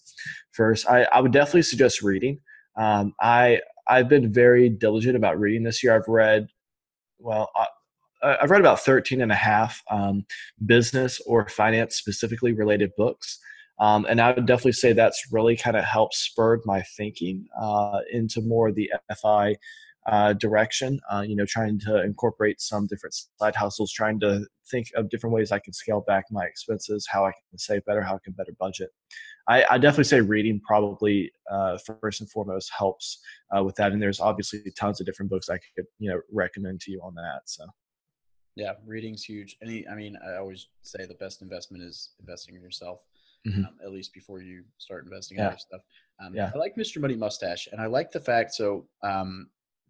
first. 0.51 0.87
I, 0.87 1.03
I 1.11 1.19
would 1.19 1.31
definitely 1.31 1.63
suggest 1.63 2.01
reading. 2.01 2.39
Um, 2.77 3.13
I 3.21 3.61
I've 3.87 4.09
been 4.09 4.31
very 4.31 4.69
diligent 4.69 5.15
about 5.15 5.39
reading 5.39 5.63
this 5.63 5.83
year. 5.83 5.95
I've 5.95 6.07
read, 6.07 6.47
well, 7.19 7.51
I, 7.55 8.37
I've 8.41 8.49
read 8.49 8.61
about 8.61 8.79
13 8.79 9.21
and 9.21 9.31
a 9.31 9.35
half 9.35 9.83
um, 9.91 10.25
business 10.65 11.21
or 11.27 11.47
finance 11.47 11.95
specifically 11.95 12.53
related 12.53 12.91
books. 12.97 13.39
Um, 13.79 14.05
and 14.05 14.21
I 14.21 14.31
would 14.31 14.45
definitely 14.45 14.73
say 14.73 14.93
that's 14.93 15.27
really 15.31 15.57
kind 15.57 15.75
of 15.75 15.83
helped 15.83 16.15
spurred 16.15 16.61
my 16.65 16.81
thinking 16.95 17.47
uh, 17.59 17.99
into 18.11 18.41
more 18.41 18.71
the 18.71 18.91
FI 19.21 19.55
uh, 20.07 20.33
direction. 20.33 20.99
Uh, 21.11 21.21
you 21.27 21.35
know, 21.35 21.45
trying 21.45 21.79
to 21.79 22.03
incorporate 22.03 22.61
some 22.61 22.87
different 22.87 23.15
side 23.39 23.55
hustles, 23.55 23.91
trying 23.91 24.19
to 24.19 24.45
think 24.71 24.87
of 24.95 25.09
different 25.09 25.33
ways 25.33 25.51
I 25.51 25.59
can 25.59 25.73
scale 25.73 26.03
back 26.07 26.25
my 26.31 26.45
expenses, 26.45 27.07
how 27.11 27.25
I 27.25 27.31
can 27.31 27.57
save 27.57 27.83
better, 27.85 28.01
how 28.01 28.15
I 28.15 28.19
can 28.23 28.33
better 28.33 28.53
budget. 28.59 28.89
I, 29.47 29.63
I 29.69 29.77
definitely 29.77 30.05
say 30.05 30.21
reading 30.21 30.61
probably 30.65 31.31
uh, 31.51 31.77
first 32.01 32.21
and 32.21 32.29
foremost 32.29 32.71
helps 32.75 33.19
uh, 33.55 33.63
with 33.63 33.75
that. 33.75 33.91
And 33.91 34.01
there's 34.01 34.19
obviously 34.19 34.59
tons 34.77 34.99
of 34.99 35.05
different 35.05 35.29
books 35.29 35.49
I 35.49 35.59
could 35.75 35.85
you 35.99 36.09
know 36.09 36.21
recommend 36.31 36.81
to 36.81 36.91
you 36.91 37.01
on 37.03 37.15
that. 37.15 37.41
So. 37.45 37.65
Yeah, 38.55 38.73
reading's 38.85 39.23
huge. 39.23 39.57
Any, 39.61 39.85
I 39.85 39.95
mean, 39.95 40.17
I 40.25 40.37
always 40.37 40.67
say 40.81 41.05
the 41.05 41.15
best 41.15 41.41
investment 41.41 41.83
is 41.83 42.11
investing 42.21 42.55
in 42.55 42.61
yourself 42.61 42.99
mm-hmm. 43.45 43.65
um, 43.65 43.75
at 43.83 43.91
least 43.91 44.13
before 44.13 44.41
you 44.41 44.63
start 44.77 45.05
investing 45.05 45.37
in 45.37 45.45
other 45.45 45.57
stuff. 45.57 45.81
Um, 46.23 46.33
yeah. 46.33 46.51
I 46.53 46.57
like 46.57 46.75
Mr. 46.75 46.99
Money 47.01 47.15
Mustache, 47.15 47.67
and 47.71 47.81
I 47.81 47.87
like 47.87 48.11
the 48.11 48.19
fact. 48.19 48.53
So, 48.53 48.87
um, 49.03 49.49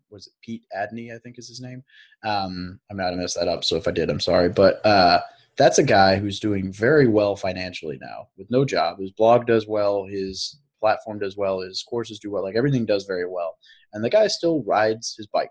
was 0.10 0.28
it 0.28 0.34
Pete 0.42 0.66
Adney? 0.76 1.14
I 1.14 1.20
think 1.20 1.38
is 1.38 1.48
his 1.48 1.62
name. 1.62 1.84
Um, 2.24 2.80
I 2.90 2.94
might 2.94 3.06
have 3.06 3.16
messed 3.16 3.38
that 3.38 3.48
up. 3.48 3.64
So 3.64 3.76
if 3.76 3.88
I 3.88 3.92
did, 3.92 4.10
I'm 4.10 4.20
sorry. 4.20 4.50
But 4.50 4.86
uh, 4.86 5.22
that's 5.58 5.80
a 5.80 5.84
guy 5.84 6.18
who's 6.18 6.40
doing 6.40 6.72
very 6.72 7.08
well 7.08 7.36
financially 7.36 7.98
now 8.02 8.28
with 8.38 8.50
no 8.50 8.66
job. 8.66 9.00
His 9.00 9.12
blog 9.12 9.46
does 9.46 9.68
well. 9.68 10.06
His 10.06 10.60
platform 10.80 11.20
does 11.20 11.38
well. 11.38 11.62
His 11.62 11.84
courses 11.84 12.20
do 12.20 12.32
well. 12.32 12.44
Like 12.44 12.56
everything 12.56 12.86
does 12.86 13.06
very 13.06 13.28
well. 13.28 13.58
And 13.94 14.04
the 14.04 14.10
guy 14.10 14.28
still 14.28 14.64
rides 14.64 15.16
his 15.18 15.28
bike 15.28 15.50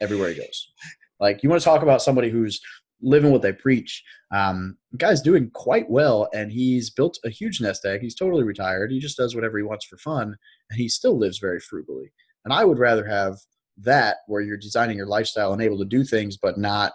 everywhere 0.00 0.30
he 0.30 0.36
goes. 0.36 0.72
Like 1.20 1.42
you 1.42 1.50
want 1.50 1.60
to 1.60 1.64
talk 1.64 1.82
about 1.82 2.02
somebody 2.02 2.30
who's 2.30 2.60
living 3.04 3.30
what 3.30 3.42
they 3.42 3.52
preach. 3.52 4.02
Um, 4.32 4.76
guy's 4.96 5.20
doing 5.20 5.50
quite 5.52 5.88
well, 5.88 6.28
and 6.34 6.50
he's 6.50 6.90
built 6.90 7.18
a 7.24 7.30
huge 7.30 7.60
nest 7.60 7.84
egg. 7.84 8.00
He's 8.00 8.14
totally 8.14 8.44
retired. 8.44 8.90
He 8.90 8.98
just 8.98 9.16
does 9.16 9.34
whatever 9.34 9.58
he 9.58 9.64
wants 9.64 9.84
for 9.84 9.96
fun, 9.98 10.36
and 10.70 10.78
he 10.78 10.88
still 10.88 11.18
lives 11.18 11.38
very 11.38 11.60
frugally. 11.60 12.12
And 12.44 12.52
I 12.52 12.64
would 12.64 12.78
rather 12.78 13.06
have 13.06 13.36
that, 13.78 14.18
where 14.26 14.40
you're 14.40 14.56
designing 14.56 14.96
your 14.96 15.06
lifestyle 15.06 15.52
and 15.52 15.62
able 15.62 15.78
to 15.78 15.84
do 15.84 16.04
things, 16.04 16.36
but 16.36 16.58
not 16.58 16.92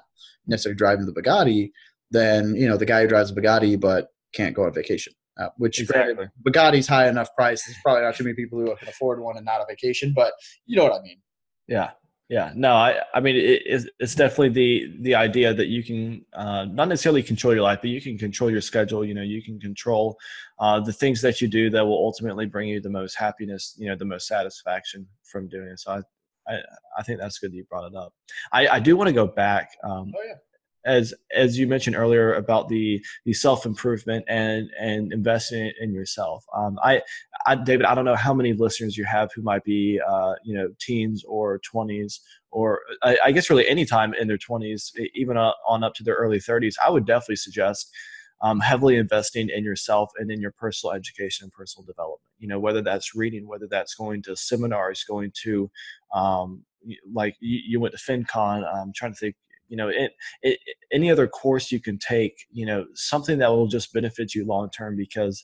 necessarily 0.48 0.78
driving 0.78 1.06
the 1.06 1.13
Bugatti, 1.13 1.72
than 2.12 2.56
you 2.56 2.67
know 2.67 2.78
the 2.78 2.86
guy 2.86 3.02
who 3.02 3.08
drives 3.08 3.32
a 3.32 3.36
Bugatti 3.36 3.80
but 3.80 4.08
can't 4.34 4.56
go 4.56 4.63
on 4.63 4.74
vacation. 4.74 5.13
Uh, 5.39 5.48
which 5.58 5.80
exactly. 5.80 6.15
granted, 6.15 6.32
Bugatti's 6.45 6.88
high 6.88 7.08
enough 7.08 7.34
price. 7.34 7.65
There's 7.65 7.78
probably 7.82 8.04
not 8.04 8.15
too 8.15 8.26
many 8.26 8.34
people 8.34 8.60
who 8.60 8.76
can 8.76 8.89
afford 8.89 9.22
one 9.22 9.38
and 9.38 9.45
not 9.45 9.62
a 9.62 9.65
vacation, 9.69 10.12
but 10.13 10.34
you 10.65 10.76
know 10.76 10.84
what 10.84 11.00
I 11.00 11.02
mean. 11.02 11.22
Yeah, 11.65 11.91
yeah, 12.30 12.52
no, 12.56 12.74
I, 12.74 13.02
I 13.12 13.20
mean, 13.22 13.36
it, 13.36 13.63
it's, 13.65 13.86
it's 13.98 14.13
definitely 14.13 14.50
the 14.50 14.96
the 15.02 15.15
idea 15.15 15.52
that 15.52 15.65
you 15.65 15.84
can 15.84 16.24
uh, 16.34 16.65
not 16.65 16.88
necessarily 16.88 17.24
control 17.24 17.56
your 17.56 17.63
life, 17.63 17.80
but 17.82 17.89
you 17.89 18.00
can 18.00 18.20
control 18.20 18.52
your 18.52 18.62
schedule. 18.62 19.04
You 19.04 19.15
know, 19.15 19.24
you 19.24 19.42
can 19.42 19.60
control 19.60 20.15
uh, 20.60 20.80
the 20.80 20.94
things 20.94 21.22
that 21.24 21.42
you 21.42 21.48
do 21.48 21.72
that 21.72 21.84
will 21.84 21.98
ultimately 21.98 22.46
bring 22.46 22.70
you 22.70 22.82
the 22.82 22.89
most 22.89 23.15
happiness. 23.15 23.74
You 23.80 23.89
know, 23.89 23.96
the 23.96 24.06
most 24.06 24.28
satisfaction 24.28 25.08
from 25.24 25.48
doing 25.48 25.70
it. 25.70 25.80
So 25.80 25.92
I, 25.92 26.54
I, 26.54 26.60
I 27.00 27.04
think 27.04 27.20
that's 27.20 27.39
good 27.39 27.52
that 27.52 27.58
you 27.58 27.63
brought 27.63 27.92
it 27.92 27.96
up. 27.96 28.13
I, 28.52 28.68
I 28.68 28.80
do 28.80 28.96
want 28.96 29.08
to 29.08 29.13
go 29.13 29.26
back. 29.26 29.72
Um, 29.84 30.13
oh 30.15 30.23
yeah 30.27 30.36
as 30.86 31.13
as 31.36 31.58
you 31.58 31.67
mentioned 31.67 31.96
earlier 31.96 32.34
about 32.34 32.69
the 32.69 33.04
the 33.25 33.34
self 33.34 33.65
improvement 33.65 34.25
and 34.27 34.69
and 34.80 35.12
investing 35.12 35.71
in 35.80 35.94
yourself. 35.94 36.46
Um, 36.56 36.77
I, 36.84 37.02
I, 37.46 37.56
David, 37.56 37.86
I 37.86 37.96
don't 37.96 38.06
know 38.06 38.15
how 38.15 38.34
many 38.34 38.54
listeners 38.54 38.98
you 38.98 39.06
have 39.06 39.30
who 39.34 39.42
might 39.42 39.63
be 39.63 40.00
uh, 40.08 40.34
you 40.44 40.56
know 40.56 40.69
teens 40.80 41.23
or 41.27 41.60
twenties 41.60 42.21
or 42.52 42.82
I, 43.04 43.17
I, 43.25 43.32
guess 43.32 43.50
really 43.50 43.67
any 43.67 43.86
time 43.86 44.13
in 44.15 44.27
their 44.27 44.38
twenties, 44.38 44.92
even 45.13 45.38
on 45.38 45.84
up 45.84 45.94
to 45.96 46.04
their 46.04 46.15
early 46.15 46.40
thirties. 46.40 46.77
I 46.84 46.90
would 46.90 47.06
definitely 47.06 47.38
suggest. 47.38 47.92
Um, 48.42 48.62
heavily 48.62 48.96
investing 48.96 49.50
in 49.50 49.65
yourself 49.65 50.12
and 50.17 50.32
in 50.32 50.40
your 50.40 50.54
personal 50.54 50.96
education 50.96 51.44
and 51.44 51.52
personal 51.52 51.86
development. 51.86 52.21
You 52.38 52.48
know, 52.48 52.58
whether 52.58 52.82
that's 52.82 53.13
reading, 53.13 53.46
whether 53.46 53.67
that's 53.69 53.96
going 53.96 54.21
to 54.21 54.36
seminars, 54.38 55.04
going 55.04 55.34
to, 55.44 55.69
um, 56.13 56.63
like 57.12 57.36
you, 57.42 57.60
you, 57.67 57.80
went 57.82 57.94
to 57.94 58.00
FinCon. 58.00 58.63
I'm 58.65 58.94
trying 58.96 59.12
to 59.12 59.19
think 59.19 59.36
you 59.70 59.78
know 59.78 59.88
it, 59.88 60.12
it, 60.42 60.60
any 60.92 61.10
other 61.10 61.28
course 61.28 61.72
you 61.72 61.80
can 61.80 61.98
take 61.98 62.46
you 62.52 62.65
know 62.65 62.86
something 62.96 63.38
that 63.38 63.50
will 63.50 63.67
just 63.67 63.94
benefit 63.94 64.36
you 64.36 64.46
long 64.46 64.70
term 64.70 64.96
because 64.96 65.44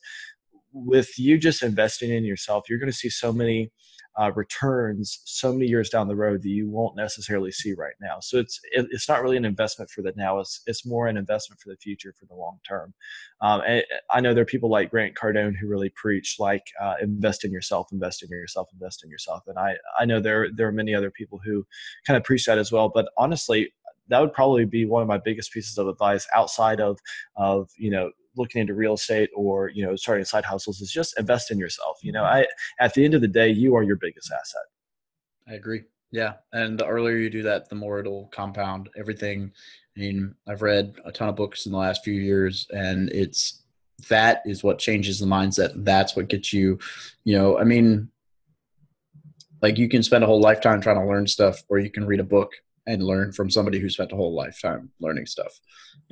with 0.74 1.18
you 1.18 1.38
just 1.38 1.64
investing 1.64 2.12
in 2.12 2.26
yourself 2.26 2.66
you're 2.68 2.80
going 2.80 2.92
to 2.92 2.98
see 2.98 3.10
so 3.10 3.32
many 3.32 3.72
uh, 4.18 4.32
returns 4.34 5.22
so 5.26 5.52
many 5.52 5.66
years 5.66 5.90
down 5.90 6.08
the 6.08 6.16
road 6.16 6.42
that 6.42 6.50
you 6.50 6.70
won't 6.70 6.96
necessarily 6.96 7.52
see 7.52 7.74
right 7.74 7.96
now. 8.02 8.18
So 8.22 8.38
it's 8.38 8.60
it, 8.72 8.88
it's 8.92 9.10
not 9.10 9.22
really 9.22 9.36
an 9.36 9.46
investment 9.46 9.92
for 9.92 10.02
the 10.02 10.14
now. 10.16 10.40
It's 10.40 10.62
it's 10.66 10.86
more 10.86 11.08
an 11.08 11.18
investment 11.18 11.60
for 11.60 11.70
the 11.70 11.78
future 11.78 12.14
for 12.18 12.26
the 12.26 12.36
long 12.36 12.60
term. 12.68 12.94
Um, 13.42 13.62
I 14.10 14.22
know 14.22 14.34
there 14.34 14.44
are 14.44 14.46
people 14.46 14.70
like 14.70 14.90
Grant 14.90 15.16
Cardone 15.16 15.56
who 15.60 15.68
really 15.68 15.90
preach 15.90 16.38
like 16.40 16.64
uh, 16.82 16.96
invest 17.02 17.44
in 17.44 17.52
yourself, 17.52 17.88
invest 17.92 18.24
in 18.24 18.30
yourself, 18.30 18.70
invest 18.72 19.04
in 19.04 19.10
yourself. 19.10 19.44
And 19.48 19.60
I 19.60 19.76
I 20.00 20.06
know 20.06 20.22
there 20.22 20.48
there 20.56 20.68
are 20.68 20.74
many 20.74 20.96
other 20.96 21.12
people 21.12 21.40
who 21.44 21.66
kind 22.08 22.16
of 22.16 22.24
preach 22.24 22.46
that 22.46 22.58
as 22.58 22.72
well. 22.72 22.90
But 22.94 23.10
honestly, 23.18 23.74
that 24.10 24.20
would 24.20 24.34
probably 24.34 24.66
be 24.66 24.86
one 24.86 25.02
of 25.02 25.08
my 25.08 25.18
biggest 25.18 25.52
pieces 25.52 25.78
of 25.78 25.88
advice 25.88 26.28
outside 26.34 26.80
of 26.80 27.00
of 27.36 27.70
you 27.78 27.90
know 27.90 28.12
looking 28.38 28.62
into 28.62 28.74
real 28.74 28.94
estate 28.94 29.30
or 29.36 29.70
you 29.70 29.86
know 29.86 29.96
starting 29.96 30.26
side 30.26 30.46
hustles 30.46 30.82
is 30.82 30.92
just 30.92 31.18
invest 31.18 31.52
in 31.52 31.58
yourself 31.58 31.98
you 32.04 32.12
know? 32.12 32.24
Mm-hmm. 32.24 32.46
i 32.80 32.84
at 32.84 32.94
the 32.94 33.06
end 33.06 33.14
of 33.14 33.22
the 33.22 33.28
day 33.28 33.50
you 33.50 33.76
are 33.76 33.84
your 33.84 33.96
biggest 33.96 34.32
asset. 34.32 34.62
I 35.48 35.54
agree. 35.54 35.84
Yeah 36.12 36.34
and 36.54 36.78
the 36.80 36.86
earlier 36.86 37.18
you 37.18 37.30
do 37.30 37.44
that 37.44 37.70
the 37.70 37.76
more 37.76 38.00
it'll 38.00 38.28
compound 38.28 38.90
everything. 38.98 39.52
I 39.96 40.00
mean 40.00 40.36
i've 40.48 40.62
read 40.62 40.96
a 41.06 41.12
ton 41.12 41.30
of 41.30 41.36
books 41.36 41.66
in 41.66 41.72
the 41.72 41.78
last 41.78 42.04
few 42.04 42.14
years 42.14 42.68
and 42.72 43.10
it's 43.12 43.62
that 44.10 44.42
is 44.46 44.62
what 44.62 44.78
changes 44.78 45.20
the 45.20 45.26
mindset. 45.26 45.72
That's 45.86 46.16
what 46.16 46.28
gets 46.28 46.52
you 46.52 46.80
you 47.24 47.38
know 47.38 47.58
i 47.58 47.64
mean 47.64 48.10
like 49.62 49.78
you 49.78 49.90
can 49.90 50.04
spend 50.04 50.24
a 50.24 50.28
whole 50.28 50.42
lifetime 50.42 50.82
trying 50.82 51.00
to 51.00 51.08
learn 51.08 51.26
stuff 51.26 51.64
or 51.70 51.80
you 51.80 51.90
can 51.90 52.06
read 52.06 52.20
a 52.20 52.24
book 52.24 52.52
and 52.88 53.04
learn 53.04 53.32
from 53.32 53.50
somebody 53.50 53.80
who 53.80 53.90
spent 53.90 54.12
a 54.12 54.16
whole 54.16 54.36
lifetime 54.36 54.90
learning 55.00 55.26
stuff. 55.26 55.60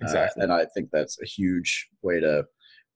Uh, 0.01 0.05
exactly. 0.05 0.41
Uh, 0.41 0.45
and 0.45 0.53
I 0.53 0.65
think 0.73 0.89
that's 0.91 1.21
a 1.21 1.25
huge 1.25 1.89
way 2.01 2.19
to, 2.19 2.45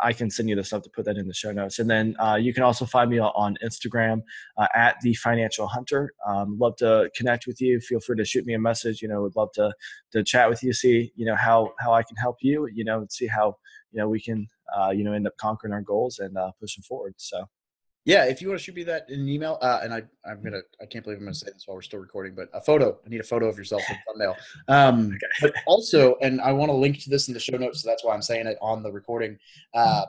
I 0.00 0.12
can 0.12 0.30
send 0.30 0.48
you 0.48 0.56
the 0.56 0.64
stuff 0.64 0.82
to 0.82 0.90
put 0.90 1.04
that 1.04 1.16
in 1.16 1.28
the 1.28 1.34
show 1.34 1.52
notes, 1.52 1.78
and 1.78 1.88
then 1.88 2.16
uh, 2.18 2.36
you 2.36 2.52
can 2.52 2.62
also 2.62 2.84
find 2.84 3.10
me 3.10 3.18
on 3.20 3.56
Instagram 3.64 4.22
uh, 4.56 4.66
at 4.74 4.96
the 5.02 5.14
Financial 5.14 5.66
Hunter. 5.66 6.12
Um, 6.26 6.58
love 6.58 6.76
to 6.76 7.10
connect 7.16 7.46
with 7.46 7.60
you. 7.60 7.80
Feel 7.80 8.00
free 8.00 8.16
to 8.16 8.24
shoot 8.24 8.44
me 8.46 8.54
a 8.54 8.58
message. 8.58 9.02
You 9.02 9.08
know, 9.08 9.22
would 9.22 9.36
love 9.36 9.50
to 9.54 9.72
to 10.12 10.24
chat 10.24 10.48
with 10.48 10.62
you, 10.62 10.72
see 10.72 11.12
you 11.16 11.26
know 11.26 11.36
how 11.36 11.72
how 11.78 11.92
I 11.92 12.02
can 12.02 12.16
help 12.16 12.36
you. 12.40 12.68
You 12.72 12.84
know, 12.84 13.06
see 13.10 13.26
how 13.26 13.56
you 13.92 14.00
know 14.00 14.08
we 14.08 14.20
can 14.20 14.46
uh, 14.76 14.90
you 14.90 15.04
know 15.04 15.12
end 15.12 15.26
up 15.26 15.36
conquering 15.38 15.72
our 15.72 15.82
goals 15.82 16.18
and 16.18 16.36
uh, 16.36 16.50
pushing 16.60 16.82
forward. 16.82 17.14
So. 17.16 17.44
Yeah, 18.04 18.24
if 18.24 18.42
you 18.42 18.48
want 18.48 18.58
to 18.58 18.64
shoot 18.64 18.74
me 18.74 18.82
that 18.84 19.08
in 19.08 19.20
an 19.20 19.28
email, 19.28 19.58
uh, 19.62 19.80
and 19.82 19.94
I, 19.94 20.02
I'm 20.24 20.42
gonna, 20.42 20.62
I 20.80 20.86
can't 20.86 21.04
believe 21.04 21.18
I'm 21.18 21.24
gonna 21.24 21.34
say 21.34 21.50
this 21.52 21.64
while 21.66 21.76
we're 21.76 21.82
still 21.82 22.00
recording, 22.00 22.34
but 22.34 22.48
a 22.52 22.60
photo. 22.60 22.98
I 23.06 23.08
need 23.08 23.20
a 23.20 23.24
photo 23.24 23.46
of 23.48 23.56
yourself 23.56 23.82
in 23.88 23.96
thumbnail. 24.06 24.36
Um, 24.66 25.06
okay. 25.14 25.26
But 25.40 25.54
also, 25.66 26.16
and 26.20 26.40
I 26.40 26.52
want 26.52 26.70
to 26.70 26.74
link 26.74 27.00
to 27.04 27.10
this 27.10 27.28
in 27.28 27.34
the 27.34 27.40
show 27.40 27.56
notes, 27.56 27.82
so 27.82 27.88
that's 27.88 28.04
why 28.04 28.12
I'm 28.12 28.22
saying 28.22 28.46
it 28.46 28.58
on 28.60 28.82
the 28.82 28.90
recording. 28.90 29.38
Uh, 29.72 30.06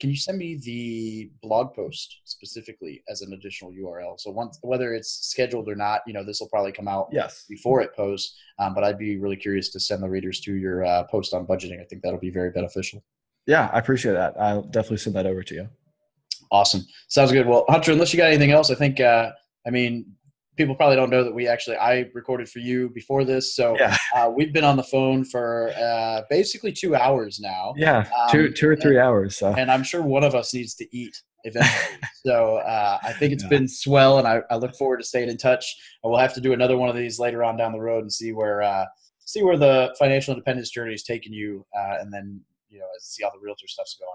can 0.00 0.10
you 0.10 0.16
send 0.16 0.38
me 0.38 0.54
the 0.54 1.30
blog 1.42 1.74
post 1.74 2.20
specifically 2.24 3.02
as 3.08 3.22
an 3.22 3.32
additional 3.32 3.72
URL? 3.72 4.18
So 4.18 4.30
once, 4.30 4.58
whether 4.62 4.94
it's 4.94 5.10
scheduled 5.26 5.68
or 5.68 5.74
not, 5.74 6.02
you 6.06 6.12
know, 6.12 6.22
this 6.22 6.40
will 6.40 6.48
probably 6.48 6.72
come 6.72 6.86
out 6.86 7.08
yes. 7.12 7.44
before 7.48 7.80
it 7.82 7.94
posts. 7.96 8.36
Um, 8.60 8.74
but 8.74 8.84
I'd 8.84 8.98
be 8.98 9.18
really 9.18 9.36
curious 9.36 9.70
to 9.70 9.80
send 9.80 10.02
the 10.02 10.08
readers 10.08 10.40
to 10.40 10.54
your 10.54 10.84
uh, 10.84 11.04
post 11.04 11.34
on 11.34 11.46
budgeting. 11.46 11.80
I 11.80 11.84
think 11.84 12.02
that'll 12.02 12.20
be 12.20 12.30
very 12.30 12.50
beneficial. 12.50 13.02
Yeah, 13.46 13.70
I 13.72 13.78
appreciate 13.80 14.12
that. 14.12 14.40
I'll 14.40 14.62
definitely 14.62 14.98
send 14.98 15.16
that 15.16 15.26
over 15.26 15.42
to 15.42 15.54
you. 15.54 15.68
Awesome. 16.50 16.82
Sounds 17.08 17.32
good. 17.32 17.46
Well, 17.46 17.64
Hunter, 17.68 17.92
unless 17.92 18.12
you 18.12 18.16
got 18.16 18.28
anything 18.28 18.50
else, 18.50 18.70
I 18.70 18.74
think, 18.74 19.00
uh, 19.00 19.30
I 19.66 19.70
mean, 19.70 20.06
people 20.56 20.74
probably 20.74 20.96
don't 20.96 21.10
know 21.10 21.22
that 21.24 21.34
we 21.34 21.46
actually, 21.46 21.76
I 21.76 22.10
recorded 22.14 22.48
for 22.48 22.58
you 22.58 22.90
before 22.90 23.24
this. 23.24 23.54
So 23.54 23.76
yeah. 23.78 23.96
uh, 24.14 24.30
we've 24.34 24.52
been 24.52 24.64
on 24.64 24.76
the 24.76 24.82
phone 24.82 25.24
for 25.24 25.72
uh, 25.80 26.22
basically 26.28 26.72
two 26.72 26.96
hours 26.96 27.38
now. 27.40 27.74
Yeah, 27.76 28.08
um, 28.18 28.30
two, 28.30 28.50
two 28.50 28.68
or 28.68 28.76
three 28.76 28.96
and, 28.96 29.06
hours. 29.06 29.36
So. 29.36 29.52
And 29.52 29.70
I'm 29.70 29.82
sure 29.82 30.02
one 30.02 30.24
of 30.24 30.34
us 30.34 30.52
needs 30.52 30.74
to 30.76 30.96
eat 30.96 31.16
eventually. 31.44 31.98
so 32.26 32.56
uh, 32.56 32.98
I 33.02 33.12
think 33.12 33.32
it's 33.32 33.44
yeah. 33.44 33.50
been 33.50 33.68
swell, 33.68 34.18
and 34.18 34.26
I, 34.26 34.42
I, 34.50 34.56
look 34.56 34.74
forward 34.74 34.98
to 34.98 35.04
staying 35.04 35.28
in 35.28 35.36
touch. 35.36 35.76
And 36.02 36.10
we'll 36.10 36.20
have 36.20 36.34
to 36.34 36.40
do 36.40 36.52
another 36.52 36.76
one 36.76 36.88
of 36.88 36.96
these 36.96 37.18
later 37.18 37.44
on 37.44 37.56
down 37.56 37.72
the 37.72 37.80
road 37.80 38.02
and 38.02 38.12
see 38.12 38.32
where 38.32 38.62
uh, 38.62 38.84
see 39.20 39.42
where 39.42 39.56
the 39.56 39.94
financial 39.98 40.32
independence 40.32 40.70
journey 40.70 40.94
is 40.94 41.02
taking 41.02 41.32
you, 41.32 41.64
uh, 41.76 41.96
and 42.00 42.12
then 42.12 42.40
you 42.68 42.78
know 42.78 42.86
see 42.98 43.22
how 43.22 43.30
the 43.30 43.38
realtor 43.40 43.68
stuff's 43.68 43.96
going. 43.98 44.10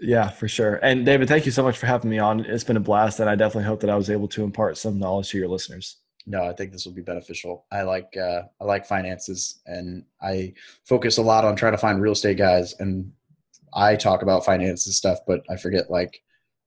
Yeah, 0.00 0.28
for 0.28 0.46
sure. 0.46 0.76
And 0.76 1.04
David, 1.04 1.28
thank 1.28 1.44
you 1.44 1.52
so 1.52 1.62
much 1.62 1.76
for 1.76 1.86
having 1.86 2.10
me 2.10 2.18
on. 2.18 2.40
It's 2.40 2.64
been 2.64 2.76
a 2.76 2.80
blast, 2.80 3.20
and 3.20 3.28
I 3.28 3.34
definitely 3.34 3.64
hope 3.64 3.80
that 3.80 3.90
I 3.90 3.96
was 3.96 4.10
able 4.10 4.28
to 4.28 4.44
impart 4.44 4.78
some 4.78 4.98
knowledge 4.98 5.30
to 5.30 5.38
your 5.38 5.48
listeners. 5.48 5.96
No, 6.26 6.44
I 6.44 6.52
think 6.52 6.72
this 6.72 6.84
will 6.84 6.92
be 6.92 7.02
beneficial. 7.02 7.66
I 7.72 7.82
like 7.82 8.16
uh, 8.16 8.42
I 8.60 8.64
like 8.64 8.86
finances, 8.86 9.60
and 9.66 10.04
I 10.22 10.52
focus 10.84 11.18
a 11.18 11.22
lot 11.22 11.44
on 11.44 11.56
trying 11.56 11.72
to 11.72 11.78
find 11.78 12.00
real 12.00 12.12
estate 12.12 12.38
guys. 12.38 12.74
And 12.78 13.12
I 13.74 13.96
talk 13.96 14.22
about 14.22 14.44
finances 14.44 14.96
stuff, 14.96 15.18
but 15.26 15.42
I 15.50 15.56
forget 15.56 15.90
like 15.90 16.22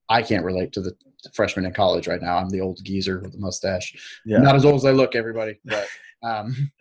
I 0.10 0.22
can't 0.22 0.44
relate 0.44 0.74
to 0.74 0.82
the 0.82 0.96
freshman 1.34 1.66
in 1.66 1.74
college 1.74 2.08
right 2.08 2.22
now. 2.22 2.38
I'm 2.38 2.50
the 2.50 2.62
old 2.62 2.84
geezer 2.84 3.20
with 3.20 3.32
the 3.32 3.40
mustache. 3.40 3.96
Yeah. 4.26 4.40
Not 4.40 4.56
as 4.56 4.66
old 4.66 4.76
as 4.76 4.86
I 4.86 4.92
look, 4.92 5.16
everybody. 5.16 5.60
But 5.64 5.88
um, 6.24 6.72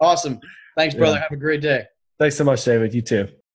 awesome. 0.00 0.40
Thanks, 0.76 0.94
brother. 0.94 1.16
Yeah. 1.16 1.22
Have 1.22 1.32
a 1.32 1.36
great 1.36 1.60
day. 1.60 1.84
Thanks 2.18 2.36
so 2.36 2.44
much, 2.44 2.64
David. 2.64 2.94
You 2.94 3.02
too. 3.02 3.28